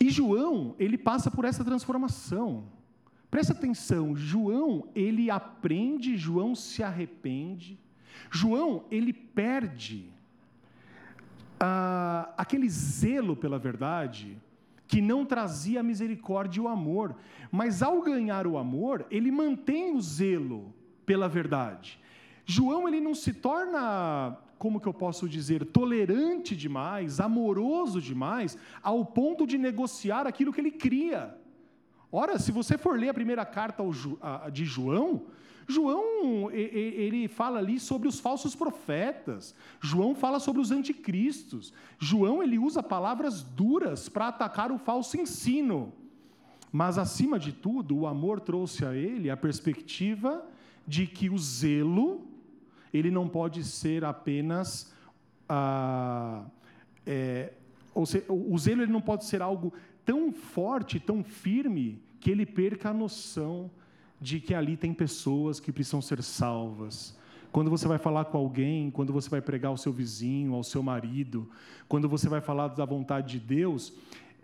E 0.00 0.10
João, 0.10 0.74
ele 0.78 0.96
passa 0.96 1.30
por 1.30 1.44
essa 1.44 1.64
transformação. 1.64 2.64
Presta 3.30 3.52
atenção, 3.52 4.16
João, 4.16 4.88
ele 4.94 5.30
aprende, 5.30 6.16
João 6.16 6.54
se 6.54 6.82
arrepende. 6.82 7.78
João, 8.30 8.84
ele 8.90 9.12
perde 9.12 10.10
ah, 11.60 12.32
aquele 12.36 12.68
zelo 12.68 13.36
pela 13.36 13.58
verdade 13.58 14.40
que 14.86 15.02
não 15.02 15.26
trazia 15.26 15.80
a 15.80 15.82
misericórdia 15.82 16.60
e 16.60 16.62
o 16.62 16.68
amor, 16.68 17.14
mas 17.52 17.82
ao 17.82 18.00
ganhar 18.00 18.46
o 18.46 18.56
amor, 18.56 19.06
ele 19.10 19.30
mantém 19.30 19.94
o 19.94 20.00
zelo 20.00 20.72
pela 21.04 21.28
verdade. 21.28 22.00
João 22.50 22.88
ele 22.88 22.98
não 22.98 23.14
se 23.14 23.34
torna, 23.34 24.34
como 24.56 24.80
que 24.80 24.86
eu 24.86 24.94
posso 24.94 25.28
dizer, 25.28 25.66
tolerante 25.66 26.56
demais, 26.56 27.20
amoroso 27.20 28.00
demais, 28.00 28.56
ao 28.82 29.04
ponto 29.04 29.46
de 29.46 29.58
negociar 29.58 30.26
aquilo 30.26 30.50
que 30.50 30.58
ele 30.58 30.70
cria. 30.70 31.36
Ora, 32.10 32.38
se 32.38 32.50
você 32.50 32.78
for 32.78 32.98
ler 32.98 33.10
a 33.10 33.14
primeira 33.14 33.44
carta 33.44 33.82
de 34.50 34.64
João, 34.64 35.26
João 35.66 36.50
ele 36.50 37.28
fala 37.28 37.58
ali 37.58 37.78
sobre 37.78 38.08
os 38.08 38.18
falsos 38.18 38.56
profetas. 38.56 39.54
João 39.78 40.14
fala 40.14 40.40
sobre 40.40 40.62
os 40.62 40.70
anticristos. 40.70 41.70
João 41.98 42.42
ele 42.42 42.58
usa 42.58 42.82
palavras 42.82 43.42
duras 43.42 44.08
para 44.08 44.28
atacar 44.28 44.72
o 44.72 44.78
falso 44.78 45.18
ensino. 45.20 45.92
Mas 46.72 46.96
acima 46.96 47.38
de 47.38 47.52
tudo, 47.52 47.94
o 47.94 48.06
amor 48.06 48.40
trouxe 48.40 48.86
a 48.86 48.94
ele 48.94 49.28
a 49.28 49.36
perspectiva 49.36 50.42
de 50.86 51.06
que 51.06 51.28
o 51.28 51.36
zelo 51.36 52.26
ele 52.92 53.10
não 53.10 53.28
pode 53.28 53.64
ser 53.64 54.04
apenas 54.04 54.92
ah, 55.48 56.44
é, 57.06 57.52
ou 57.94 58.06
seja, 58.06 58.26
o 58.28 58.56
zelo 58.58 58.82
ele 58.82 58.92
não 58.92 59.00
pode 59.00 59.24
ser 59.24 59.42
algo 59.42 59.72
tão 60.04 60.30
forte, 60.30 61.00
tão 61.00 61.24
firme 61.24 62.00
que 62.20 62.30
ele 62.30 62.46
perca 62.46 62.90
a 62.90 62.94
noção 62.94 63.70
de 64.20 64.40
que 64.40 64.54
ali 64.54 64.76
tem 64.76 64.92
pessoas 64.92 65.58
que 65.58 65.72
precisam 65.72 66.00
ser 66.00 66.22
salvas. 66.22 67.16
Quando 67.50 67.70
você 67.70 67.88
vai 67.88 67.98
falar 67.98 68.26
com 68.26 68.36
alguém, 68.36 68.90
quando 68.90 69.12
você 69.12 69.28
vai 69.30 69.40
pregar 69.40 69.70
ao 69.70 69.76
seu 69.76 69.92
vizinho, 69.92 70.54
ao 70.54 70.62
seu 70.62 70.82
marido, 70.82 71.48
quando 71.88 72.08
você 72.08 72.28
vai 72.28 72.40
falar 72.40 72.68
da 72.68 72.84
vontade 72.84 73.38
de 73.38 73.40
Deus, 73.40 73.92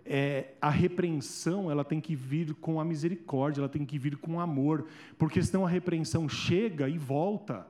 é, 0.05 0.53
a 0.61 0.69
repreensão 0.69 1.69
ela 1.69 1.83
tem 1.83 2.01
que 2.01 2.15
vir 2.15 2.55
com 2.55 2.79
a 2.79 2.85
misericórdia, 2.85 3.61
ela 3.61 3.69
tem 3.69 3.85
que 3.85 3.99
vir 3.99 4.17
com 4.17 4.39
amor, 4.39 4.87
porque 5.17 5.41
senão 5.41 5.65
a 5.65 5.69
repreensão 5.69 6.27
chega 6.27 6.89
e 6.89 6.97
volta. 6.97 7.67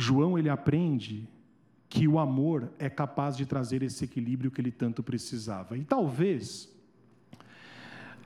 João 0.00 0.38
ele 0.38 0.48
aprende 0.48 1.28
que 1.88 2.08
o 2.08 2.18
amor 2.18 2.72
é 2.78 2.88
capaz 2.88 3.36
de 3.36 3.44
trazer 3.44 3.82
esse 3.82 4.04
equilíbrio 4.04 4.50
que 4.50 4.60
ele 4.60 4.70
tanto 4.70 5.02
precisava. 5.02 5.76
E 5.76 5.84
talvez 5.84 6.72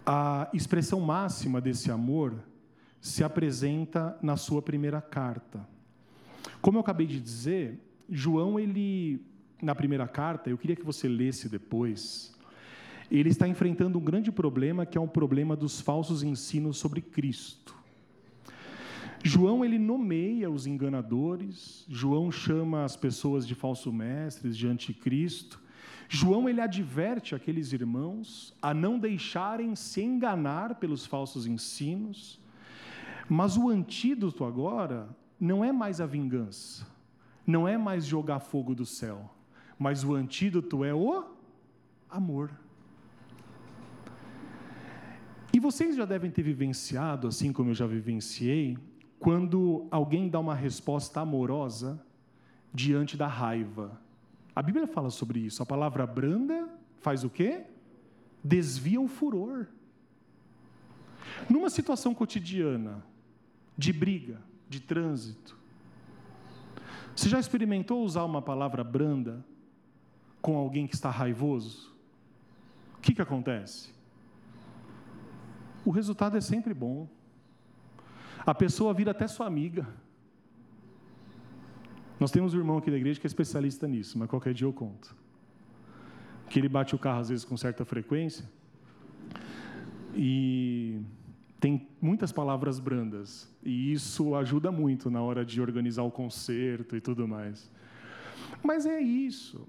a 0.06 0.48
expressão 0.52 1.00
máxima 1.00 1.60
desse 1.60 1.90
amor 1.90 2.34
se 3.00 3.24
apresenta 3.24 4.16
na 4.22 4.36
sua 4.36 4.62
primeira 4.62 5.00
carta. 5.00 5.66
Como 6.60 6.78
eu 6.78 6.80
acabei 6.80 7.06
de 7.06 7.18
dizer, 7.20 7.80
João, 8.08 8.60
ele, 8.60 9.20
na 9.60 9.74
primeira 9.74 10.06
carta, 10.06 10.48
eu 10.48 10.58
queria 10.58 10.76
que 10.76 10.84
você 10.84 11.08
lesse 11.08 11.48
depois, 11.48 12.34
ele 13.10 13.30
está 13.30 13.48
enfrentando 13.48 13.98
um 13.98 14.04
grande 14.04 14.30
problema, 14.30 14.86
que 14.86 14.96
é 14.96 15.00
um 15.00 15.08
problema 15.08 15.56
dos 15.56 15.80
falsos 15.80 16.22
ensinos 16.22 16.78
sobre 16.78 17.00
Cristo. 17.00 17.74
João 19.26 19.64
ele 19.64 19.78
nomeia 19.78 20.50
os 20.50 20.66
enganadores, 20.66 21.86
João 21.88 22.30
chama 22.30 22.84
as 22.84 22.94
pessoas 22.94 23.46
de 23.46 23.54
falso 23.54 23.90
mestres, 23.90 24.54
de 24.54 24.66
anticristo, 24.66 25.58
João 26.10 26.46
ele 26.46 26.60
adverte 26.60 27.34
aqueles 27.34 27.72
irmãos 27.72 28.54
a 28.60 28.74
não 28.74 28.98
deixarem 28.98 29.74
se 29.74 30.02
enganar 30.02 30.74
pelos 30.74 31.06
falsos 31.06 31.46
ensinos, 31.46 32.38
mas 33.26 33.56
o 33.56 33.70
antídoto 33.70 34.44
agora 34.44 35.08
não 35.40 35.64
é 35.64 35.72
mais 35.72 36.02
a 36.02 36.06
vingança, 36.06 36.86
não 37.46 37.66
é 37.66 37.78
mais 37.78 38.04
jogar 38.04 38.40
fogo 38.40 38.74
do 38.74 38.84
céu, 38.84 39.34
mas 39.78 40.04
o 40.04 40.14
antídoto 40.14 40.84
é 40.84 40.94
o 40.94 41.24
amor. 42.10 42.50
E 45.50 45.58
vocês 45.58 45.96
já 45.96 46.04
devem 46.04 46.30
ter 46.30 46.42
vivenciado, 46.42 47.26
assim 47.26 47.54
como 47.54 47.70
eu 47.70 47.74
já 47.74 47.86
vivenciei, 47.86 48.76
quando 49.24 49.88
alguém 49.90 50.28
dá 50.28 50.38
uma 50.38 50.54
resposta 50.54 51.20
amorosa 51.20 52.00
diante 52.72 53.16
da 53.16 53.26
raiva 53.26 54.04
a 54.54 54.62
Bíblia 54.62 54.86
fala 54.86 55.10
sobre 55.10 55.40
isso. 55.40 55.62
A 55.62 55.66
palavra 55.66 56.06
branda 56.06 56.68
faz 57.00 57.24
o 57.24 57.30
quê? 57.30 57.64
Desvia 58.42 59.00
o 59.00 59.08
furor. 59.08 59.66
Numa 61.50 61.68
situação 61.68 62.14
cotidiana, 62.14 63.04
de 63.76 63.92
briga, 63.92 64.40
de 64.68 64.80
trânsito, 64.80 65.58
você 67.16 67.28
já 67.28 67.40
experimentou 67.40 68.04
usar 68.04 68.24
uma 68.24 68.42
palavra 68.42 68.84
branda 68.84 69.44
com 70.40 70.56
alguém 70.56 70.86
que 70.86 70.94
está 70.94 71.10
raivoso? 71.10 71.92
O 72.96 73.00
que, 73.00 73.14
que 73.14 73.22
acontece? 73.22 73.92
O 75.84 75.90
resultado 75.90 76.36
é 76.36 76.40
sempre 76.40 76.72
bom. 76.72 77.08
A 78.46 78.54
pessoa 78.54 78.92
vira 78.92 79.10
até 79.10 79.26
sua 79.26 79.46
amiga. 79.46 79.86
Nós 82.20 82.30
temos 82.30 82.54
um 82.54 82.58
irmão 82.58 82.78
aqui 82.78 82.90
da 82.90 82.96
igreja 82.96 83.20
que 83.20 83.26
é 83.26 83.28
especialista 83.28 83.88
nisso, 83.88 84.18
mas 84.18 84.28
qualquer 84.28 84.54
dia 84.54 84.66
eu 84.66 84.72
conto. 84.72 85.14
Que 86.48 86.58
ele 86.58 86.68
bate 86.68 86.94
o 86.94 86.98
carro 86.98 87.20
às 87.20 87.28
vezes 87.28 87.44
com 87.44 87.56
certa 87.56 87.84
frequência 87.84 88.44
e 90.14 91.00
tem 91.58 91.88
muitas 92.00 92.30
palavras 92.30 92.78
brandas 92.78 93.50
e 93.62 93.92
isso 93.92 94.34
ajuda 94.34 94.70
muito 94.70 95.10
na 95.10 95.22
hora 95.22 95.44
de 95.44 95.60
organizar 95.60 96.02
o 96.02 96.10
concerto 96.10 96.96
e 96.96 97.00
tudo 97.00 97.26
mais. 97.26 97.70
Mas 98.62 98.86
é 98.86 99.00
isso. 99.00 99.66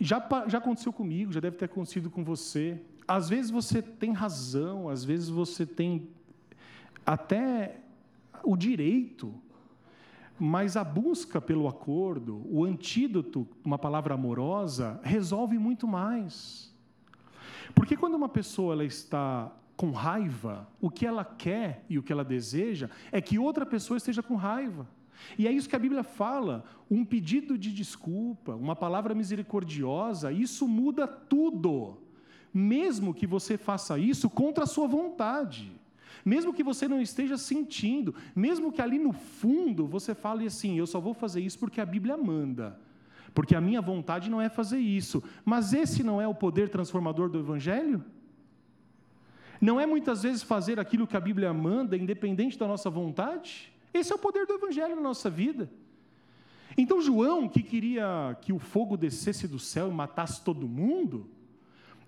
Já, 0.00 0.26
já 0.46 0.58
aconteceu 0.58 0.92
comigo, 0.92 1.32
já 1.32 1.40
deve 1.40 1.56
ter 1.56 1.64
acontecido 1.66 2.10
com 2.10 2.24
você. 2.24 2.80
Às 3.06 3.28
vezes 3.28 3.50
você 3.50 3.82
tem 3.82 4.12
razão, 4.12 4.88
às 4.88 5.04
vezes 5.04 5.28
você 5.28 5.66
tem 5.66 6.08
até 7.06 7.80
o 8.42 8.56
direito 8.56 9.32
mas 10.38 10.76
a 10.76 10.84
busca 10.84 11.40
pelo 11.40 11.66
acordo, 11.66 12.42
o 12.50 12.64
antídoto, 12.64 13.48
uma 13.64 13.78
palavra 13.78 14.14
amorosa, 14.14 15.00
resolve 15.02 15.58
muito 15.58 15.88
mais. 15.88 16.74
Porque 17.74 17.96
quando 17.96 18.14
uma 18.14 18.28
pessoa 18.28 18.74
ela 18.74 18.84
está 18.84 19.50
com 19.76 19.90
raiva, 19.90 20.68
o 20.80 20.90
que 20.90 21.06
ela 21.06 21.24
quer 21.24 21.84
e 21.88 21.98
o 21.98 22.02
que 22.02 22.12
ela 22.12 22.24
deseja 22.24 22.90
é 23.10 23.20
que 23.20 23.38
outra 23.38 23.64
pessoa 23.64 23.96
esteja 23.96 24.22
com 24.22 24.34
raiva. 24.34 24.86
E 25.38 25.46
é 25.46 25.52
isso 25.52 25.68
que 25.68 25.76
a 25.76 25.78
Bíblia 25.78 26.02
fala: 26.02 26.64
um 26.90 27.04
pedido 27.04 27.56
de 27.56 27.72
desculpa, 27.72 28.54
uma 28.54 28.76
palavra 28.76 29.14
misericordiosa, 29.14 30.30
isso 30.30 30.68
muda 30.68 31.06
tudo. 31.06 31.98
Mesmo 32.52 33.14
que 33.14 33.26
você 33.26 33.56
faça 33.56 33.98
isso 33.98 34.30
contra 34.30 34.64
a 34.64 34.66
sua 34.66 34.86
vontade 34.86 35.72
mesmo 36.26 36.52
que 36.52 36.64
você 36.64 36.88
não 36.88 37.00
esteja 37.00 37.38
sentindo, 37.38 38.12
mesmo 38.34 38.72
que 38.72 38.82
ali 38.82 38.98
no 38.98 39.12
fundo 39.12 39.86
você 39.86 40.12
fale 40.12 40.44
assim: 40.44 40.76
eu 40.76 40.84
só 40.84 40.98
vou 40.98 41.14
fazer 41.14 41.40
isso 41.40 41.56
porque 41.56 41.80
a 41.80 41.86
Bíblia 41.86 42.16
manda, 42.16 42.76
porque 43.32 43.54
a 43.54 43.60
minha 43.60 43.80
vontade 43.80 44.28
não 44.28 44.42
é 44.42 44.48
fazer 44.48 44.80
isso. 44.80 45.22
Mas 45.44 45.72
esse 45.72 46.02
não 46.02 46.20
é 46.20 46.26
o 46.26 46.34
poder 46.34 46.68
transformador 46.68 47.28
do 47.28 47.38
Evangelho? 47.38 48.04
Não 49.60 49.80
é 49.80 49.86
muitas 49.86 50.24
vezes 50.24 50.42
fazer 50.42 50.80
aquilo 50.80 51.06
que 51.06 51.16
a 51.16 51.20
Bíblia 51.20 51.52
manda, 51.54 51.96
independente 51.96 52.58
da 52.58 52.66
nossa 52.66 52.90
vontade? 52.90 53.72
Esse 53.94 54.10
é 54.10 54.16
o 54.16 54.18
poder 54.18 54.46
do 54.46 54.54
Evangelho 54.54 54.96
na 54.96 55.02
nossa 55.02 55.30
vida. 55.30 55.70
Então, 56.76 57.00
João, 57.00 57.48
que 57.48 57.62
queria 57.62 58.36
que 58.42 58.52
o 58.52 58.58
fogo 58.58 58.96
descesse 58.96 59.46
do 59.46 59.60
céu 59.60 59.88
e 59.88 59.94
matasse 59.94 60.42
todo 60.42 60.68
mundo, 60.68 61.30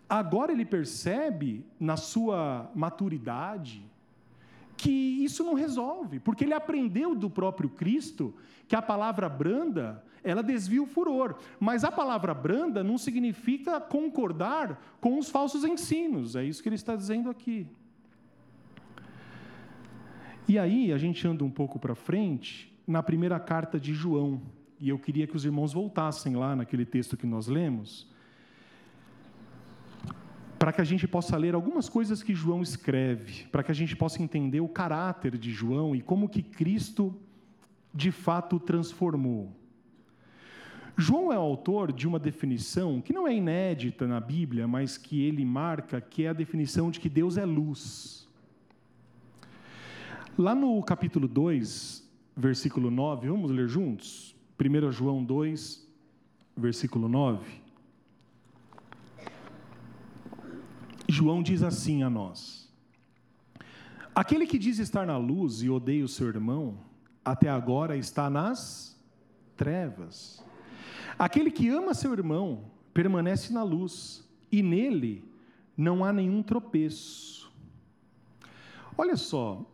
agora 0.08 0.50
ele 0.50 0.64
percebe, 0.64 1.64
na 1.78 1.96
sua 1.96 2.68
maturidade, 2.74 3.88
que 4.78 4.90
isso 5.24 5.42
não 5.42 5.54
resolve, 5.54 6.20
porque 6.20 6.44
ele 6.44 6.54
aprendeu 6.54 7.14
do 7.14 7.28
próprio 7.28 7.68
Cristo 7.68 8.32
que 8.68 8.76
a 8.76 8.80
palavra 8.80 9.28
branda, 9.28 10.04
ela 10.22 10.42
desvia 10.42 10.82
o 10.82 10.86
furor, 10.86 11.34
mas 11.58 11.82
a 11.82 11.90
palavra 11.90 12.32
branda 12.32 12.84
não 12.84 12.96
significa 12.96 13.80
concordar 13.80 14.80
com 15.00 15.18
os 15.18 15.28
falsos 15.28 15.64
ensinos, 15.64 16.36
é 16.36 16.44
isso 16.44 16.62
que 16.62 16.68
ele 16.68 16.76
está 16.76 16.94
dizendo 16.94 17.28
aqui. 17.28 17.66
E 20.46 20.58
aí, 20.58 20.92
a 20.92 20.96
gente 20.96 21.26
anda 21.26 21.44
um 21.44 21.50
pouco 21.50 21.78
para 21.78 21.94
frente, 21.94 22.72
na 22.86 23.02
primeira 23.02 23.38
carta 23.38 23.78
de 23.78 23.92
João, 23.92 24.40
e 24.80 24.88
eu 24.88 24.98
queria 24.98 25.26
que 25.26 25.36
os 25.36 25.44
irmãos 25.44 25.72
voltassem 25.72 26.36
lá 26.36 26.54
naquele 26.54 26.86
texto 26.86 27.16
que 27.16 27.26
nós 27.26 27.48
lemos, 27.48 28.06
para 30.58 30.72
que 30.72 30.80
a 30.80 30.84
gente 30.84 31.06
possa 31.06 31.36
ler 31.36 31.54
algumas 31.54 31.88
coisas 31.88 32.22
que 32.22 32.34
João 32.34 32.62
escreve, 32.62 33.44
para 33.52 33.62
que 33.62 33.70
a 33.70 33.74
gente 33.74 33.94
possa 33.94 34.22
entender 34.22 34.60
o 34.60 34.68
caráter 34.68 35.38
de 35.38 35.52
João 35.52 35.94
e 35.94 36.02
como 36.02 36.28
que 36.28 36.42
Cristo 36.42 37.14
de 37.94 38.10
fato 38.10 38.58
transformou. 38.58 39.56
João 40.96 41.32
é 41.32 41.36
autor 41.36 41.92
de 41.92 42.08
uma 42.08 42.18
definição 42.18 43.00
que 43.00 43.12
não 43.12 43.28
é 43.28 43.32
inédita 43.32 44.04
na 44.04 44.18
Bíblia, 44.18 44.66
mas 44.66 44.98
que 44.98 45.22
ele 45.22 45.44
marca, 45.44 46.00
que 46.00 46.24
é 46.24 46.28
a 46.30 46.32
definição 46.32 46.90
de 46.90 46.98
que 46.98 47.08
Deus 47.08 47.36
é 47.36 47.44
luz. 47.44 48.28
Lá 50.36 50.56
no 50.56 50.82
capítulo 50.82 51.28
2, 51.28 52.04
versículo 52.36 52.90
9, 52.90 53.28
vamos 53.28 53.50
ler 53.52 53.68
juntos? 53.68 54.34
1 54.60 54.90
João 54.90 55.22
2, 55.24 55.88
versículo 56.56 57.08
9. 57.08 57.67
João 61.08 61.42
diz 61.42 61.62
assim 61.62 62.02
a 62.02 62.10
nós: 62.10 62.68
Aquele 64.14 64.46
que 64.46 64.58
diz 64.58 64.78
estar 64.78 65.06
na 65.06 65.16
luz 65.16 65.62
e 65.62 65.70
odeia 65.70 66.04
o 66.04 66.08
seu 66.08 66.28
irmão, 66.28 66.78
até 67.24 67.48
agora 67.48 67.96
está 67.96 68.28
nas 68.28 68.96
trevas. 69.56 70.44
Aquele 71.18 71.50
que 71.50 71.68
ama 71.68 71.94
seu 71.94 72.12
irmão 72.12 72.64
permanece 72.92 73.52
na 73.52 73.62
luz, 73.62 74.28
e 74.52 74.62
nele 74.62 75.24
não 75.76 76.04
há 76.04 76.12
nenhum 76.12 76.42
tropeço. 76.42 77.50
Olha 78.96 79.16
só, 79.16 79.64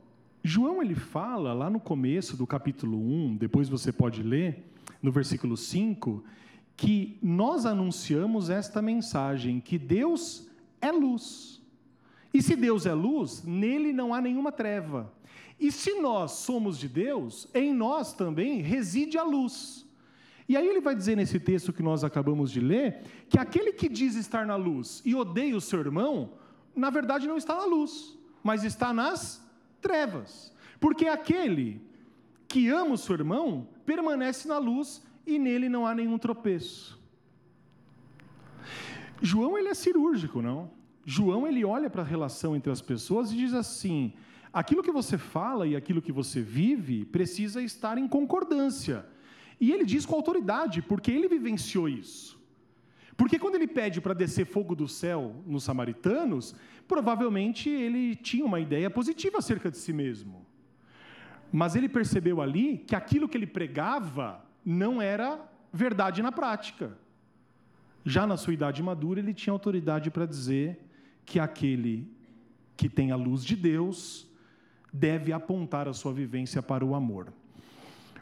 João 0.43 0.83
ele 0.83 0.95
fala 0.95 1.53
lá 1.53 1.71
no 1.71 1.81
começo 1.81 2.37
do 2.37 2.47
capítulo 2.47 2.99
1, 2.99 3.37
depois 3.37 3.69
você 3.69 3.91
pode 3.91 4.23
ler, 4.23 4.71
no 5.03 5.11
versículo 5.11 5.57
5, 5.57 6.23
que 6.77 7.19
nós 7.23 7.65
anunciamos 7.65 8.51
esta 8.51 8.83
mensagem, 8.83 9.61
que 9.61 9.79
Deus 9.79 10.51
é 10.85 10.93
luz. 10.93 11.63
E 12.33 12.43
se 12.43 12.57
Deus 12.57 12.85
é 12.85 12.93
luz, 12.93 13.43
nele 13.45 13.93
não 13.93 14.13
há 14.13 14.21
nenhuma 14.21 14.51
treva. 14.51 15.13
E 15.59 15.71
se 15.71 16.01
nós 16.01 16.33
somos 16.33 16.79
de 16.79 16.89
Deus, 16.89 17.49
em 17.55 17.73
nós 17.73 18.13
também 18.13 18.61
reside 18.61 19.17
a 19.17 19.23
luz. 19.23 19.87
E 20.49 20.57
aí 20.57 20.67
ele 20.67 20.81
vai 20.81 20.95
dizer 20.95 21.17
nesse 21.17 21.41
texto 21.41 21.73
que 21.73 21.83
nós 21.83 22.05
acabamos 22.05 22.51
de 22.51 22.61
ler, 22.61 23.03
que 23.29 23.39
aquele 23.39 23.73
que 23.73 23.89
diz 23.89 24.15
estar 24.15 24.45
na 24.45 24.57
luz 24.57 25.01
e 25.05 25.15
odeia 25.15 25.57
o 25.57 25.61
seu 25.61 25.81
irmão, 25.81 26.33
na 26.77 26.91
verdade 26.91 27.27
não 27.27 27.37
está 27.37 27.55
na 27.55 27.65
luz, 27.65 28.19
mas 28.43 28.63
está 28.63 28.93
nas 28.93 29.43
trevas. 29.81 30.53
Porque 30.79 31.07
aquele 31.07 31.81
que 32.47 32.69
ama 32.69 32.95
o 32.95 32.99
seu 32.99 33.15
irmão 33.15 33.67
permanece 33.87 34.47
na 34.47 34.59
luz 34.59 35.03
e 35.27 35.39
nele 35.39 35.69
não 35.69 35.87
há 35.87 35.95
nenhum 35.95 36.19
tropeço. 36.19 37.01
João 39.25 39.57
ele 39.57 39.69
é 39.69 39.75
cirúrgico, 39.75 40.43
não? 40.43 40.71
João 41.07 41.47
ele 41.47 41.65
olha 41.65 41.89
para 41.89 42.03
a 42.03 42.05
relação 42.05 42.55
entre 42.55 42.71
as 42.71 42.83
pessoas 42.83 43.33
e 43.33 43.37
diz 43.37 43.55
assim: 43.55 44.13
aquilo 44.53 44.83
que 44.83 44.93
você 44.93 45.17
fala 45.17 45.67
e 45.67 45.75
aquilo 45.75 46.03
que 46.03 46.13
você 46.13 46.43
vive 46.43 47.07
precisa 47.07 47.63
estar 47.63 47.97
em 47.97 48.07
concordância. 48.07 49.07
E 49.59 49.73
ele 49.73 49.87
diz 49.87 50.05
com 50.05 50.15
autoridade, 50.15 50.83
porque 50.83 51.11
ele 51.11 51.27
vivenciou 51.27 51.89
isso. 51.89 52.39
Porque 53.17 53.39
quando 53.39 53.55
ele 53.55 53.67
pede 53.67 53.99
para 53.99 54.13
descer 54.13 54.45
fogo 54.45 54.75
do 54.75 54.87
céu 54.87 55.43
nos 55.47 55.65
samaritanos, 55.65 56.55
provavelmente 56.87 57.71
ele 57.71 58.17
tinha 58.17 58.45
uma 58.45 58.61
ideia 58.61 58.91
positiva 58.91 59.39
acerca 59.39 59.71
de 59.71 59.79
si 59.79 59.93
mesmo. 59.93 60.45
Mas 61.51 61.77
ele 61.77 61.89
percebeu 61.89 62.43
ali 62.43 62.79
que 62.79 62.95
aquilo 62.95 63.29
que 63.29 63.39
ele 63.39 63.47
pregava 63.47 64.45
não 64.65 65.01
era 65.01 65.41
verdade 65.73 66.23
na 66.23 66.33
prática. 66.33 66.99
Já 68.05 68.27
na 68.27 68.37
sua 68.37 68.53
idade 68.53 68.83
madura, 68.83 69.21
ele 69.21 69.33
tinha 69.33 69.53
autoridade 69.53 70.11
para 70.11 70.27
dizer 70.27 70.79
que 71.25 71.41
aquele 71.41 72.07
que 72.77 72.89
tem 72.89 73.11
a 73.11 73.17
luz 73.17 73.45
de 73.45 73.57
Deus 73.57 74.29
deve 74.93 75.33
apontar 75.33 75.89
a 75.89 75.95
sua 75.95 76.13
vivência 76.13 76.63
para 76.63 76.85
o 76.85 76.95
amor. 76.95 77.33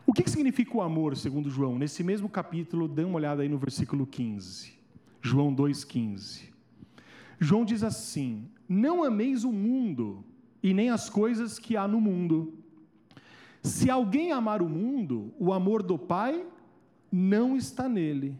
O 0.06 0.12
que 0.12 0.28
significa 0.28 0.76
o 0.76 0.82
amor, 0.82 1.16
segundo 1.16 1.50
João? 1.50 1.78
Nesse 1.78 2.02
mesmo 2.02 2.28
capítulo, 2.28 2.88
dê 2.88 3.04
uma 3.04 3.16
olhada 3.16 3.42
aí 3.42 3.48
no 3.48 3.58
versículo 3.58 4.06
15. 4.06 4.72
João 5.20 5.54
2,15. 5.54 6.50
João 7.38 7.64
diz 7.64 7.82
assim: 7.82 8.48
Não 8.68 9.02
ameis 9.02 9.44
o 9.44 9.52
mundo 9.52 10.24
e 10.62 10.72
nem 10.72 10.90
as 10.90 11.10
coisas 11.10 11.58
que 11.58 11.76
há 11.76 11.86
no 11.86 12.00
mundo. 12.00 12.54
Se 13.62 13.90
alguém 13.90 14.32
amar 14.32 14.60
o 14.60 14.68
mundo, 14.68 15.32
o 15.38 15.52
amor 15.52 15.82
do 15.82 15.98
Pai 15.98 16.44
não 17.10 17.56
está 17.56 17.88
nele. 17.88 18.36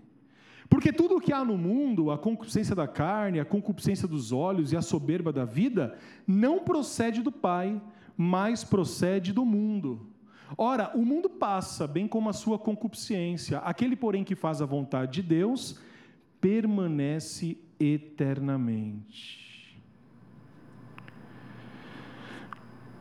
Porque 0.72 0.90
tudo 0.90 1.16
o 1.16 1.20
que 1.20 1.34
há 1.34 1.44
no 1.44 1.58
mundo, 1.58 2.10
a 2.10 2.16
concupiscência 2.16 2.74
da 2.74 2.88
carne, 2.88 3.38
a 3.38 3.44
concupiscência 3.44 4.08
dos 4.08 4.32
olhos 4.32 4.72
e 4.72 4.76
a 4.76 4.80
soberba 4.80 5.30
da 5.30 5.44
vida, 5.44 5.98
não 6.26 6.60
procede 6.60 7.20
do 7.20 7.30
Pai, 7.30 7.78
mas 8.16 8.64
procede 8.64 9.34
do 9.34 9.44
mundo. 9.44 10.06
Ora, 10.56 10.90
o 10.94 11.04
mundo 11.04 11.28
passa, 11.28 11.86
bem 11.86 12.08
como 12.08 12.30
a 12.30 12.32
sua 12.32 12.58
concupiscência. 12.58 13.58
Aquele, 13.58 13.94
porém, 13.94 14.24
que 14.24 14.34
faz 14.34 14.62
a 14.62 14.64
vontade 14.64 15.20
de 15.20 15.28
Deus, 15.28 15.78
permanece 16.40 17.58
eternamente. 17.78 19.78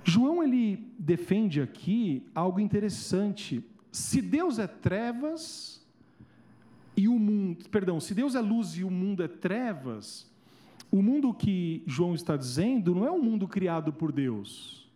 João 0.03 0.43
ele 0.43 0.93
defende 0.99 1.61
aqui 1.61 2.29
algo 2.35 2.59
interessante. 2.59 3.63
Se 3.93 4.21
Deus 4.21 4.59
é 4.59 4.67
trevas 4.67 5.80
e 7.01 7.07
o 7.07 7.17
mundo, 7.17 7.67
perdão, 7.69 7.99
se 7.99 8.13
Deus 8.13 8.35
é 8.35 8.39
luz 8.39 8.77
e 8.77 8.83
o 8.83 8.91
mundo 8.91 9.23
é 9.23 9.27
trevas, 9.27 10.29
o 10.91 11.01
mundo 11.01 11.33
que 11.33 11.81
João 11.87 12.13
está 12.13 12.37
dizendo 12.37 12.93
não 12.93 13.07
é 13.07 13.11
um 13.11 13.19
mundo 13.19 13.47
criado 13.47 13.91
por 13.91 14.11
Deus, 14.11 14.87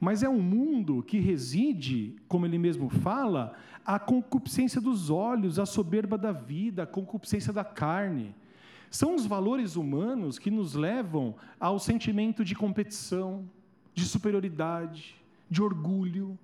mas 0.00 0.24
é 0.24 0.28
um 0.28 0.42
mundo 0.42 1.00
que 1.00 1.20
reside, 1.20 2.16
como 2.26 2.44
ele 2.44 2.58
mesmo 2.58 2.88
fala, 2.88 3.54
a 3.86 4.00
concupiscência 4.00 4.80
dos 4.80 5.10
olhos, 5.10 5.60
a 5.60 5.64
soberba 5.64 6.18
da 6.18 6.32
vida, 6.32 6.82
a 6.82 6.86
concupiscência 6.88 7.52
da 7.52 7.62
carne. 7.62 8.34
São 8.90 9.14
os 9.14 9.24
valores 9.24 9.76
humanos 9.76 10.36
que 10.36 10.50
nos 10.50 10.74
levam 10.74 11.36
ao 11.60 11.78
sentimento 11.78 12.44
de 12.44 12.56
competição, 12.56 13.48
de 13.94 14.04
superioridade, 14.04 15.14
de 15.48 15.62
orgulho. 15.62 16.36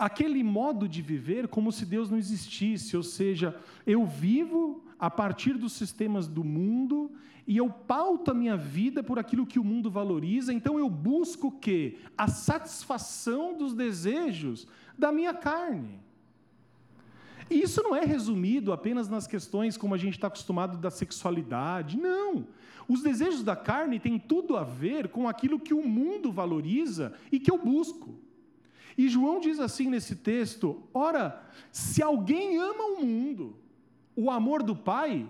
Aquele 0.00 0.42
modo 0.42 0.88
de 0.88 1.02
viver 1.02 1.46
como 1.46 1.70
se 1.70 1.84
Deus 1.84 2.08
não 2.08 2.16
existisse, 2.16 2.96
ou 2.96 3.02
seja, 3.02 3.54
eu 3.86 4.06
vivo 4.06 4.82
a 4.98 5.10
partir 5.10 5.58
dos 5.58 5.74
sistemas 5.74 6.26
do 6.26 6.42
mundo 6.42 7.12
e 7.46 7.58
eu 7.58 7.68
pauto 7.68 8.30
a 8.30 8.34
minha 8.34 8.56
vida 8.56 9.02
por 9.02 9.18
aquilo 9.18 9.46
que 9.46 9.58
o 9.58 9.64
mundo 9.64 9.90
valoriza, 9.90 10.54
então 10.54 10.78
eu 10.78 10.88
busco 10.88 11.48
o 11.48 11.52
quê? 11.52 11.98
A 12.16 12.28
satisfação 12.28 13.58
dos 13.58 13.74
desejos 13.74 14.66
da 14.96 15.12
minha 15.12 15.34
carne. 15.34 16.00
E 17.50 17.60
isso 17.60 17.82
não 17.82 17.94
é 17.94 18.02
resumido 18.02 18.72
apenas 18.72 19.06
nas 19.06 19.26
questões 19.26 19.76
como 19.76 19.94
a 19.94 19.98
gente 19.98 20.14
está 20.14 20.28
acostumado 20.28 20.78
da 20.78 20.90
sexualidade, 20.90 21.98
não. 21.98 22.46
Os 22.88 23.02
desejos 23.02 23.44
da 23.44 23.54
carne 23.54 24.00
têm 24.00 24.18
tudo 24.18 24.56
a 24.56 24.64
ver 24.64 25.08
com 25.08 25.28
aquilo 25.28 25.60
que 25.60 25.74
o 25.74 25.86
mundo 25.86 26.32
valoriza 26.32 27.12
e 27.30 27.38
que 27.38 27.50
eu 27.50 27.58
busco. 27.58 28.29
E 28.96 29.08
João 29.08 29.40
diz 29.40 29.58
assim 29.60 29.88
nesse 29.88 30.16
texto: 30.16 30.82
ora, 30.92 31.42
se 31.70 32.02
alguém 32.02 32.58
ama 32.58 32.84
o 32.84 33.04
mundo, 33.04 33.56
o 34.16 34.30
amor 34.30 34.62
do 34.62 34.74
Pai 34.74 35.28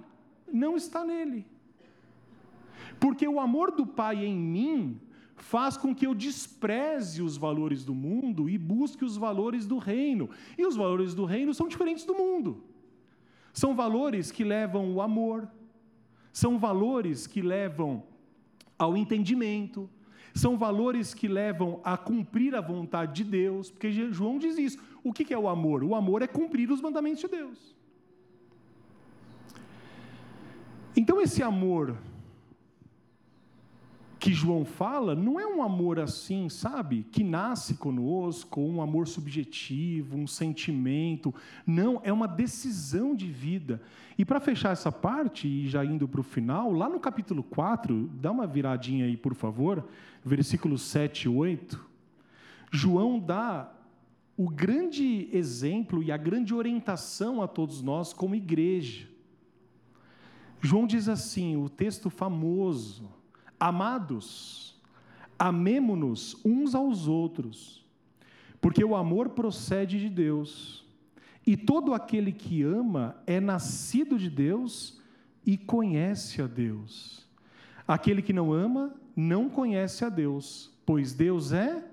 não 0.52 0.76
está 0.76 1.04
nele. 1.04 1.46
Porque 2.98 3.26
o 3.26 3.40
amor 3.40 3.70
do 3.70 3.86
Pai 3.86 4.24
em 4.24 4.36
mim 4.36 5.00
faz 5.36 5.76
com 5.76 5.94
que 5.94 6.06
eu 6.06 6.14
despreze 6.14 7.22
os 7.22 7.36
valores 7.36 7.84
do 7.84 7.94
mundo 7.94 8.48
e 8.48 8.58
busque 8.58 9.04
os 9.04 9.16
valores 9.16 9.66
do 9.66 9.78
reino. 9.78 10.28
E 10.56 10.66
os 10.66 10.76
valores 10.76 11.14
do 11.14 11.24
reino 11.24 11.54
são 11.54 11.66
diferentes 11.66 12.04
do 12.04 12.14
mundo. 12.14 12.62
São 13.52 13.74
valores 13.74 14.30
que 14.30 14.44
levam 14.44 14.94
o 14.94 15.00
amor, 15.00 15.48
são 16.32 16.58
valores 16.58 17.26
que 17.26 17.42
levam 17.42 18.04
ao 18.78 18.96
entendimento, 18.96 19.90
são 20.34 20.56
valores 20.56 21.12
que 21.14 21.28
levam 21.28 21.80
a 21.84 21.96
cumprir 21.96 22.54
a 22.54 22.60
vontade 22.60 23.24
de 23.24 23.30
Deus, 23.30 23.70
porque 23.70 23.90
João 24.12 24.38
diz 24.38 24.56
isso. 24.58 24.78
O 25.02 25.12
que 25.12 25.32
é 25.32 25.38
o 25.38 25.48
amor? 25.48 25.82
O 25.82 25.94
amor 25.94 26.22
é 26.22 26.26
cumprir 26.26 26.70
os 26.70 26.80
mandamentos 26.80 27.20
de 27.20 27.28
Deus. 27.28 27.74
Então, 30.96 31.20
esse 31.20 31.42
amor 31.42 31.96
que 34.20 34.34
João 34.34 34.66
fala 34.66 35.14
não 35.14 35.40
é 35.40 35.46
um 35.46 35.62
amor 35.62 35.98
assim, 35.98 36.50
sabe? 36.50 37.06
Que 37.10 37.24
nasce 37.24 37.74
conosco, 37.74 38.60
um 38.60 38.82
amor 38.82 39.08
subjetivo, 39.08 40.18
um 40.18 40.26
sentimento. 40.26 41.34
Não, 41.66 42.02
é 42.04 42.12
uma 42.12 42.28
decisão 42.28 43.14
de 43.14 43.26
vida. 43.26 43.80
E 44.18 44.24
para 44.24 44.38
fechar 44.38 44.72
essa 44.72 44.92
parte, 44.92 45.48
e 45.48 45.66
já 45.66 45.82
indo 45.82 46.06
para 46.06 46.20
o 46.20 46.24
final, 46.24 46.70
lá 46.70 46.86
no 46.86 47.00
capítulo 47.00 47.42
4, 47.42 48.10
dá 48.20 48.30
uma 48.30 48.46
viradinha 48.46 49.06
aí, 49.06 49.16
por 49.16 49.34
favor, 49.34 49.88
versículos 50.22 50.82
7 50.82 51.22
e 51.24 51.28
8. 51.28 51.88
João 52.70 53.18
dá 53.18 53.72
o 54.36 54.50
grande 54.50 55.30
exemplo 55.32 56.02
e 56.02 56.12
a 56.12 56.16
grande 56.18 56.54
orientação 56.54 57.40
a 57.42 57.48
todos 57.48 57.80
nós 57.80 58.12
como 58.12 58.34
igreja. 58.34 59.08
João 60.60 60.86
diz 60.86 61.08
assim, 61.08 61.56
o 61.56 61.70
texto 61.70 62.10
famoso, 62.10 63.19
Amados, 63.60 64.74
amemo-nos 65.38 66.34
uns 66.42 66.74
aos 66.74 67.06
outros, 67.06 67.84
porque 68.58 68.82
o 68.82 68.96
amor 68.96 69.28
procede 69.28 70.00
de 70.00 70.08
Deus. 70.08 70.82
E 71.46 71.58
todo 71.58 71.92
aquele 71.92 72.32
que 72.32 72.62
ama 72.62 73.22
é 73.26 73.38
nascido 73.38 74.18
de 74.18 74.30
Deus 74.30 74.98
e 75.44 75.58
conhece 75.58 76.40
a 76.40 76.46
Deus. 76.46 77.26
Aquele 77.86 78.22
que 78.22 78.32
não 78.32 78.50
ama 78.50 78.94
não 79.14 79.50
conhece 79.50 80.04
a 80.06 80.08
Deus, 80.08 80.70
pois 80.86 81.12
Deus 81.12 81.52
é 81.52 81.84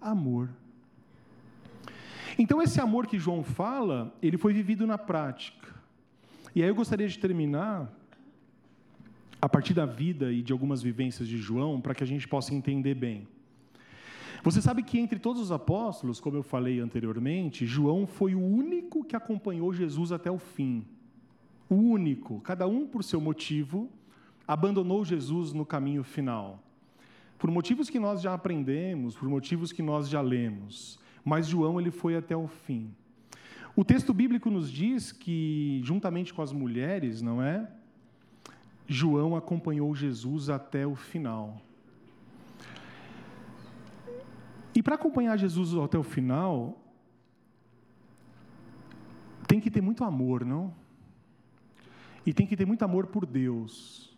amor. 0.00 0.50
Então, 2.38 2.60
esse 2.60 2.80
amor 2.80 3.06
que 3.06 3.18
João 3.18 3.42
fala, 3.42 4.14
ele 4.20 4.36
foi 4.36 4.52
vivido 4.52 4.86
na 4.86 4.98
prática. 4.98 5.74
E 6.54 6.62
aí 6.62 6.68
eu 6.68 6.74
gostaria 6.74 7.08
de 7.08 7.18
terminar 7.18 7.90
a 9.40 9.48
partir 9.48 9.74
da 9.74 9.86
vida 9.86 10.32
e 10.32 10.42
de 10.42 10.52
algumas 10.52 10.82
vivências 10.82 11.28
de 11.28 11.38
João, 11.38 11.80
para 11.80 11.94
que 11.94 12.02
a 12.02 12.06
gente 12.06 12.26
possa 12.26 12.54
entender 12.54 12.94
bem. 12.94 13.26
Você 14.42 14.62
sabe 14.62 14.82
que 14.82 14.98
entre 14.98 15.18
todos 15.18 15.42
os 15.42 15.50
apóstolos, 15.50 16.20
como 16.20 16.36
eu 16.36 16.42
falei 16.42 16.78
anteriormente, 16.78 17.66
João 17.66 18.06
foi 18.06 18.34
o 18.34 18.40
único 18.40 19.04
que 19.04 19.16
acompanhou 19.16 19.72
Jesus 19.72 20.12
até 20.12 20.30
o 20.30 20.38
fim. 20.38 20.84
O 21.68 21.74
único, 21.74 22.40
cada 22.40 22.66
um 22.66 22.86
por 22.86 23.02
seu 23.02 23.20
motivo, 23.20 23.90
abandonou 24.46 25.04
Jesus 25.04 25.52
no 25.52 25.66
caminho 25.66 26.04
final. 26.04 26.62
Por 27.38 27.50
motivos 27.50 27.90
que 27.90 27.98
nós 27.98 28.22
já 28.22 28.32
aprendemos, 28.32 29.16
por 29.16 29.28
motivos 29.28 29.72
que 29.72 29.82
nós 29.82 30.08
já 30.08 30.20
lemos, 30.20 30.98
mas 31.24 31.48
João 31.48 31.80
ele 31.80 31.90
foi 31.90 32.16
até 32.16 32.36
o 32.36 32.46
fim. 32.46 32.94
O 33.74 33.84
texto 33.84 34.14
bíblico 34.14 34.48
nos 34.48 34.70
diz 34.70 35.12
que, 35.12 35.80
juntamente 35.82 36.32
com 36.32 36.40
as 36.40 36.52
mulheres, 36.52 37.20
não 37.20 37.42
é? 37.42 37.68
João 38.86 39.34
acompanhou 39.36 39.94
Jesus 39.94 40.48
até 40.48 40.86
o 40.86 40.94
final. 40.94 41.60
E 44.74 44.82
para 44.82 44.94
acompanhar 44.94 45.38
Jesus 45.38 45.74
até 45.74 45.98
o 45.98 46.02
final, 46.02 46.78
tem 49.48 49.58
que 49.58 49.70
ter 49.70 49.80
muito 49.80 50.04
amor, 50.04 50.44
não? 50.44 50.74
E 52.26 52.32
tem 52.32 52.46
que 52.46 52.56
ter 52.56 52.66
muito 52.66 52.84
amor 52.84 53.06
por 53.06 53.24
Deus. 53.24 54.14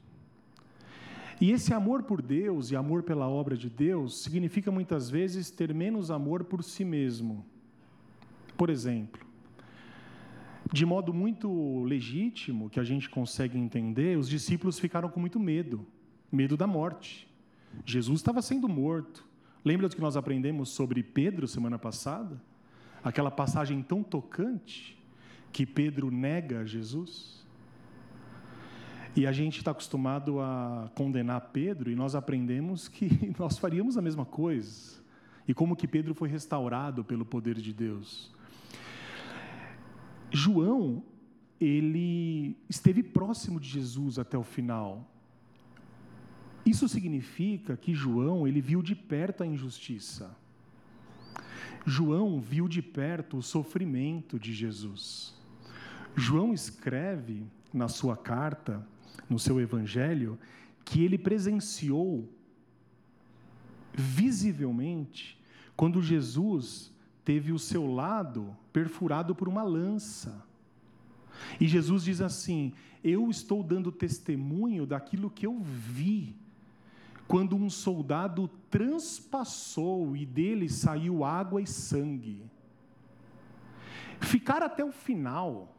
E 1.41 1.53
esse 1.53 1.73
amor 1.73 2.03
por 2.03 2.21
Deus 2.21 2.73
e 2.73 2.77
amor 2.77 3.05
pela 3.05 3.29
obra 3.29 3.57
de 3.57 3.71
Deus 3.71 4.23
significa 4.23 4.73
muitas 4.73 5.09
vezes 5.09 5.51
ter 5.51 5.73
menos 5.73 6.11
amor 6.11 6.43
por 6.43 6.65
si 6.65 6.85
mesmo. 6.85 7.47
Por 8.57 8.71
exemplo, 8.71 9.28
de 10.73 10.85
modo 10.85 11.15
muito 11.15 11.83
legítimo, 11.85 12.69
que 12.69 12.81
a 12.81 12.85
gente 12.85 13.09
consegue 13.09 13.59
entender, 13.59 14.19
os 14.19 14.29
discípulos 14.29 14.79
ficaram 14.79 15.09
com 15.09 15.21
muito 15.21 15.41
medo 15.41 15.87
medo 16.31 16.57
da 16.57 16.67
morte. 16.67 17.29
Jesus 17.85 18.21
estava 18.21 18.43
sendo 18.43 18.69
morto. 18.69 19.27
Lembra 19.65 19.89
do 19.89 19.97
que 19.97 20.01
nós 20.01 20.17
aprendemos 20.17 20.71
sobre 20.71 21.03
Pedro 21.03 21.49
semana 21.49 21.79
passada? 21.79 22.41
Aquela 23.03 23.31
passagem 23.31 23.83
tão 23.83 24.03
tocante 24.03 24.99
que 25.53 25.67
Pedro 25.67 26.11
nega 26.11 26.67
Jesus. 26.67 27.47
E 29.17 29.27
a 29.27 29.33
gente 29.33 29.59
está 29.59 29.71
acostumado 29.71 30.41
a 30.41 30.91
condenar 30.95 31.41
Pedro 31.53 31.91
e 31.91 31.97
nós 31.97 32.15
aprendemos 32.15 32.89
que 32.89 33.33
nós 33.39 33.59
faríamos 33.59 33.97
a 33.97 34.03
mesma 34.03 34.25
coisa. 34.25 34.99
E 35.47 35.55
como 35.55 35.75
que 35.75 35.89
Pedro 35.89 36.15
foi 36.15 36.29
restaurado 36.29 37.03
pelo 37.03 37.25
poder 37.25 37.57
de 37.57 37.73
Deus. 37.73 38.31
João, 40.31 41.03
ele 41.61 42.57
esteve 42.69 43.03
próximo 43.03 43.59
de 43.59 43.69
Jesus 43.69 44.19
até 44.19 44.37
o 44.37 44.43
final. 44.43 45.11
Isso 46.65 46.89
significa 46.89 47.77
que 47.77 47.95
João, 47.95 48.47
ele 48.47 48.61
viu 48.61 48.83
de 48.83 48.95
perto 48.95 49.43
a 49.43 49.47
injustiça. 49.47 50.37
João 51.87 52.41
viu 52.41 52.69
de 52.69 52.83
perto 52.83 53.39
o 53.39 53.43
sofrimento 53.43 54.39
de 54.39 54.53
Jesus. 54.53 55.35
João 56.15 56.53
escreve 56.53 57.47
na 57.73 57.89
sua 57.89 58.17
carta, 58.17 58.87
no 59.29 59.39
seu 59.39 59.61
evangelho, 59.61 60.39
que 60.85 61.03
ele 61.03 61.17
presenciou 61.17 62.29
visivelmente 63.95 65.39
quando 65.77 66.03
Jesus 66.03 66.93
teve 67.29 67.53
o 67.53 67.59
seu 67.59 67.87
lado 67.87 68.57
perfurado 68.73 69.35
por 69.35 69.51
uma 69.51 69.63
lança. 69.63 70.43
E 71.61 71.69
Jesus 71.69 72.03
diz 72.03 72.23
assim: 72.23 72.73
Eu 73.05 73.29
estou 73.29 73.63
dando 73.63 73.93
testemunho 73.93 74.87
daquilo 74.87 75.29
que 75.29 75.45
eu 75.45 75.61
vi 75.61 76.35
quando 77.27 77.55
um 77.55 77.69
soldado 77.69 78.49
transpassou 78.71 80.17
e 80.17 80.25
dele 80.25 80.71
saiu 80.71 81.23
água 81.23 81.61
e 81.61 81.67
sangue. 81.67 82.43
Ficar 84.21 84.63
até 84.63 84.83
o 84.83 84.91
final, 84.91 85.77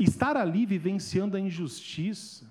estar 0.00 0.36
ali 0.36 0.66
vivenciando 0.66 1.36
a 1.36 1.40
injustiça, 1.40 2.50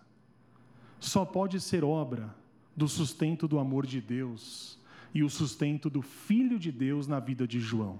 só 1.01 1.25
pode 1.25 1.59
ser 1.59 1.83
obra 1.83 2.33
do 2.73 2.87
sustento 2.87 3.45
do 3.45 3.59
amor 3.59 3.85
de 3.85 3.99
Deus 3.99 4.78
e 5.13 5.23
o 5.23 5.29
sustento 5.29 5.89
do 5.89 6.01
Filho 6.01 6.59
de 6.59 6.71
Deus 6.71 7.07
na 7.07 7.19
vida 7.19 7.47
de 7.47 7.59
João. 7.59 7.99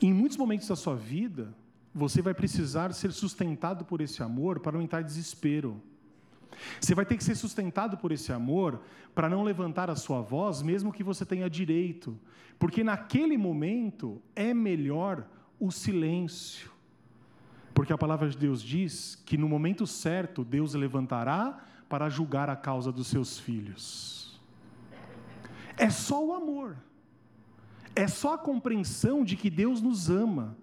Em 0.00 0.12
muitos 0.12 0.36
momentos 0.36 0.68
da 0.68 0.76
sua 0.76 0.94
vida, 0.94 1.54
você 1.94 2.22
vai 2.22 2.34
precisar 2.34 2.92
ser 2.92 3.12
sustentado 3.12 3.84
por 3.84 4.00
esse 4.00 4.22
amor 4.22 4.60
para 4.60 4.72
não 4.72 4.82
entrar 4.82 5.00
em 5.00 5.04
desespero 5.04 5.82
você 6.80 6.94
vai 6.94 7.04
ter 7.04 7.16
que 7.16 7.24
ser 7.24 7.34
sustentado 7.34 7.96
por 7.96 8.12
esse 8.12 8.32
amor 8.32 8.80
para 9.14 9.28
não 9.28 9.42
levantar 9.42 9.90
a 9.90 9.96
sua 9.96 10.20
voz, 10.20 10.62
mesmo 10.62 10.92
que 10.92 11.02
você 11.02 11.24
tenha 11.24 11.48
direito, 11.48 12.18
porque 12.58 12.82
naquele 12.82 13.36
momento 13.36 14.20
é 14.34 14.52
melhor 14.52 15.26
o 15.58 15.70
silêncio. 15.70 16.70
Porque 17.74 17.92
a 17.92 17.98
palavra 17.98 18.28
de 18.28 18.36
Deus 18.36 18.62
diz 18.62 19.14
que 19.14 19.38
no 19.38 19.48
momento 19.48 19.86
certo 19.86 20.44
Deus 20.44 20.74
levantará 20.74 21.64
para 21.88 22.08
julgar 22.08 22.50
a 22.50 22.56
causa 22.56 22.90
dos 22.90 23.06
seus 23.06 23.38
filhos. 23.38 24.17
É 25.78 25.88
só 25.90 26.24
o 26.24 26.32
amor, 26.32 26.76
é 27.94 28.08
só 28.08 28.34
a 28.34 28.38
compreensão 28.38 29.24
de 29.24 29.36
que 29.36 29.48
Deus 29.48 29.80
nos 29.80 30.10
ama. 30.10 30.56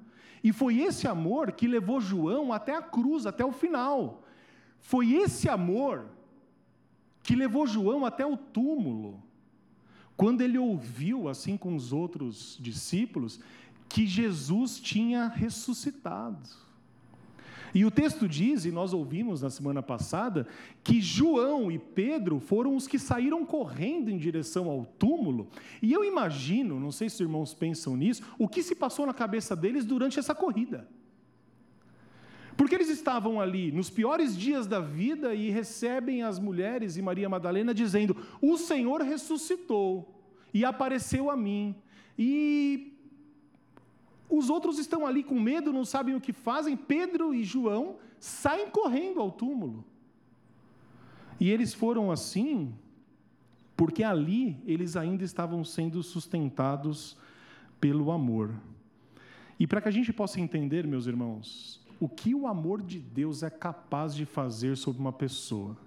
E 0.43 0.51
foi 0.51 0.79
esse 0.81 1.07
amor 1.07 1.53
que 1.53 1.67
levou 1.67 1.99
João 1.99 2.53
até 2.53 2.75
a 2.75 2.81
cruz, 2.81 3.25
até 3.25 3.43
o 3.43 3.51
final. 3.51 4.23
Foi 4.79 5.13
esse 5.13 5.49
amor 5.49 6.05
que 7.23 7.35
levou 7.35 7.65
João 7.65 8.05
até 8.05 8.25
o 8.25 8.37
túmulo, 8.37 9.23
quando 10.15 10.41
ele 10.41 10.59
ouviu, 10.59 11.27
assim 11.27 11.57
com 11.57 11.75
os 11.75 11.91
outros 11.91 12.57
discípulos, 12.61 13.39
que 13.89 14.05
Jesus 14.05 14.79
tinha 14.79 15.27
ressuscitado. 15.27 16.64
E 17.75 17.83
o 17.83 17.91
texto 17.91 18.25
diz, 18.25 18.63
e 18.63 18.71
nós 18.71 18.93
ouvimos 18.93 19.41
na 19.41 19.49
semana 19.49 19.83
passada, 19.83 20.47
que 20.81 21.01
João 21.01 21.69
e 21.69 21.77
Pedro 21.77 22.39
foram 22.39 22.73
os 22.73 22.87
que 22.87 22.97
saíram 22.97 23.45
correndo 23.45 24.09
em 24.09 24.17
direção 24.17 24.69
ao 24.69 24.85
túmulo. 24.85 25.49
E 25.81 25.91
eu 25.91 26.05
imagino, 26.05 26.79
não 26.79 26.89
sei 26.89 27.09
se 27.09 27.15
os 27.15 27.19
irmãos 27.19 27.53
pensam 27.53 27.97
nisso, 27.97 28.23
o 28.39 28.47
que 28.47 28.63
se 28.63 28.75
passou 28.75 29.05
na 29.05 29.13
cabeça 29.13 29.57
deles 29.57 29.83
durante 29.83 30.17
essa 30.17 30.33
corrida. 30.33 30.87
Porque 32.55 32.73
eles 32.73 32.87
estavam 32.87 33.41
ali 33.41 33.73
nos 33.73 33.89
piores 33.89 34.37
dias 34.37 34.65
da 34.65 34.79
vida 34.79 35.35
e 35.35 35.49
recebem 35.49 36.23
as 36.23 36.39
mulheres 36.39 36.95
e 36.95 37.01
Maria 37.01 37.27
Madalena 37.27 37.73
dizendo: 37.73 38.15
O 38.41 38.57
Senhor 38.57 39.01
ressuscitou 39.01 40.23
e 40.53 40.63
apareceu 40.63 41.29
a 41.29 41.35
mim. 41.35 41.75
E 42.17 42.94
os 44.29 44.49
outros 44.49 44.79
estão 44.79 45.05
ali 45.05 45.23
com 45.23 45.39
medo, 45.39 45.71
não 45.71 45.85
sabem 45.85 46.15
o 46.15 46.21
que 46.21 46.33
fazem. 46.33 46.75
Pedro 46.75 47.33
e 47.33 47.43
João 47.43 47.97
saem 48.19 48.69
correndo 48.69 49.19
ao 49.19 49.31
túmulo. 49.31 49.85
E 51.39 51.49
eles 51.49 51.73
foram 51.73 52.11
assim 52.11 52.73
porque 53.75 54.03
ali 54.03 54.57
eles 54.65 54.95
ainda 54.95 55.23
estavam 55.23 55.63
sendo 55.63 56.01
sustentados 56.01 57.17
pelo 57.79 58.11
amor. 58.11 58.53
E 59.59 59.67
para 59.67 59.81
que 59.81 59.89
a 59.89 59.91
gente 59.91 60.11
possa 60.13 60.39
entender, 60.39 60.87
meus 60.87 61.07
irmãos, 61.07 61.85
o 61.99 62.07
que 62.07 62.33
o 62.33 62.47
amor 62.47 62.81
de 62.81 62.99
Deus 62.99 63.43
é 63.43 63.49
capaz 63.49 64.15
de 64.15 64.25
fazer 64.25 64.75
sobre 64.77 65.01
uma 65.01 65.13
pessoa. 65.13 65.77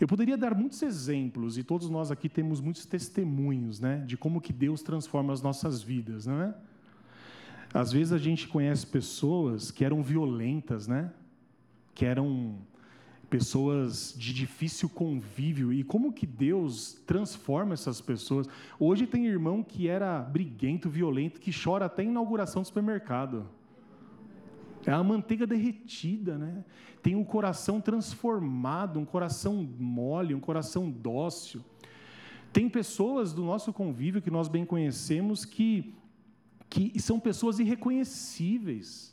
Eu 0.00 0.08
poderia 0.08 0.36
dar 0.36 0.54
muitos 0.54 0.82
exemplos 0.82 1.56
e 1.56 1.62
todos 1.62 1.88
nós 1.88 2.10
aqui 2.10 2.28
temos 2.28 2.60
muitos 2.60 2.84
testemunhos, 2.84 3.78
né, 3.78 3.98
de 3.98 4.16
como 4.16 4.40
que 4.40 4.52
Deus 4.52 4.82
transforma 4.82 5.32
as 5.32 5.40
nossas 5.40 5.82
vidas, 5.82 6.26
não 6.26 6.40
é? 6.42 6.54
Às 7.72 7.92
vezes 7.92 8.12
a 8.12 8.18
gente 8.18 8.46
conhece 8.48 8.86
pessoas 8.86 9.70
que 9.70 9.84
eram 9.84 10.02
violentas, 10.02 10.86
né? 10.86 11.12
Que 11.94 12.04
eram 12.04 12.58
pessoas 13.30 14.14
de 14.14 14.34
difícil 14.34 14.90
convívio 14.90 15.72
e 15.72 15.82
como 15.82 16.12
que 16.12 16.26
Deus 16.26 17.02
transforma 17.06 17.72
essas 17.72 17.98
pessoas. 17.98 18.46
Hoje 18.78 19.06
tem 19.06 19.26
irmão 19.26 19.62
que 19.62 19.88
era 19.88 20.20
briguento, 20.20 20.90
violento, 20.90 21.40
que 21.40 21.50
chora 21.50 21.86
até 21.86 22.04
inauguração 22.04 22.60
do 22.60 22.66
supermercado. 22.66 23.48
É 24.84 24.92
a 24.92 25.02
manteiga 25.02 25.46
derretida, 25.46 26.36
né? 26.36 26.62
Tem 27.02 27.16
um 27.16 27.24
coração 27.24 27.80
transformado, 27.80 29.00
um 29.00 29.04
coração 29.04 29.66
mole, 29.78 30.34
um 30.34 30.40
coração 30.40 30.90
dócil. 30.90 31.64
Tem 32.52 32.68
pessoas 32.68 33.32
do 33.32 33.42
nosso 33.42 33.72
convívio 33.72 34.20
que 34.20 34.30
nós 34.30 34.46
bem 34.46 34.64
conhecemos 34.66 35.46
que, 35.46 35.94
que 36.72 36.98
são 36.98 37.20
pessoas 37.20 37.58
irreconhecíveis 37.58 39.12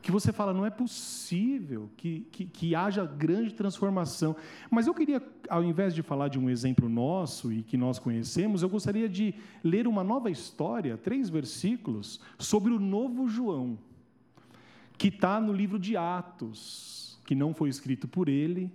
que 0.00 0.10
você 0.10 0.32
fala, 0.32 0.52
não 0.52 0.66
é 0.66 0.70
possível 0.70 1.88
que, 1.96 2.26
que, 2.32 2.44
que, 2.44 2.74
haja 2.74 3.06
grande 3.06 3.54
transformação. 3.54 4.34
Mas 4.68 4.88
eu 4.88 4.94
queria, 4.94 5.22
ao 5.48 5.62
invés 5.62 5.94
de 5.94 6.02
falar 6.02 6.26
de 6.26 6.40
um 6.40 6.50
exemplo 6.50 6.88
nosso 6.88 7.52
e 7.52 7.62
que 7.62 7.76
nós 7.76 8.00
conhecemos, 8.00 8.62
eu 8.62 8.68
gostaria 8.68 9.08
de 9.08 9.32
ler 9.62 9.86
uma 9.86 10.02
nova 10.02 10.28
história, 10.28 10.96
três 10.96 11.30
versículos, 11.30 12.20
sobre 12.36 12.72
o 12.72 12.80
novo 12.80 13.28
João, 13.28 13.78
que 14.98 15.06
está 15.06 15.40
no 15.40 15.52
livro 15.52 15.78
de 15.78 15.96
Atos, 15.96 17.20
que 17.24 17.36
não 17.36 17.54
foi 17.54 17.68
escrito 17.68 18.08
por 18.08 18.28
ele, 18.28 18.72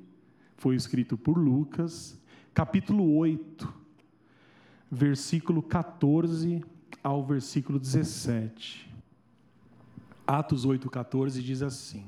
foi 0.55 0.77
escrito 0.77 1.17
por 1.17 1.37
Lucas, 1.37 2.17
capítulo 2.53 3.17
8, 3.17 3.73
versículo 4.89 5.61
14 5.61 6.63
ao 7.07 7.23
versículo 7.23 7.79
17. 7.79 8.85
Atos 10.27 10.67
8,14 10.67 11.41
diz 11.41 11.61
assim. 11.61 12.03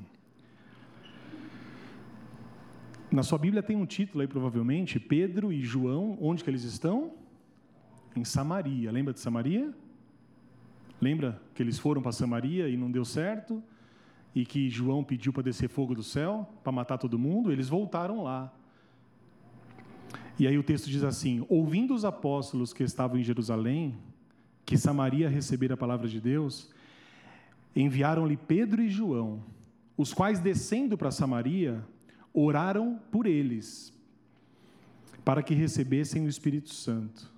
Na 3.10 3.24
sua 3.24 3.38
Bíblia 3.38 3.64
tem 3.64 3.78
um 3.78 3.86
título 3.86 4.20
aí, 4.20 4.28
provavelmente, 4.28 5.00
Pedro 5.00 5.54
e 5.54 5.62
João, 5.62 6.18
onde 6.20 6.43
que 6.43 6.50
eles 6.50 6.66
estão? 6.66 7.14
Em 8.14 8.26
Samaria. 8.26 8.91
Lembra 8.91 9.14
de 9.14 9.22
Samaria? 9.22 9.74
Lembra 11.00 11.41
que 11.56 11.64
eles 11.64 11.80
foram 11.80 12.02
para 12.02 12.12
Samaria 12.12 12.68
e 12.68 12.76
não 12.76 12.91
deu 12.91 13.06
certo? 13.06 13.64
E 14.36 14.45
que 14.45 14.70
João 14.70 15.02
pediu 15.02 15.32
para 15.32 15.43
descer 15.43 15.70
fogo 15.70 15.95
do 15.95 16.04
céu, 16.04 16.45
para 16.62 16.74
matar 16.74 16.97
todo 16.97 17.18
mundo? 17.18 17.54
Eles 17.54 17.70
voltaram 17.70 18.22
lá. 18.22 18.54
E 20.38 20.45
aí 20.45 20.58
o 20.58 20.64
texto 20.64 20.89
diz 20.89 21.06
assim: 21.06 21.45
Ouvindo 21.47 21.93
os 21.93 22.04
apóstolos 22.04 22.74
que 22.74 22.84
estavam 22.84 23.18
em 23.18 23.24
Jerusalém, 23.24 23.97
que 24.70 24.78
Samaria 24.78 25.28
recebera 25.28 25.74
a 25.74 25.78
palavra 25.78 26.08
de 26.08 26.22
Deus, 26.22 26.70
enviaram-lhe 27.76 28.38
Pedro 28.38 28.84
e 28.84 28.88
João, 28.88 29.42
os 29.98 30.14
quais, 30.14 30.40
descendo 30.40 30.96
para 30.96 31.10
Samaria, 31.10 31.84
oraram 32.32 33.00
por 33.12 33.26
eles, 33.26 33.92
para 35.26 35.42
que 35.42 35.56
recebessem 35.56 36.24
o 36.24 36.30
Espírito 36.30 36.70
Santo. 36.70 37.34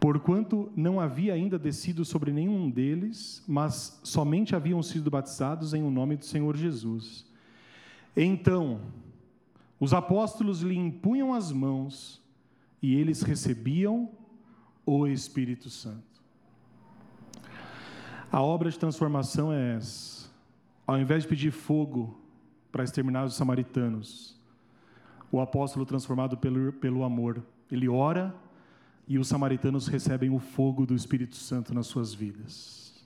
Porquanto 0.00 0.72
não 0.74 0.98
havia 0.98 1.34
ainda 1.34 1.56
descido 1.56 2.04
sobre 2.04 2.32
nenhum 2.32 2.68
deles, 2.68 3.40
mas 3.46 4.00
somente 4.02 4.56
haviam 4.56 4.82
sido 4.82 5.08
batizados 5.08 5.72
em 5.72 5.84
o 5.84 5.90
nome 5.90 6.16
do 6.16 6.24
Senhor 6.24 6.56
Jesus. 6.56 7.24
Então, 8.16 8.80
os 9.78 9.94
apóstolos 9.94 10.62
lhe 10.62 10.76
impunham 10.76 11.32
as 11.32 11.52
mãos 11.52 12.20
e 12.82 12.96
eles 12.96 13.22
recebiam 13.22 14.10
o 14.84 15.06
Espírito 15.06 15.70
Santo. 15.70 16.22
A 18.30 18.40
obra 18.40 18.70
de 18.70 18.78
transformação 18.78 19.52
é 19.52 19.76
essa. 19.76 20.30
Ao 20.86 20.98
invés 20.98 21.22
de 21.22 21.28
pedir 21.28 21.50
fogo 21.50 22.18
para 22.70 22.82
exterminar 22.82 23.24
os 23.24 23.34
samaritanos, 23.34 24.40
o 25.30 25.40
apóstolo 25.40 25.86
transformado 25.86 26.36
pelo, 26.36 26.72
pelo 26.72 27.04
amor, 27.04 27.42
ele 27.70 27.88
ora 27.88 28.34
e 29.06 29.18
os 29.18 29.28
samaritanos 29.28 29.86
recebem 29.86 30.30
o 30.30 30.38
fogo 30.38 30.86
do 30.86 30.94
Espírito 30.94 31.36
Santo 31.36 31.74
nas 31.74 31.86
suas 31.86 32.14
vidas. 32.14 33.04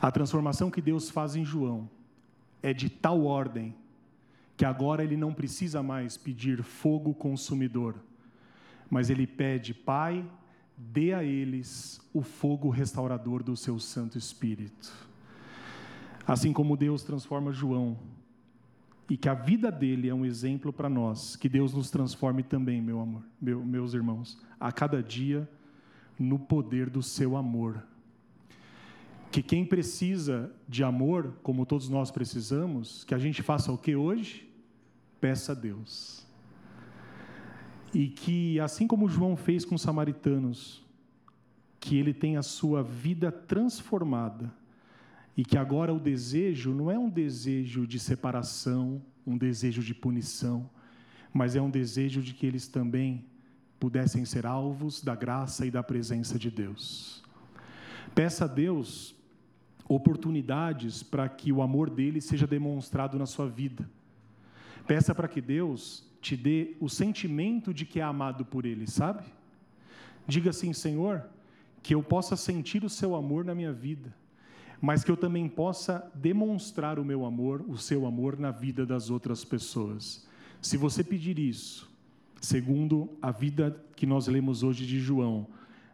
A 0.00 0.10
transformação 0.10 0.70
que 0.70 0.80
Deus 0.80 1.10
faz 1.10 1.36
em 1.36 1.44
João 1.44 1.88
é 2.62 2.72
de 2.72 2.88
tal 2.88 3.24
ordem 3.24 3.74
que 4.56 4.64
agora 4.64 5.02
ele 5.02 5.16
não 5.16 5.32
precisa 5.32 5.82
mais 5.82 6.16
pedir 6.16 6.62
fogo 6.62 7.14
consumidor, 7.14 7.96
mas 8.92 9.08
ele 9.08 9.26
pede, 9.26 9.72
Pai, 9.72 10.22
dê 10.76 11.14
a 11.14 11.24
eles 11.24 11.98
o 12.12 12.20
fogo 12.20 12.68
restaurador 12.68 13.42
do 13.42 13.56
seu 13.56 13.78
Santo 13.78 14.18
Espírito. 14.18 14.92
Assim 16.26 16.52
como 16.52 16.76
Deus 16.76 17.02
transforma 17.02 17.54
João, 17.54 17.98
e 19.08 19.16
que 19.16 19.30
a 19.30 19.34
vida 19.34 19.72
dele 19.72 20.10
é 20.10 20.14
um 20.14 20.26
exemplo 20.26 20.74
para 20.74 20.90
nós, 20.90 21.36
que 21.36 21.48
Deus 21.48 21.72
nos 21.72 21.90
transforme 21.90 22.42
também, 22.42 22.82
meu 22.82 23.00
amor, 23.00 23.22
meu, 23.40 23.64
meus 23.64 23.94
irmãos, 23.94 24.38
a 24.60 24.70
cada 24.70 25.02
dia 25.02 25.48
no 26.18 26.38
poder 26.38 26.90
do 26.90 27.02
seu 27.02 27.34
amor. 27.34 27.82
Que 29.30 29.42
quem 29.42 29.64
precisa 29.64 30.54
de 30.68 30.84
amor, 30.84 31.32
como 31.42 31.64
todos 31.64 31.88
nós 31.88 32.10
precisamos, 32.10 33.04
que 33.04 33.14
a 33.14 33.18
gente 33.18 33.42
faça 33.42 33.72
o 33.72 33.78
que 33.78 33.96
hoje? 33.96 34.46
Peça 35.18 35.52
a 35.52 35.54
Deus 35.54 36.30
e 37.94 38.08
que, 38.08 38.58
assim 38.60 38.86
como 38.86 39.08
João 39.08 39.36
fez 39.36 39.64
com 39.64 39.74
os 39.74 39.82
samaritanos, 39.82 40.82
que 41.78 41.96
ele 41.96 42.14
tem 42.14 42.36
a 42.36 42.42
sua 42.42 42.82
vida 42.82 43.30
transformada 43.30 44.52
e 45.36 45.44
que 45.44 45.58
agora 45.58 45.92
o 45.92 45.98
desejo 45.98 46.72
não 46.72 46.90
é 46.90 46.98
um 46.98 47.08
desejo 47.08 47.86
de 47.86 47.98
separação, 47.98 49.02
um 49.26 49.36
desejo 49.36 49.82
de 49.82 49.94
punição, 49.94 50.68
mas 51.32 51.56
é 51.56 51.60
um 51.60 51.70
desejo 51.70 52.22
de 52.22 52.34
que 52.34 52.46
eles 52.46 52.68
também 52.68 53.24
pudessem 53.80 54.24
ser 54.24 54.46
alvos 54.46 55.02
da 55.02 55.14
graça 55.14 55.66
e 55.66 55.70
da 55.70 55.82
presença 55.82 56.38
de 56.38 56.50
Deus. 56.50 57.22
Peça 58.14 58.44
a 58.44 58.48
Deus 58.48 59.14
oportunidades 59.88 61.02
para 61.02 61.28
que 61.28 61.50
o 61.50 61.60
amor 61.60 61.90
dele 61.90 62.20
seja 62.20 62.46
demonstrado 62.46 63.18
na 63.18 63.26
sua 63.26 63.48
vida. 63.48 63.88
Peça 64.86 65.14
para 65.14 65.28
que 65.28 65.40
Deus 65.40 66.04
te 66.22 66.36
dê 66.36 66.76
o 66.78 66.88
sentimento 66.88 67.74
de 67.74 67.84
que 67.84 67.98
é 67.98 68.02
amado 68.02 68.44
por 68.44 68.64
Ele, 68.64 68.86
sabe? 68.86 69.24
Diga 70.26 70.50
assim, 70.50 70.72
Senhor, 70.72 71.26
que 71.82 71.96
eu 71.96 72.02
possa 72.02 72.36
sentir 72.36 72.84
o 72.84 72.88
Seu 72.88 73.16
amor 73.16 73.44
na 73.44 73.56
minha 73.56 73.72
vida, 73.72 74.14
mas 74.80 75.02
que 75.02 75.10
eu 75.10 75.16
também 75.16 75.48
possa 75.48 76.08
demonstrar 76.14 77.00
o 77.00 77.04
meu 77.04 77.26
amor, 77.26 77.64
o 77.68 77.76
Seu 77.76 78.06
amor 78.06 78.38
na 78.38 78.52
vida 78.52 78.86
das 78.86 79.10
outras 79.10 79.44
pessoas. 79.44 80.24
Se 80.60 80.76
você 80.76 81.02
pedir 81.02 81.40
isso, 81.40 81.90
segundo 82.40 83.10
a 83.20 83.32
vida 83.32 83.84
que 83.96 84.06
nós 84.06 84.28
lemos 84.28 84.62
hoje 84.62 84.86
de 84.86 85.00
João, 85.00 85.48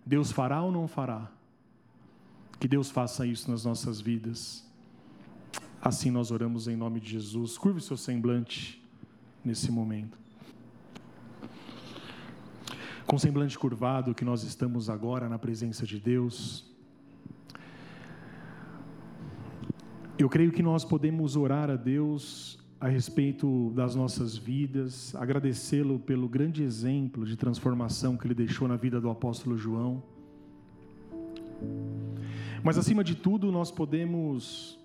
Deus 0.05 0.31
fará 0.31 0.62
ou 0.62 0.70
não 0.70 0.87
fará? 0.87 1.31
Que 2.61 2.68
Deus 2.68 2.91
faça 2.91 3.26
isso 3.26 3.51
nas 3.51 3.64
nossas 3.64 3.99
vidas. 3.99 4.62
Assim 5.81 6.11
nós 6.11 6.31
oramos 6.31 6.68
em 6.68 6.76
nome 6.76 7.01
de 7.01 7.09
Jesus. 7.09 7.57
Curve 7.57 7.79
o 7.79 7.83
seu 7.83 7.97
semblante 7.97 8.83
nesse 9.45 9.70
momento. 9.70 10.18
Com 13.07 13.18
semblante 13.18 13.59
curvado, 13.59 14.14
que 14.14 14.24
nós 14.24 14.43
estamos 14.43 14.91
agora 14.91 15.28
na 15.28 15.39
presença 15.39 15.86
de 15.86 15.99
Deus, 15.99 16.68
eu 20.18 20.28
creio 20.28 20.53
que 20.53 20.62
nós 20.62 20.84
podemos 20.84 21.36
orar 21.36 21.70
a 21.70 21.76
Deus 21.76 22.59
a 22.80 22.86
respeito 22.86 23.70
das 23.70 23.95
nossas 23.95 24.36
vidas, 24.36 25.14
agradecê-lo 25.16 25.99
pelo 25.99 26.28
grande 26.28 26.62
exemplo 26.62 27.24
de 27.24 27.36
transformação 27.36 28.16
que 28.16 28.26
ele 28.26 28.34
deixou 28.34 28.68
na 28.68 28.76
vida 28.76 29.01
do 29.01 29.11
apóstolo 29.11 29.57
João. 29.57 30.03
Mas 32.62 32.78
acima 32.78 33.03
de 33.03 33.14
tudo, 33.14 33.51
nós 33.51 33.70
podemos 33.70 34.78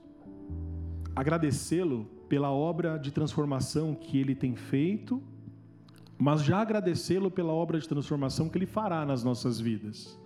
agradecê-lo 1.16 2.05
pela 2.28 2.51
obra 2.51 2.97
de 2.97 3.11
transformação 3.11 3.93
que 3.93 4.18
ele 4.18 4.36
tem 4.36 4.55
feito, 4.55 5.22
mas 6.18 6.43
já 6.43 6.59
agradecê-lo 6.59 7.30
pela 7.30 7.53
obra 7.53 7.80
de 7.80 7.88
transformação 7.88 8.49
que 8.49 8.57
ele 8.57 8.66
fará 8.66 9.05
nas 9.05 9.24
nossas 9.24 9.59
vidas. 9.59 10.18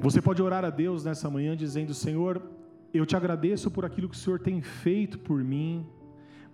Você 0.00 0.22
pode 0.22 0.42
orar 0.42 0.64
a 0.64 0.70
Deus 0.70 1.04
nessa 1.04 1.28
manhã 1.28 1.56
dizendo: 1.56 1.92
Senhor, 1.92 2.42
eu 2.92 3.04
te 3.04 3.16
agradeço 3.16 3.70
por 3.70 3.84
aquilo 3.84 4.08
que 4.08 4.16
o 4.16 4.18
Senhor 4.18 4.40
tem 4.40 4.62
feito 4.62 5.18
por 5.18 5.42
mim, 5.42 5.86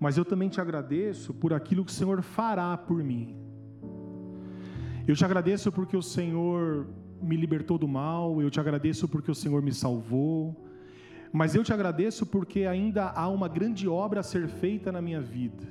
mas 0.00 0.16
eu 0.16 0.24
também 0.24 0.48
te 0.48 0.60
agradeço 0.60 1.32
por 1.34 1.52
aquilo 1.52 1.84
que 1.84 1.92
o 1.92 1.94
Senhor 1.94 2.22
fará 2.22 2.76
por 2.76 3.02
mim. 3.02 3.36
Eu 5.06 5.14
te 5.14 5.24
agradeço 5.24 5.70
porque 5.70 5.96
o 5.96 6.02
Senhor 6.02 6.86
me 7.20 7.36
libertou 7.36 7.78
do 7.78 7.86
mal, 7.86 8.40
eu 8.42 8.50
te 8.50 8.58
agradeço 8.58 9.08
porque 9.08 9.30
o 9.30 9.34
Senhor 9.34 9.62
me 9.62 9.72
salvou, 9.72 10.56
mas 11.32 11.54
eu 11.54 11.64
te 11.64 11.72
agradeço 11.72 12.26
porque 12.26 12.66
ainda 12.66 13.08
há 13.08 13.26
uma 13.28 13.48
grande 13.48 13.88
obra 13.88 14.20
a 14.20 14.22
ser 14.22 14.48
feita 14.48 14.92
na 14.92 15.00
minha 15.00 15.20
vida. 15.20 15.66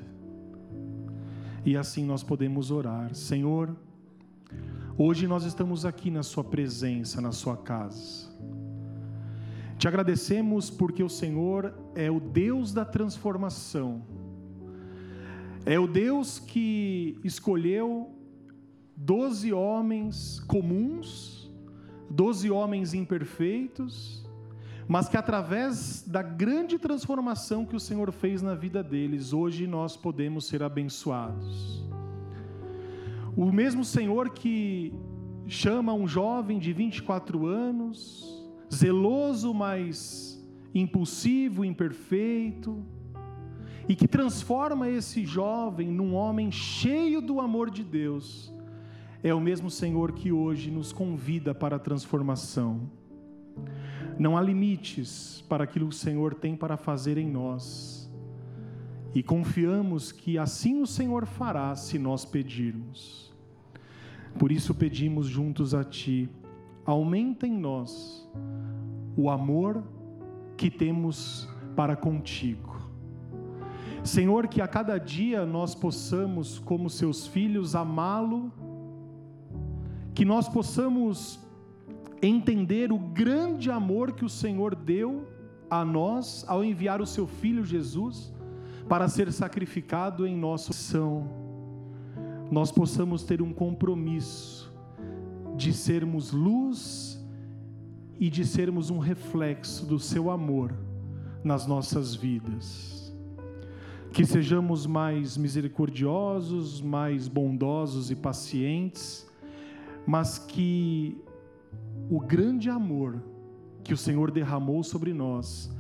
E 1.64 1.78
assim 1.78 2.03
nós 2.03 2.24
podemos 2.24 2.72
orar. 2.72 3.14
Senhor, 3.14 3.76
hoje 4.97 5.28
nós 5.28 5.43
estamos 5.45 5.86
aqui 5.86 6.09
na 6.09 6.24
Sua 6.24 6.43
presença, 6.43 7.22
na 7.22 7.32
Sua 7.32 7.55
casa. 7.55 8.32
Te 9.78 9.88
agradecemos 9.88 10.72
porque 10.72 11.03
o 11.03 11.09
Senhor 11.09 11.74
é 11.93 12.09
o 12.09 12.20
Deus 12.20 12.74
da 12.74 12.84
transformação. 12.84 14.01
É 15.64 15.80
o 15.80 15.86
Deus 15.86 16.39
que 16.39 17.20
escolheu 17.24 18.12
doze 18.95 19.53
homens 19.53 20.39
comuns, 20.39 21.51
doze 22.09 22.49
homens 22.49 22.95
imperfeitos, 22.95 24.26
mas 24.92 25.08
que 25.08 25.16
através 25.16 26.04
da 26.06 26.22
grande 26.22 26.78
transformação 26.78 27.66
que 27.66 27.78
o 27.78 27.80
Senhor 27.80 28.12
fez 28.12 28.42
na 28.42 28.54
vida 28.54 28.84
deles, 28.84 29.32
hoje 29.32 29.66
nós 29.66 29.96
podemos 29.96 30.46
ser 30.48 30.62
abençoados. 30.62 31.82
O 33.34 33.54
mesmo 33.54 33.86
Senhor 33.86 34.32
que 34.32 34.94
chama 35.48 35.94
um 35.94 36.06
jovem 36.06 36.60
de 36.60 36.74
24 36.74 37.46
anos, 37.46 38.46
zeloso, 38.70 39.54
mas 39.54 40.46
impulsivo, 40.76 41.64
imperfeito, 41.64 42.84
e 43.88 43.96
que 43.96 44.10
transforma 44.10 44.89
esse 44.89 45.26
jovem 45.26 45.89
num 45.89 46.14
homem 46.14 46.52
cheio 46.52 47.22
do 47.22 47.39
amor 47.39 47.72
de 47.72 47.86
Deus, 47.86 48.54
é 49.24 49.34
o 49.34 49.39
mesmo 49.39 49.72
Senhor 49.72 50.12
que 50.12 50.34
hoje 50.34 50.70
nos 50.70 50.92
convida 50.92 51.56
para 51.56 51.78
a 51.78 51.80
transformação. 51.80 52.92
Não 54.22 54.38
há 54.38 54.41
limites 54.43 55.43
para 55.49 55.63
aquilo 55.63 55.88
que 55.88 55.95
o 55.95 55.97
Senhor 55.97 56.36
tem 56.36 56.55
para 56.55 56.78
fazer 56.78 57.17
em 57.17 57.28
nós. 57.28 58.07
E 59.15 59.24
confiamos 59.24 60.11
que 60.11 60.38
assim 60.38 60.80
o 60.80 60.86
Senhor 60.86 61.26
fará 61.26 61.76
se 61.76 61.97
nós 61.97 62.24
pedirmos. 62.24 63.34
Por 64.38 64.51
isso 64.51 64.76
pedimos 64.76 65.26
juntos 65.26 65.74
a 65.74 65.84
Ti, 65.84 66.30
aumenta 66.86 67.47
em 67.47 67.57
nós 67.57 68.30
o 69.17 69.28
amor 69.28 69.84
que 70.55 70.69
temos 70.69 71.49
para 71.76 71.95
contigo. 71.95 72.80
Senhor, 74.03 74.47
que 74.47 74.61
a 74.61 74.67
cada 74.67 74.99
dia 74.99 75.47
nós 75.47 75.74
possamos, 75.74 76.59
como 76.59 76.91
seus 76.91 77.26
filhos, 77.26 77.74
amá-lo 77.74 78.53
que 80.13 80.24
nós 80.24 80.47
possamos 80.47 81.39
entender 82.22 82.91
o 82.91 82.99
grande 82.99 83.72
amor 83.72 84.13
que 84.13 84.26
o 84.26 84.30
Senhor 84.30 84.76
deu 84.76 85.28
a 85.69 85.84
nós 85.84 86.45
ao 86.47 86.63
enviar 86.63 87.01
o 87.01 87.05
seu 87.05 87.26
filho 87.26 87.65
Jesus 87.65 88.34
para 88.88 89.07
ser 89.07 89.32
sacrificado 89.32 90.28
em 90.28 90.36
nosso 90.36 90.74
são. 90.74 91.28
Nós 92.51 92.72
possamos 92.72 93.24
ter 93.24 93.41
um 93.41 93.53
compromisso 93.53 94.72
de 95.55 95.74
sermos 95.74 96.32
luz 96.32 97.24
e 98.19 98.30
de 98.30 98.45
sermos 98.45 98.89
um 98.89 98.99
reflexo 98.99 99.86
do 99.86 99.97
seu 99.97 100.30
amor 100.30 100.74
nas 101.43 101.65
nossas 101.65 102.13
vidas. 102.13 103.15
Que 104.11 104.26
sejamos 104.26 104.86
mais 104.86 105.38
misericordiosos, 105.38 106.82
mais 106.82 107.28
bondosos 107.28 108.11
e 108.11 108.15
pacientes 108.15 109.32
mas 110.05 110.38
que 110.38 111.17
o 112.09 112.19
grande 112.19 112.69
amor 112.69 113.24
que 113.84 113.93
o 113.93 113.97
Senhor 113.97 114.32
derramou 114.32 114.84
sobre 114.84 115.13
nós 115.13 115.72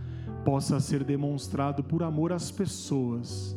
possa 0.43 0.79
ser 0.79 1.03
demonstrado 1.03 1.83
por 1.83 2.03
amor 2.03 2.31
às 2.31 2.49
pessoas, 2.49 3.55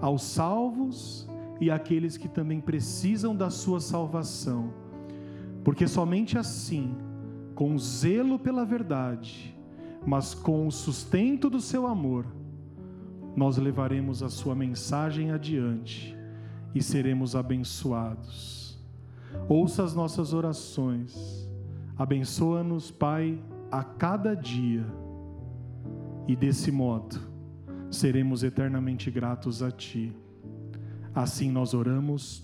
aos 0.00 0.22
salvos 0.22 1.28
e 1.60 1.70
àqueles 1.70 2.16
que 2.16 2.28
também 2.28 2.60
precisam 2.60 3.36
da 3.36 3.50
sua 3.50 3.80
salvação, 3.80 4.72
porque 5.62 5.86
somente 5.86 6.38
assim, 6.38 6.96
com 7.54 7.78
zelo 7.78 8.38
pela 8.38 8.64
verdade, 8.64 9.54
mas 10.06 10.34
com 10.34 10.66
o 10.66 10.72
sustento 10.72 11.50
do 11.50 11.60
seu 11.60 11.86
amor, 11.86 12.26
nós 13.36 13.58
levaremos 13.58 14.22
a 14.22 14.28
sua 14.28 14.54
mensagem 14.54 15.30
adiante 15.30 16.16
e 16.74 16.82
seremos 16.82 17.36
abençoados. 17.36 18.78
Ouça 19.48 19.84
as 19.84 19.94
nossas 19.94 20.32
orações. 20.32 21.49
Abençoa-nos, 22.00 22.90
Pai, 22.90 23.38
a 23.70 23.84
cada 23.84 24.34
dia. 24.34 24.86
E 26.26 26.34
desse 26.34 26.72
modo, 26.72 27.20
seremos 27.90 28.42
eternamente 28.42 29.10
gratos 29.10 29.62
a 29.62 29.70
Ti. 29.70 30.10
Assim 31.14 31.50
nós 31.50 31.74
oramos, 31.74 32.42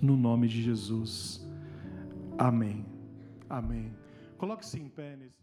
no 0.00 0.16
nome 0.16 0.48
de 0.48 0.60
Jesus. 0.60 1.48
Amém. 2.36 2.84
Amém. 3.48 3.92
Coloque-se 4.36 4.80
em 4.80 4.88
pé 4.88 5.14
nesse. 5.14 5.41